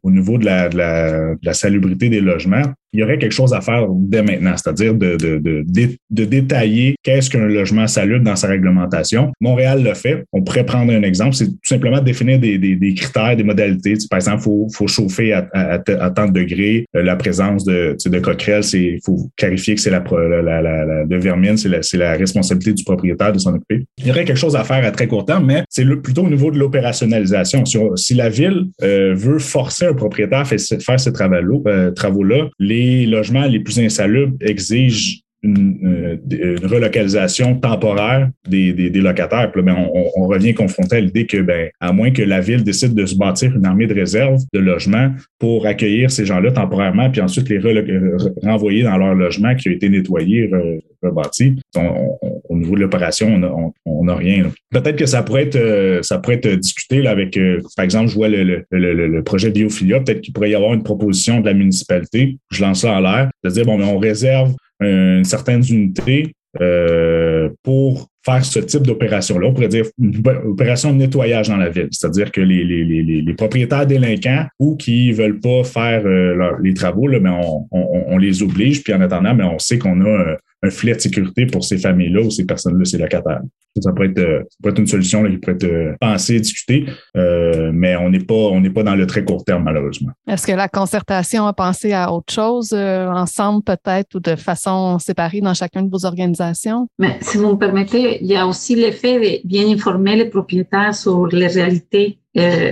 au 0.03 0.11
niveau 0.11 0.39
de 0.39 0.45
la, 0.45 0.69
de 0.69 0.77
la, 0.77 1.35
de 1.35 1.45
la 1.45 1.53
salubrité 1.53 2.09
des 2.09 2.21
logements, 2.21 2.63
il 2.93 3.01
y 3.01 3.03
aurait 3.03 3.19
quelque 3.19 3.33
chose 3.33 3.53
à 3.53 3.61
faire 3.61 3.87
dès 3.91 4.23
maintenant, 4.23 4.55
c'est-à-dire 4.57 4.95
de, 4.95 5.17
de, 5.17 5.39
de, 5.39 5.65
de 6.11 6.25
détailler 6.25 6.97
qu'est-ce 7.03 7.29
qu'un 7.31 7.47
logement 7.47 7.87
salubre 7.87 8.25
dans 8.25 8.37
sa 8.37 8.49
réglementation. 8.49 9.33
Montréal 9.41 9.83
le 9.83 9.95
fait. 9.95 10.25
On 10.33 10.43
pourrait 10.43 10.65
prendre 10.65 10.93
un 10.93 11.03
exemple, 11.03 11.35
c'est 11.35 11.47
tout 11.47 11.57
simplement 11.63 12.01
définir 12.01 12.39
des, 12.39 12.59
des, 12.59 12.95
critères, 12.95 13.37
des 13.37 13.45
modalités. 13.45 13.95
par 14.09 14.19
exemple, 14.19 14.41
il 14.41 14.45
faut, 14.45 14.69
faut 14.73 14.87
chauffer 14.87 15.33
à, 15.33 15.49
à, 15.53 16.11
tant 16.11 16.27
de 16.27 16.33
degrés, 16.33 16.87
euh, 16.97 17.03
la 17.03 17.17
présence 17.17 17.65
de, 17.65 17.97
de 18.05 18.19
coquerelles, 18.19 18.65
il 18.73 19.01
faut 19.05 19.31
clarifier 19.37 19.75
que 19.75 19.81
c'est 19.81 19.91
la, 19.91 20.03
la, 20.03 21.05
de 21.05 21.17
vermine, 21.17 21.57
c'est 21.57 21.69
la, 21.69 21.81
la 21.95 22.17
responsabilité 22.17 22.73
du 22.73 22.85
propriétaire 22.85 23.33
de 23.33 23.39
s'en 23.39 23.55
occuper. 23.55 23.85
Il 23.99 24.07
y 24.07 24.11
aurait 24.11 24.25
quelque 24.25 24.39
chose 24.39 24.57
à 24.57 24.65
faire 24.65 24.85
à 24.85 24.91
très 24.91 25.07
court 25.07 25.25
terme, 25.25 25.47
mais 25.47 25.63
c'est 25.69 25.85
plutôt 26.03 26.25
au 26.25 26.31
niveau 26.31 26.51
de 26.51 26.59
l'opérationnalisation. 26.59 27.65
Si, 27.65 27.79
si, 27.97 28.15
la 28.15 28.29
ville 28.29 28.67
euh, 28.83 29.15
veut 29.15 29.39
forcer 29.39 29.87
un 29.87 29.95
propriétaire 29.95 30.41
à 30.41 30.45
faire, 30.45 31.01
ces 31.01 31.13
travaux-là, 31.13 31.57
euh, 31.67 31.91
travaux 31.91 32.25
les 32.59 32.76
logements 33.07 33.47
les 33.47 33.61
plus 33.61 33.79
insalubres 33.79 34.37
exigent 34.41 35.23
une, 35.47 36.27
relocalisation 36.65 37.57
temporaire 37.57 38.31
des, 38.49 38.73
des, 38.73 39.01
locataires. 39.01 39.51
Puis 39.53 39.63
ben, 39.63 39.77
on, 40.17 40.27
revient 40.27 40.55
confronté 40.55 40.97
à 40.97 41.01
l'idée 41.01 41.27
que, 41.27 41.39
ben, 41.39 41.71
à 41.81 41.93
moins 41.93 42.11
que 42.11 42.23
la 42.23 42.41
ville 42.41 42.65
décide 42.65 42.95
de 42.95 43.07
se 43.07 43.15
bâtir 43.15 43.55
une 43.55 43.65
armée 43.65 43.87
de 43.87 43.95
réserve 43.95 44.41
de 44.53 44.59
logements 44.59 45.13
pour 45.39 45.67
accueillir 45.67 46.11
ces 46.11 46.25
gens-là 46.25 46.53
temporairement, 46.53 47.11
puis 47.11 47.21
ensuite 47.21 47.49
les 47.49 47.61
renvoyer 48.43 48.83
dans 48.83 48.97
leur 48.97 49.15
logement 49.15 49.55
qui 49.55 49.69
a 49.69 49.73
été 49.73 49.89
nettoyé, 49.89 50.51
rebâti. 51.03 51.57
au 51.77 52.57
niveau 52.57 52.75
de 52.75 52.81
l'opération, 52.81 53.73
on 53.85 54.05
n'a 54.05 54.15
rien. 54.15 54.51
Peut-être 54.71 54.97
que 54.97 55.07
ça 55.07 55.23
pourrait 55.23 55.45
être, 55.45 55.57
euh, 55.57 56.03
ça 56.03 56.19
pourrait 56.19 56.37
être 56.37 56.49
discuté 56.57 57.03
là, 57.03 57.11
avec, 57.11 57.37
euh, 57.37 57.61
par 57.77 57.85
exemple, 57.85 58.09
je 58.09 58.15
vois 58.15 58.29
le, 58.29 58.43
le, 58.43 58.65
le, 58.71 59.07
le 59.07 59.23
projet 59.23 59.51
Biophilia, 59.51 60.01
peut-être 60.01 60.21
qu'il 60.21 60.33
pourrait 60.33 60.51
y 60.51 60.55
avoir 60.55 60.75
une 60.75 60.83
proposition 60.83 61.41
de 61.41 61.47
la 61.47 61.55
municipalité, 61.55 62.39
je 62.51 62.63
lance 62.63 62.81
ça 62.81 62.93
en 62.93 63.01
l'air, 63.01 63.31
de 63.45 63.51
dire, 63.51 63.65
bon, 63.65 63.79
mais 63.79 63.85
on 63.85 63.99
réserve 63.99 64.55
une 64.81 65.25
certaine 65.25 65.63
unité 65.69 66.33
euh, 66.61 67.51
pour 67.63 68.09
faire 68.25 68.45
ce 68.45 68.59
type 68.59 68.83
d'opération-là. 68.83 69.49
On 69.49 69.55
pourrait 69.55 69.69
dire 69.69 69.87
une 69.99 70.23
opération 70.47 70.93
de 70.93 70.97
nettoyage 70.99 71.49
dans 71.49 71.57
la 71.57 71.69
ville, 71.69 71.89
c'est-à-dire 71.91 72.33
que 72.33 72.41
les, 72.41 72.65
les, 72.65 72.85
les, 72.85 73.03
les, 73.23 73.35
propriétaires 73.35 73.87
délinquants 73.87 74.47
ou 74.59 74.77
qui 74.77 75.13
veulent 75.13 75.39
pas 75.39 75.65
faire 75.65 76.05
euh, 76.07 76.53
les 76.63 76.75
travaux, 76.75 77.07
là, 77.07 77.21
mais 77.21 77.31
on, 77.31 77.69
on, 77.71 78.05
on, 78.09 78.19
les 78.19 78.43
oblige, 78.43 78.83
puis 78.83 78.93
en 78.95 79.01
attendant, 79.01 79.35
mais 79.35 79.45
on 79.45 79.59
sait 79.59 79.79
qu'on 79.79 80.01
a 80.05 80.37
un 80.63 80.71
filet 80.71 80.95
de 80.95 81.01
sécurité 81.01 81.47
pour 81.47 81.65
ces 81.65 81.79
familles-là 81.79 82.23
ou 82.23 82.31
ces 82.31 82.45
personnes-là, 82.45 82.85
ces 82.85 82.99
locataires. 82.99 83.43
Ça 83.83 83.93
pourrait 83.93 84.09
être, 84.09 84.19
euh, 84.19 84.41
ça 84.49 84.57
pourrait 84.63 84.73
être 84.73 84.79
une 84.79 84.87
solution 84.87 85.23
là, 85.23 85.31
qui 85.31 85.37
pourrait 85.37 85.57
être 85.57 85.65
euh, 85.65 85.93
pensée, 86.01 86.41
discutée, 86.41 86.87
euh, 87.17 87.71
mais 87.75 87.95
on 87.97 88.09
n'est 88.09 88.25
pas, 88.25 88.35
on 88.35 88.61
n'est 88.61 88.71
pas 88.71 88.83
dans 88.83 88.95
le 88.95 89.07
très 89.07 89.25
court 89.25 89.45
terme, 89.45 89.65
malheureusement. 89.65 90.13
Est-ce 90.27 90.47
que 90.47 90.53
la 90.53 90.69
concertation 90.69 91.47
a 91.47 91.53
pensé 91.53 91.93
à 91.93 92.11
autre 92.13 92.33
chose, 92.33 92.73
ensemble 92.73 93.63
peut-être, 93.65 94.15
ou 94.15 94.21
de 94.21 94.35
façon 94.37 94.99
séparée 94.99 95.41
dans 95.41 95.55
chacune 95.55 95.87
de 95.87 95.91
vos 95.91 96.07
organisations? 96.07 96.89
Mais 96.99 97.19
si 97.21 97.37
vous 97.37 97.51
me 97.51 97.59
permettez, 97.59 98.19
il 98.23 98.27
y 98.27 98.37
a 98.37 98.47
aussi 98.47 98.75
l'effet 98.75 99.43
de 99.43 99.47
bien 99.47 99.69
informer 99.69 100.17
les 100.17 100.27
propriétaires 100.27 100.95
sur 100.95 101.27
les 101.27 101.47
réalités 101.47 102.19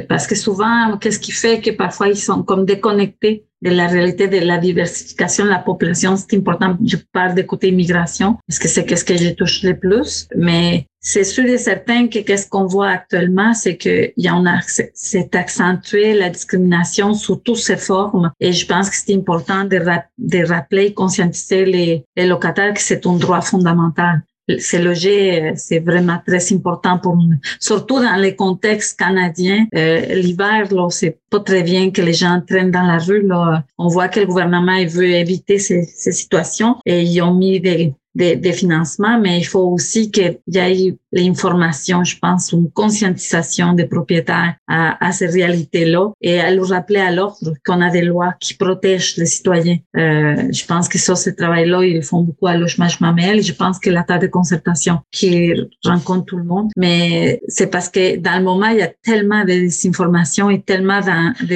parce 0.09 0.26
que 0.26 0.35
souvent, 0.35 0.99
qu'est-ce 0.99 1.18
qui 1.18 1.32
fait 1.32 1.61
que 1.61 1.70
parfois 1.70 2.09
ils 2.09 2.16
sont 2.16 2.43
comme 2.43 2.66
déconnectés 2.66 3.47
de 3.65 3.71
la 3.71 3.87
réalité 3.87 4.29
de 4.29 4.39
la 4.39 4.59
diversification 4.59 5.45
de 5.45 5.51
la 5.51 5.59
population. 5.59 6.17
C'est 6.17 6.37
important. 6.37 6.77
Je 6.85 6.97
parle 7.12 7.35
de 7.35 7.43
côté 7.43 7.69
immigration 7.69 8.37
parce 8.47 8.59
que 8.59 8.69
c'est 8.69 8.85
qu'est-ce 8.85 9.05
que 9.05 9.17
je 9.17 9.31
touche 9.31 9.62
le 9.62 9.79
plus. 9.79 10.29
Mais 10.37 10.87
c'est 11.01 11.25
sûr 11.25 11.47
et 11.47 11.59
certain 11.59 12.09
que 12.09 12.19
qu'est-ce 12.19 12.49
qu'on 12.49 12.67
voit 12.67 12.91
actuellement, 12.91 13.55
c'est 13.55 13.77
que 13.77 14.12
y 14.17 14.29
en 14.29 14.45
a, 14.47 14.61
c'est 14.95 15.35
accentué 15.35 16.15
la 16.15 16.29
discrimination 16.29 17.15
sous 17.15 17.37
toutes 17.37 17.57
ses 17.57 17.79
formes. 17.79 18.31
Et 18.39 18.53
je 18.53 18.67
pense 18.67 18.91
que 18.91 18.97
c'est 18.97 19.15
important 19.15 19.65
de, 19.65 19.81
de 20.19 20.47
rappeler, 20.47 20.93
conscientiser 20.93 21.65
les 21.65 22.27
locataires 22.27 22.75
que 22.75 22.83
c'est 22.83 23.07
un 23.07 23.17
droit 23.17 23.41
fondamental 23.41 24.23
se 24.49 24.76
loger, 24.76 25.53
c'est 25.57 25.78
vraiment 25.78 26.18
très 26.26 26.53
important 26.53 26.99
pour 26.99 27.16
nous. 27.16 27.36
Surtout 27.61 28.01
dans 28.01 28.16
les 28.16 28.36
contextes 28.36 28.99
canadiens. 28.99 29.66
Euh, 29.74 30.14
L'hiver, 30.14 30.72
là, 30.72 30.88
c'est 30.90 31.18
pas 31.30 31.40
très 31.40 31.62
bien 31.62 31.90
que 31.90 32.03
les 32.03 32.12
gens 32.12 32.42
traînent 32.47 32.70
dans 32.70 32.82
la 32.82 32.99
rue. 32.99 33.26
Là. 33.26 33.64
On 33.78 33.88
voit 33.88 34.09
que 34.09 34.20
le 34.20 34.26
gouvernement 34.26 34.74
il 34.74 34.88
veut 34.88 35.09
éviter 35.09 35.59
ces, 35.59 35.84
ces 35.84 36.12
situations 36.12 36.76
et 36.84 37.03
ils 37.03 37.22
ont 37.22 37.34
mis 37.34 37.61
des, 37.61 37.95
des, 38.15 38.37
des, 38.37 38.53
financements, 38.53 39.19
mais 39.21 39.39
il 39.39 39.45
faut 39.45 39.67
aussi 39.71 40.11
qu'il 40.11 40.39
y 40.49 40.59
ait 40.59 40.97
l'information, 41.12 42.05
je 42.05 42.19
pense, 42.19 42.53
une 42.53 42.71
conscientisation 42.71 43.73
des 43.73 43.87
propriétaires 43.87 44.55
à, 44.69 45.05
à 45.05 45.12
ces 45.12 45.27
réalités-là 45.27 46.11
et 46.21 46.41
à 46.41 46.51
leur 46.53 46.69
rappeler 46.69 47.01
à 47.01 47.11
l'ordre 47.11 47.55
qu'on 47.65 47.81
a 47.81 47.91
des 47.91 48.03
lois 48.03 48.35
qui 48.41 48.55
protègent 48.55 49.17
les 49.17 49.27
citoyens. 49.27 49.79
Euh, 49.97 50.37
je 50.53 50.65
pense 50.65 50.89
que 50.89 50.99
ça, 50.99 51.15
ce 51.17 51.31
travail-là, 51.31 51.85
ils 51.85 52.03
font 52.03 52.23
beaucoup 52.23 52.47
à 52.47 52.57
Logement 52.57 52.89
Mamel 53.01 53.39
et 53.39 53.43
je 53.43 53.55
pense 53.55 53.79
que 53.79 53.91
la 53.91 54.03
table 54.03 54.23
de 54.23 54.31
concertation 54.31 55.01
qui 55.11 55.53
rencontre 55.85 56.27
tout 56.27 56.37
le 56.37 56.45
monde, 56.45 56.71
mais 56.77 57.41
c'est 57.49 57.69
parce 57.69 57.89
que 57.89 58.17
dans 58.17 58.37
le 58.39 58.45
moment, 58.45 58.67
il 58.67 58.79
y 58.79 58.83
a 58.83 58.93
tellement 59.03 59.43
de 59.43 59.47
désinformation 59.47 60.51
et 60.51 60.62
tellement 60.62 61.01
de 61.01 61.55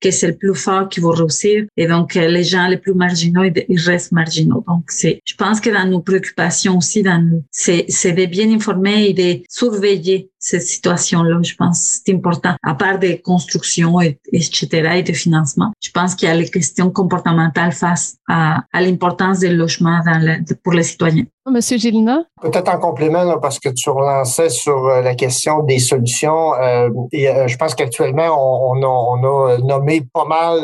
que 0.00 0.10
c'est 0.10 0.26
le 0.26 0.36
plus 0.36 0.54
fort 0.54 0.88
qui 0.88 1.00
va 1.00 1.10
réussir 1.10 1.64
et 1.76 1.86
donc 1.86 2.14
les 2.14 2.44
gens 2.44 2.66
les 2.68 2.76
plus 2.76 2.94
marginaux, 2.94 3.44
ils 3.44 3.80
restent 3.80 4.12
marginaux. 4.12 4.64
Donc, 4.66 4.84
c'est, 4.88 5.20
je 5.24 5.34
pense 5.34 5.60
que 5.60 5.70
dans 5.72 5.88
nos 5.88 6.00
préoccupations 6.00 6.76
aussi, 6.78 7.04
c'est, 7.50 8.12
de 8.12 8.26
bien 8.26 8.50
informer 8.50 9.08
et 9.08 9.12
de 9.14 9.42
surveiller 9.48 10.30
cette 10.38 10.62
situation-là. 10.62 11.40
Je 11.42 11.54
pense 11.54 12.00
c'est 12.04 12.12
important. 12.12 12.54
À 12.62 12.74
part 12.74 12.98
des 12.98 13.20
constructions, 13.20 14.00
et, 14.00 14.18
etc., 14.32 14.68
et 14.96 15.02
de 15.02 15.12
financement, 15.12 15.72
je 15.82 15.90
pense 15.90 16.14
qu'il 16.14 16.28
y 16.28 16.30
a 16.30 16.34
les 16.34 16.48
questions 16.48 16.90
comportementales 16.90 17.72
face 17.72 18.16
à, 18.28 18.64
l'importance 18.74 19.40
des 19.40 19.50
logements 19.50 20.00
dans 20.04 20.18
le, 20.18 20.54
pour 20.62 20.72
les 20.72 20.82
citoyens. 20.82 21.24
Monsieur 21.50 21.76
Gélina? 21.76 22.22
Peut-être 22.40 22.72
en 22.72 22.78
complément, 22.78 23.38
parce 23.40 23.58
que 23.58 23.68
tu 23.68 23.90
relançais 23.90 24.48
sur 24.48 24.86
euh, 24.86 25.02
la 25.02 25.16
question 25.16 25.64
des 25.64 25.80
solutions. 25.80 26.54
Euh, 26.54 26.88
et, 27.10 27.28
euh, 27.28 27.48
je 27.48 27.56
pense 27.56 27.74
qu'actuellement, 27.74 28.28
on, 28.38 28.78
on, 28.78 28.82
a, 28.82 28.86
on, 28.86 29.46
a, 29.48 29.58
nommé 29.58 30.02
pas 30.12 30.24
mal 30.24 30.60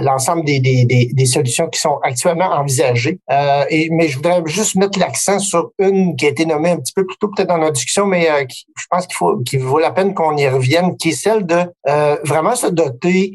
l'ensemble 0.00 0.44
des, 0.44 0.60
des, 0.60 0.86
des, 0.86 1.10
des, 1.12 1.26
solutions 1.26 1.68
qui 1.68 1.78
sont 1.78 1.98
actuellement 2.02 2.46
envisagées. 2.46 3.18
et, 3.70 3.88
mais 3.90 4.08
je 4.08 4.16
voudrais 4.16 4.42
juste 4.46 4.74
mettre 4.76 4.98
l'accent 4.98 5.38
sur 5.38 5.70
une 5.78 6.16
qui 6.16 6.26
a 6.26 6.28
été 6.30 6.46
nommée 6.46 6.70
un 6.70 6.78
petit 6.78 6.92
peu 6.94 7.04
plus 7.04 7.16
tôt 7.18 7.28
peut-être 7.28 7.48
dans 7.48 7.58
la 7.58 7.70
discussion, 7.70 8.06
mais 8.06 8.28
je 8.48 8.84
pense 8.90 9.06
qu'il 9.06 9.16
faut 9.16 9.38
qu'il 9.38 9.60
vaut 9.60 9.78
la 9.78 9.90
peine 9.90 10.14
qu'on 10.14 10.36
y 10.36 10.48
revienne, 10.48 10.96
qui 10.96 11.10
est 11.10 11.12
celle 11.12 11.44
de 11.46 11.64
vraiment 12.24 12.56
se 12.56 12.66
doter 12.66 13.32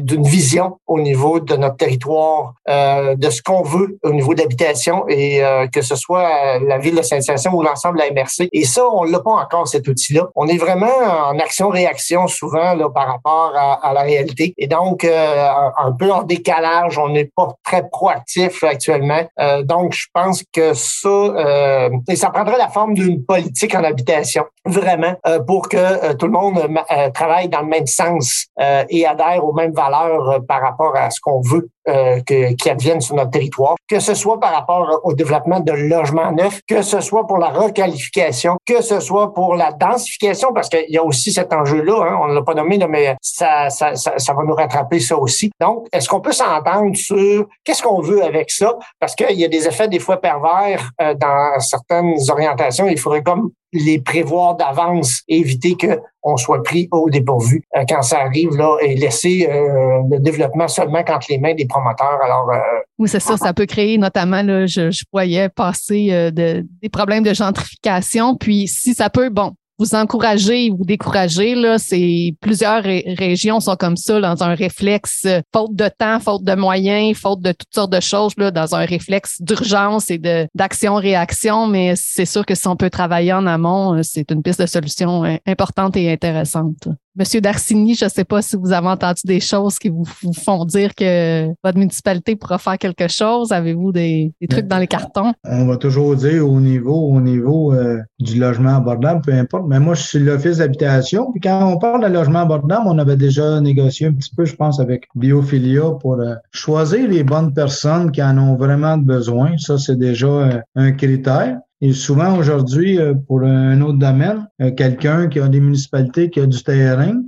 d'une 0.00 0.24
vision 0.24 0.78
au 0.86 1.00
niveau 1.00 1.40
de 1.40 1.56
notre 1.56 1.76
territoire, 1.76 2.54
de 2.68 3.30
ce 3.30 3.42
qu'on 3.42 3.62
veut 3.62 3.98
au 4.02 4.12
niveau 4.12 4.34
d'habitation 4.34 5.04
et 5.08 5.37
euh, 5.42 5.66
que 5.66 5.82
ce 5.82 5.96
soit 5.96 6.58
la 6.58 6.78
ville 6.78 6.94
de 6.94 7.02
Saint-Hyacinthe 7.02 7.52
ou 7.52 7.62
l'ensemble 7.62 7.98
de 7.98 8.04
la 8.04 8.10
MRC. 8.10 8.48
Et 8.52 8.64
ça, 8.64 8.86
on 8.88 9.04
l'a 9.04 9.20
pas 9.20 9.32
encore, 9.32 9.68
cet 9.68 9.88
outil-là. 9.88 10.28
On 10.34 10.46
est 10.46 10.56
vraiment 10.56 10.86
en 10.86 11.38
action-réaction 11.38 12.26
souvent 12.26 12.74
là, 12.74 12.88
par 12.90 13.08
rapport 13.08 13.52
à, 13.56 13.92
la 13.92 14.02
réalité. 14.02 14.54
Et 14.58 14.66
donc, 14.66 15.04
euh, 15.04 15.48
un 15.78 15.92
peu 15.92 16.10
en 16.10 16.22
décalage, 16.22 16.98
on 16.98 17.08
n'est 17.08 17.30
pas 17.36 17.48
très 17.64 17.88
proactif 17.88 18.62
actuellement. 18.62 19.22
Euh, 19.40 19.62
donc, 19.62 19.92
je 19.94 20.06
pense 20.12 20.42
que 20.52 20.72
ça, 20.74 21.88
et 22.08 22.16
ça 22.16 22.30
prendrait 22.30 22.58
la 22.58 22.68
forme 22.68 22.94
d'une 22.94 23.24
politique 23.24 23.74
en 23.74 23.84
habitation, 23.84 24.44
vraiment, 24.64 25.14
pour 25.46 25.68
que 25.68 26.14
tout 26.14 26.26
le 26.26 26.32
monde 26.32 26.68
travaille 27.14 27.48
dans 27.48 27.60
le 27.60 27.66
même 27.66 27.86
sens 27.86 28.46
et 28.88 29.06
adhère 29.06 29.44
aux 29.44 29.52
mêmes 29.52 29.72
valeurs 29.72 30.40
par 30.46 30.60
rapport 30.60 30.96
à 30.96 31.10
ce 31.10 31.20
qu'on 31.20 31.40
veut 31.40 31.68
euh, 31.88 32.20
qui 32.20 32.70
adviennent 32.70 33.00
sur 33.00 33.14
notre 33.14 33.30
territoire, 33.30 33.76
que 33.88 34.00
ce 34.00 34.14
soit 34.14 34.38
par 34.38 34.52
rapport 34.52 35.00
au 35.04 35.12
développement 35.14 35.60
de 35.60 35.72
logements 35.72 36.32
neufs, 36.32 36.60
que 36.68 36.82
ce 36.82 37.00
soit 37.00 37.26
pour 37.26 37.38
la 37.38 37.48
requalification, 37.48 38.56
que 38.66 38.82
ce 38.82 39.00
soit 39.00 39.32
pour 39.32 39.54
la 39.54 39.72
densification, 39.72 40.52
parce 40.52 40.68
qu'il 40.68 40.86
y 40.88 40.98
a 40.98 41.04
aussi 41.04 41.32
cet 41.32 41.52
enjeu-là, 41.52 42.04
hein, 42.04 42.18
on 42.22 42.28
ne 42.28 42.34
l'a 42.34 42.42
pas 42.42 42.54
nommé, 42.54 42.78
mais 42.88 43.16
ça, 43.22 43.70
ça, 43.70 43.94
ça, 43.94 44.18
ça, 44.18 44.32
va 44.32 44.42
nous 44.44 44.54
rattraper 44.54 45.00
ça 45.00 45.16
aussi. 45.16 45.50
Donc, 45.60 45.86
est-ce 45.92 46.08
qu'on 46.08 46.20
peut 46.20 46.32
s'entendre 46.32 46.94
sur 46.96 47.46
qu'est-ce 47.64 47.82
qu'on 47.82 48.00
veut 48.00 48.22
avec 48.22 48.50
ça? 48.50 48.76
Parce 49.00 49.14
qu'il 49.14 49.38
y 49.38 49.44
a 49.44 49.48
des 49.48 49.66
effets 49.66 49.88
des 49.88 49.98
fois 49.98 50.20
pervers 50.20 50.90
euh, 51.00 51.14
dans 51.14 51.58
certaines 51.60 52.16
orientations. 52.30 52.88
Il 52.88 52.98
faudrait 52.98 53.22
comme 53.22 53.50
les 53.72 54.00
prévoir 54.00 54.56
d'avance 54.56 55.22
et 55.28 55.38
éviter 55.38 55.76
qu'on 55.76 56.36
soit 56.36 56.62
pris 56.62 56.88
au 56.90 57.10
dépourvu 57.10 57.62
euh, 57.76 57.84
quand 57.88 58.02
ça 58.02 58.20
arrive 58.20 58.56
là 58.56 58.76
et 58.82 58.94
laisser 58.94 59.48
euh, 59.50 60.02
le 60.10 60.18
développement 60.18 60.68
seulement 60.68 61.02
quand 61.04 61.28
les 61.28 61.38
mains 61.38 61.54
des 61.54 61.66
promoteurs. 61.66 62.18
Alors 62.22 62.50
euh, 62.50 62.58
oui, 62.98 63.08
c'est 63.08 63.20
ça, 63.20 63.36
ça 63.36 63.52
peut 63.52 63.66
créer 63.66 63.98
notamment 63.98 64.42
là, 64.42 64.66
je, 64.66 64.90
je 64.90 65.04
voyais 65.12 65.48
passer 65.48 66.08
de, 66.32 66.66
des 66.82 66.88
problèmes 66.88 67.22
de 67.22 67.34
gentrification. 67.34 68.36
Puis 68.36 68.66
si 68.66 68.94
ça 68.94 69.10
peut, 69.10 69.28
bon, 69.28 69.52
vous 69.78 69.94
encourager, 69.94 70.70
vous 70.70 70.84
décourager. 70.84 71.54
Là, 71.54 71.78
c'est 71.78 72.34
plusieurs 72.40 72.82
régions 72.82 73.60
sont 73.60 73.76
comme 73.76 73.96
ça 73.96 74.20
dans 74.20 74.42
un 74.42 74.54
réflexe 74.54 75.22
euh, 75.26 75.40
faute 75.52 75.74
de 75.74 75.88
temps, 75.88 76.20
faute 76.20 76.44
de 76.44 76.54
moyens, 76.54 77.16
faute 77.16 77.40
de 77.40 77.52
toutes 77.52 77.72
sortes 77.72 77.92
de 77.92 78.00
choses 78.00 78.32
là, 78.36 78.50
dans 78.50 78.74
un 78.74 78.84
réflexe 78.84 79.40
d'urgence 79.40 80.10
et 80.10 80.18
de 80.18 80.46
d'action-réaction. 80.54 81.66
Mais 81.68 81.94
c'est 81.96 82.26
sûr 82.26 82.44
que 82.44 82.54
si 82.54 82.66
on 82.66 82.76
peut 82.76 82.90
travailler 82.90 83.32
en 83.32 83.46
amont, 83.46 83.94
euh, 83.94 84.02
c'est 84.02 84.30
une 84.30 84.42
piste 84.42 84.60
de 84.60 84.66
solution 84.66 85.24
euh, 85.24 85.36
importante 85.46 85.96
et 85.96 86.10
intéressante. 86.10 86.88
Monsieur 87.18 87.40
Darcini, 87.40 87.96
je 87.96 88.04
ne 88.04 88.10
sais 88.10 88.22
pas 88.22 88.42
si 88.42 88.54
vous 88.54 88.70
avez 88.70 88.86
entendu 88.86 89.22
des 89.24 89.40
choses 89.40 89.76
qui 89.80 89.88
vous, 89.88 90.04
font 90.04 90.64
dire 90.64 90.94
que 90.94 91.48
votre 91.64 91.76
municipalité 91.76 92.36
pourra 92.36 92.58
faire 92.58 92.78
quelque 92.78 93.08
chose. 93.08 93.50
Avez-vous 93.50 93.90
des, 93.90 94.32
trucs 94.48 94.68
dans 94.68 94.78
les 94.78 94.86
cartons? 94.86 95.32
On 95.44 95.66
va 95.66 95.76
toujours 95.78 96.14
dire 96.14 96.48
au 96.48 96.60
niveau, 96.60 96.94
au 96.94 97.20
niveau 97.20 97.74
euh, 97.74 97.98
du 98.20 98.38
logement 98.38 98.76
abordable, 98.76 99.22
peu 99.22 99.32
importe. 99.32 99.64
Mais 99.66 99.80
moi, 99.80 99.94
je 99.94 100.02
suis 100.02 100.20
l'office 100.20 100.58
d'habitation. 100.58 101.32
Puis 101.32 101.40
quand 101.40 101.68
on 101.68 101.76
parle 101.78 102.04
de 102.04 102.12
logement 102.12 102.42
abordable, 102.42 102.84
on 102.86 102.98
avait 103.00 103.16
déjà 103.16 103.60
négocié 103.60 104.06
un 104.06 104.12
petit 104.12 104.30
peu, 104.36 104.44
je 104.44 104.54
pense, 104.54 104.78
avec 104.78 105.08
Biophilia 105.16 105.90
pour 106.00 106.20
euh, 106.20 106.36
choisir 106.52 107.08
les 107.08 107.24
bonnes 107.24 107.52
personnes 107.52 108.12
qui 108.12 108.22
en 108.22 108.38
ont 108.38 108.54
vraiment 108.54 108.96
besoin. 108.96 109.58
Ça, 109.58 109.76
c'est 109.76 109.98
déjà 109.98 110.28
euh, 110.28 110.60
un 110.76 110.92
critère. 110.92 111.58
Et 111.80 111.92
souvent 111.92 112.36
aujourd'hui, 112.36 112.98
euh, 112.98 113.14
pour 113.14 113.42
un 113.42 113.80
autre 113.80 113.98
domaine, 113.98 114.48
euh, 114.60 114.72
quelqu'un 114.72 115.28
qui 115.28 115.38
a 115.38 115.48
des 115.48 115.60
municipalités, 115.60 116.28
qui 116.28 116.40
a 116.40 116.46
du 116.46 116.62
terrain, 116.62 117.22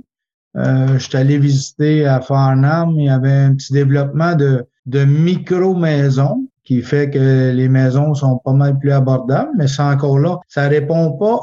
euh, 0.57 0.97
je 0.97 1.07
suis 1.07 1.17
allé 1.17 1.37
visiter 1.37 2.05
à 2.05 2.19
Farnham, 2.19 2.95
il 2.99 3.05
y 3.05 3.09
avait 3.09 3.31
un 3.31 3.55
petit 3.55 3.71
développement 3.71 4.35
de, 4.35 4.65
de 4.85 5.05
micro-maisons 5.05 6.47
qui 6.65 6.81
fait 6.81 7.09
que 7.09 7.51
les 7.51 7.69
maisons 7.69 8.13
sont 8.13 8.39
pas 8.43 8.53
mal 8.53 8.77
plus 8.77 8.91
abordables, 8.91 9.51
mais 9.57 9.67
c'est 9.67 9.81
encore 9.81 10.19
là, 10.19 10.37
ça 10.47 10.67
répond 10.67 11.13
pas 11.13 11.39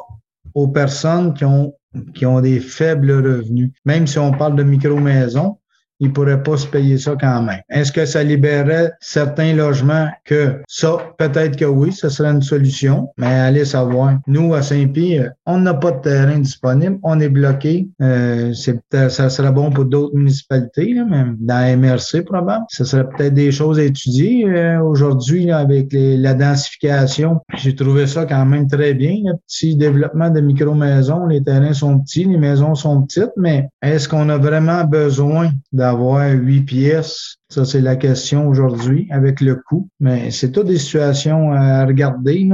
aux 0.54 0.68
personnes 0.68 1.34
qui 1.34 1.44
ont 1.44 1.74
qui 2.14 2.26
ont 2.26 2.40
des 2.40 2.60
faibles 2.60 3.10
revenus. 3.10 3.72
Même 3.86 4.06
si 4.06 4.18
on 4.18 4.30
parle 4.30 4.56
de 4.56 4.62
micro-maisons, 4.62 5.56
ils 6.00 6.12
pourraient 6.12 6.42
pas 6.42 6.56
se 6.56 6.66
payer 6.66 6.98
ça 6.98 7.14
quand 7.20 7.42
même. 7.42 7.60
Est-ce 7.68 7.92
que 7.92 8.06
ça 8.06 8.22
libérerait 8.22 8.92
certains 9.00 9.54
logements 9.54 10.08
que 10.24 10.60
ça, 10.68 10.98
peut-être 11.18 11.56
que 11.56 11.64
oui, 11.64 11.92
ce 11.92 12.08
serait 12.08 12.30
une 12.30 12.42
solution, 12.42 13.08
mais 13.16 13.26
allez 13.26 13.64
savoir. 13.64 14.18
Nous, 14.26 14.54
à 14.54 14.62
Saint-Pierre, 14.62 15.32
on 15.46 15.58
n'a 15.58 15.74
pas 15.74 15.92
de 15.92 16.00
terrain 16.00 16.38
disponible, 16.38 16.98
on 17.02 17.18
est 17.20 17.28
bloqué. 17.28 17.88
Euh, 18.02 18.52
c'est 18.52 18.78
ça 19.08 19.30
serait 19.30 19.52
bon 19.52 19.70
pour 19.70 19.84
d'autres 19.84 20.16
municipalités, 20.16 20.94
là, 20.94 21.04
même 21.04 21.36
dans 21.40 21.78
MRC 21.78 22.22
probablement. 22.24 22.64
Ce 22.70 22.84
serait 22.84 23.08
peut-être 23.08 23.34
des 23.34 23.52
choses 23.52 23.78
à 23.78 23.84
étudier 23.84 24.44
euh, 24.46 24.80
aujourd'hui 24.80 25.50
avec 25.50 25.92
les, 25.92 26.16
la 26.16 26.34
densification. 26.34 27.40
J'ai 27.56 27.74
trouvé 27.74 28.06
ça 28.06 28.24
quand 28.24 28.44
même 28.46 28.68
très 28.68 28.94
bien, 28.94 29.16
le 29.24 29.34
petit 29.46 29.76
développement 29.76 30.30
de 30.30 30.40
micro-maisons. 30.40 31.26
Les 31.26 31.42
terrains 31.42 31.72
sont 31.72 31.98
petits, 32.00 32.24
les 32.24 32.38
maisons 32.38 32.74
sont 32.74 33.02
petites, 33.02 33.32
mais 33.36 33.68
est-ce 33.82 34.08
qu'on 34.08 34.28
a 34.28 34.38
vraiment 34.38 34.84
besoin 34.84 35.50
de 35.72 35.82
avoir 35.88 36.30
huit 36.30 36.62
pièces. 36.62 37.36
Ça, 37.48 37.64
c'est 37.64 37.80
la 37.80 37.96
question 37.96 38.48
aujourd'hui 38.48 39.08
avec 39.10 39.40
le 39.40 39.56
coût. 39.56 39.88
Mais 40.00 40.30
c'est 40.30 40.52
toutes 40.52 40.66
des 40.66 40.78
situations 40.78 41.52
à 41.52 41.84
regarder. 41.86 42.48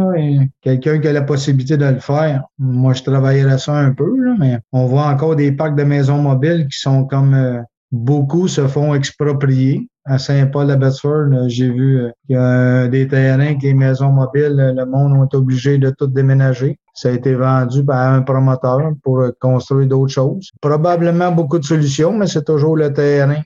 Quelqu'un 0.61 0.99
qui 0.99 1.09
a 1.09 1.12
la 1.12 1.22
possibilité 1.22 1.76
de 1.76 1.87
le 1.87 2.01
faire, 2.01 2.45
moi, 2.59 2.93
je 2.93 3.03
travaillerais 3.03 3.59
ça 3.59 3.76
un 3.76 3.93
peu, 3.93 4.16
là, 4.20 4.35
mais 4.39 4.59
on 4.72 4.87
voit 4.87 5.07
encore 5.07 5.37
des 5.37 5.53
parcs 5.53 5.76
de 5.76 5.85
maisons 5.85 6.18
mobiles 6.18 6.66
qui 6.70 6.78
sont 6.78 7.05
comme 7.05 7.35
euh, 7.35 7.61
beaucoup 7.91 8.49
se 8.49 8.66
font 8.66 8.95
exproprier. 8.95 9.89
À 10.07 10.19
Saint-Paul-à-Bedford, 10.19 11.49
j'ai 11.49 11.71
vu 11.71 11.99
euh, 11.99 12.11
qu'il 12.27 12.37
y 12.37 12.39
a 12.39 12.89
des 12.89 13.09
terrains 13.09 13.55
que 13.55 13.63
les 13.63 13.73
maisons 13.73 14.11
mobiles, 14.11 14.75
le 14.77 14.85
monde 14.85 15.13
ont 15.15 15.25
été 15.25 15.39
obligés 15.39 15.79
de 15.79 15.89
tout 15.89 16.09
déménager. 16.09 16.79
Ça 16.93 17.09
a 17.09 17.13
été 17.13 17.35
vendu 17.35 17.83
par 17.83 18.13
un 18.13 18.21
promoteur 18.21 18.93
pour 19.03 19.25
construire 19.41 19.89
d'autres 19.89 20.13
choses. 20.13 20.51
Probablement 20.61 21.33
beaucoup 21.33 21.59
de 21.59 21.65
solutions, 21.65 22.13
mais 22.13 22.27
c'est 22.27 22.45
toujours 22.45 22.77
le 22.77 22.93
terrain 22.93 23.41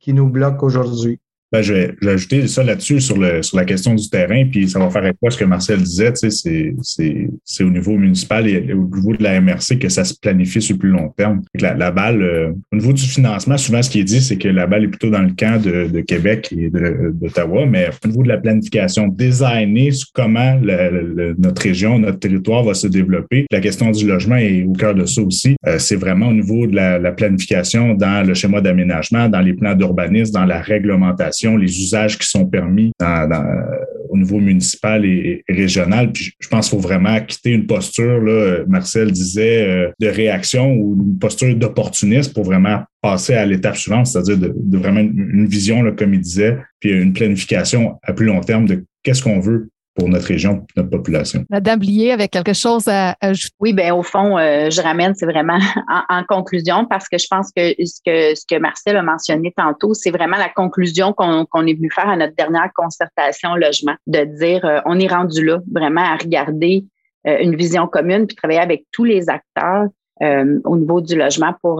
qui 0.00 0.12
nous 0.12 0.28
bloque 0.28 0.62
aujourd'hui. 0.62 1.18
Ben, 1.52 1.60
je, 1.60 1.74
vais, 1.74 1.94
ajouter 2.06 2.46
ça 2.46 2.64
là-dessus 2.64 3.02
sur, 3.02 3.18
le, 3.18 3.42
sur 3.42 3.58
la 3.58 3.66
question 3.66 3.94
du 3.94 4.08
terrain, 4.08 4.46
puis 4.50 4.70
ça 4.70 4.78
va 4.78 4.88
faire 4.88 5.02
avec 5.02 5.16
ce 5.28 5.36
que 5.36 5.44
Marcel 5.44 5.82
disait, 5.82 6.12
c'est 6.14 7.64
au 7.64 7.70
niveau 7.70 7.98
municipal 7.98 8.48
et 8.48 8.72
au 8.72 8.88
niveau 8.88 9.14
de 9.14 9.22
la 9.22 9.38
MRC 9.38 9.78
que 9.78 9.90
ça 9.90 10.04
se 10.04 10.14
planifie 10.18 10.62
sur 10.62 10.76
le 10.76 10.78
plus 10.78 10.88
long 10.88 11.10
terme. 11.10 11.42
La, 11.60 11.74
la 11.74 11.90
balle, 11.90 12.22
euh, 12.22 12.52
au 12.72 12.76
niveau 12.76 12.94
du 12.94 13.02
financement, 13.02 13.58
souvent 13.58 13.82
ce 13.82 13.90
qui 13.90 14.00
est 14.00 14.04
dit, 14.04 14.22
c'est 14.22 14.38
que 14.38 14.48
la 14.48 14.66
balle 14.66 14.84
est 14.84 14.88
plutôt 14.88 15.10
dans 15.10 15.20
le 15.20 15.32
camp 15.36 15.62
de, 15.62 15.88
de 15.88 16.00
Québec 16.00 16.54
et 16.56 16.70
d'Ottawa, 16.70 17.66
mais 17.66 17.90
au 18.02 18.08
niveau 18.08 18.22
de 18.22 18.28
la 18.28 18.38
planification, 18.38 19.08
designer 19.08 19.92
comment 20.14 20.58
notre 21.38 21.62
région, 21.62 21.98
notre 21.98 22.18
territoire 22.18 22.64
va 22.64 22.72
se 22.72 22.86
développer, 22.86 23.44
la 23.50 23.60
question 23.60 23.90
du 23.90 24.06
logement 24.06 24.36
est 24.36 24.64
au 24.64 24.72
cœur 24.72 24.94
de 24.94 25.04
ça 25.04 25.20
aussi. 25.20 25.54
Euh, 25.66 25.78
c'est 25.78 25.96
vraiment 25.96 26.28
au 26.28 26.32
niveau 26.32 26.66
de 26.66 26.74
la 26.74 27.12
planification 27.12 27.92
dans 27.92 28.26
le 28.26 28.32
schéma 28.32 28.62
d'aménagement, 28.62 29.28
dans 29.28 29.40
les 29.40 29.52
plans 29.52 29.74
d'urbanisme, 29.74 30.32
dans 30.32 30.46
la 30.46 30.62
réglementation 30.62 31.41
les 31.56 31.80
usages 31.80 32.18
qui 32.18 32.28
sont 32.28 32.46
permis 32.46 32.92
au 34.08 34.18
niveau 34.18 34.38
municipal 34.38 35.04
et, 35.04 35.42
régional. 35.48 36.12
Puis 36.12 36.32
je 36.38 36.48
pense 36.48 36.68
qu'il 36.68 36.78
faut 36.78 36.86
vraiment 36.86 37.18
quitter 37.20 37.50
une 37.50 37.66
posture, 37.66 38.20
là, 38.20 38.64
Marcel 38.68 39.10
disait, 39.10 39.66
euh, 39.66 39.90
de 40.00 40.08
réaction 40.08 40.74
ou 40.74 40.96
une 41.02 41.18
posture 41.18 41.54
d'opportunisme 41.56 42.32
pour 42.32 42.44
vraiment 42.44 42.82
passer 43.00 43.34
à 43.34 43.46
l'étape 43.46 43.76
suivante, 43.76 44.06
c'est-à-dire 44.06 44.38
de, 44.38 44.78
vraiment 44.78 45.00
une, 45.00 45.46
vision, 45.46 45.82
là, 45.82 45.92
comme 45.92 46.14
il 46.14 46.20
disait, 46.20 46.58
puis 46.78 46.90
une 46.90 47.12
planification 47.12 47.98
à 48.02 48.12
plus 48.12 48.26
long 48.26 48.40
terme 48.40 48.66
de 48.66 48.84
qu'est-ce 49.02 49.22
qu'on 49.22 49.40
veut 49.40 49.70
pour 49.94 50.08
notre 50.08 50.26
région, 50.26 50.66
notre 50.76 50.90
population. 50.90 51.44
Madame 51.50 51.78
Blier, 51.78 52.12
avec 52.12 52.30
quelque 52.30 52.54
chose 52.54 52.88
à 52.88 53.16
ajouter? 53.20 53.54
Oui, 53.60 53.72
bien, 53.72 53.94
au 53.94 54.02
fond, 54.02 54.38
euh, 54.38 54.70
je 54.70 54.80
ramène, 54.80 55.14
c'est 55.14 55.26
vraiment 55.26 55.58
en, 56.08 56.24
conclusion, 56.24 56.86
parce 56.86 57.08
que 57.08 57.18
je 57.18 57.26
pense 57.30 57.50
que 57.54 57.74
ce 57.84 58.00
que, 58.04 58.34
ce 58.34 58.44
que 58.48 58.58
Marcel 58.58 58.96
a 58.96 59.02
mentionné 59.02 59.52
tantôt, 59.56 59.92
c'est 59.94 60.10
vraiment 60.10 60.38
la 60.38 60.48
conclusion 60.48 61.12
qu'on 61.12 61.66
est 61.66 61.74
venu 61.74 61.90
faire 61.90 62.08
à 62.08 62.16
notre 62.16 62.34
dernière 62.34 62.70
concertation 62.74 63.54
logement, 63.54 63.94
de 64.06 64.24
dire 64.24 64.64
euh, 64.64 64.80
on 64.86 64.98
est 64.98 65.08
rendu 65.08 65.44
là, 65.44 65.58
vraiment 65.70 66.02
à 66.02 66.16
regarder 66.16 66.84
euh, 67.26 67.38
une 67.40 67.54
vision 67.54 67.86
commune, 67.86 68.26
puis 68.26 68.36
travailler 68.36 68.60
avec 68.60 68.84
tous 68.92 69.04
les 69.04 69.28
acteurs 69.28 69.86
au 70.64 70.76
niveau 70.76 71.00
du 71.00 71.16
logement 71.16 71.52
pour 71.62 71.78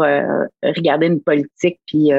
regarder 0.65 1.07
une 1.07 1.21
politique 1.21 1.79
puis 1.87 2.11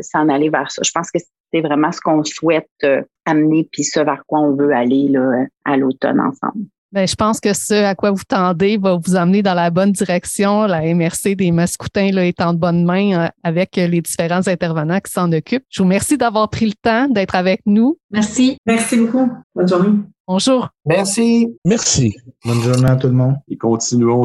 s'en 0.00 0.30
aller 0.30 0.48
vers 0.48 0.70
ça. 0.70 0.80
Je 0.82 0.90
pense 0.94 1.10
que 1.10 1.18
c'est 1.52 1.60
vraiment 1.60 1.92
ce 1.92 2.00
qu'on 2.00 2.24
souhaite 2.24 2.68
euh, 2.84 3.02
amener 3.24 3.68
puis 3.70 3.84
ce 3.84 4.00
vers 4.00 4.22
quoi 4.26 4.40
on 4.40 4.54
veut 4.54 4.72
aller 4.72 5.08
là, 5.08 5.44
à 5.64 5.76
l'automne 5.76 6.20
ensemble. 6.20 6.66
Bien, 6.92 7.06
je 7.06 7.14
pense 7.14 7.40
que 7.40 7.54
ce 7.54 7.72
à 7.72 7.94
quoi 7.94 8.10
vous 8.10 8.24
tendez 8.28 8.76
va 8.76 8.98
vous 9.02 9.16
amener 9.16 9.42
dans 9.42 9.54
la 9.54 9.70
bonne 9.70 9.92
direction. 9.92 10.66
La 10.66 10.82
MRC 10.94 11.34
des 11.36 11.50
Mascoutins 11.50 12.10
là, 12.10 12.26
est 12.26 12.40
en 12.42 12.52
bonne 12.52 12.84
main 12.84 13.18
euh, 13.18 13.28
avec 13.42 13.76
les 13.76 14.02
différents 14.02 14.46
intervenants 14.46 15.00
qui 15.00 15.10
s'en 15.10 15.32
occupent. 15.32 15.64
Je 15.70 15.82
vous 15.82 15.86
remercie 15.86 16.18
d'avoir 16.18 16.50
pris 16.50 16.66
le 16.66 16.74
temps 16.74 17.08
d'être 17.08 17.34
avec 17.34 17.62
nous. 17.64 17.98
Merci. 18.10 18.58
Merci 18.66 18.98
beaucoup. 18.98 19.30
Bonne 19.54 19.68
journée. 19.68 19.98
Bonjour. 20.28 20.68
Merci. 20.84 21.48
Merci. 21.64 22.14
Bonne 22.44 22.60
journée 22.60 22.90
à 22.90 22.96
tout 22.96 23.08
le 23.08 23.14
monde. 23.14 23.36
Et 23.48 23.56
continuons 23.56 24.24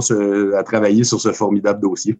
à 0.57 0.63
travailler 0.63 1.03
sur 1.03 1.19
ce 1.19 1.31
formidable 1.31 1.81
dossier. 1.81 2.15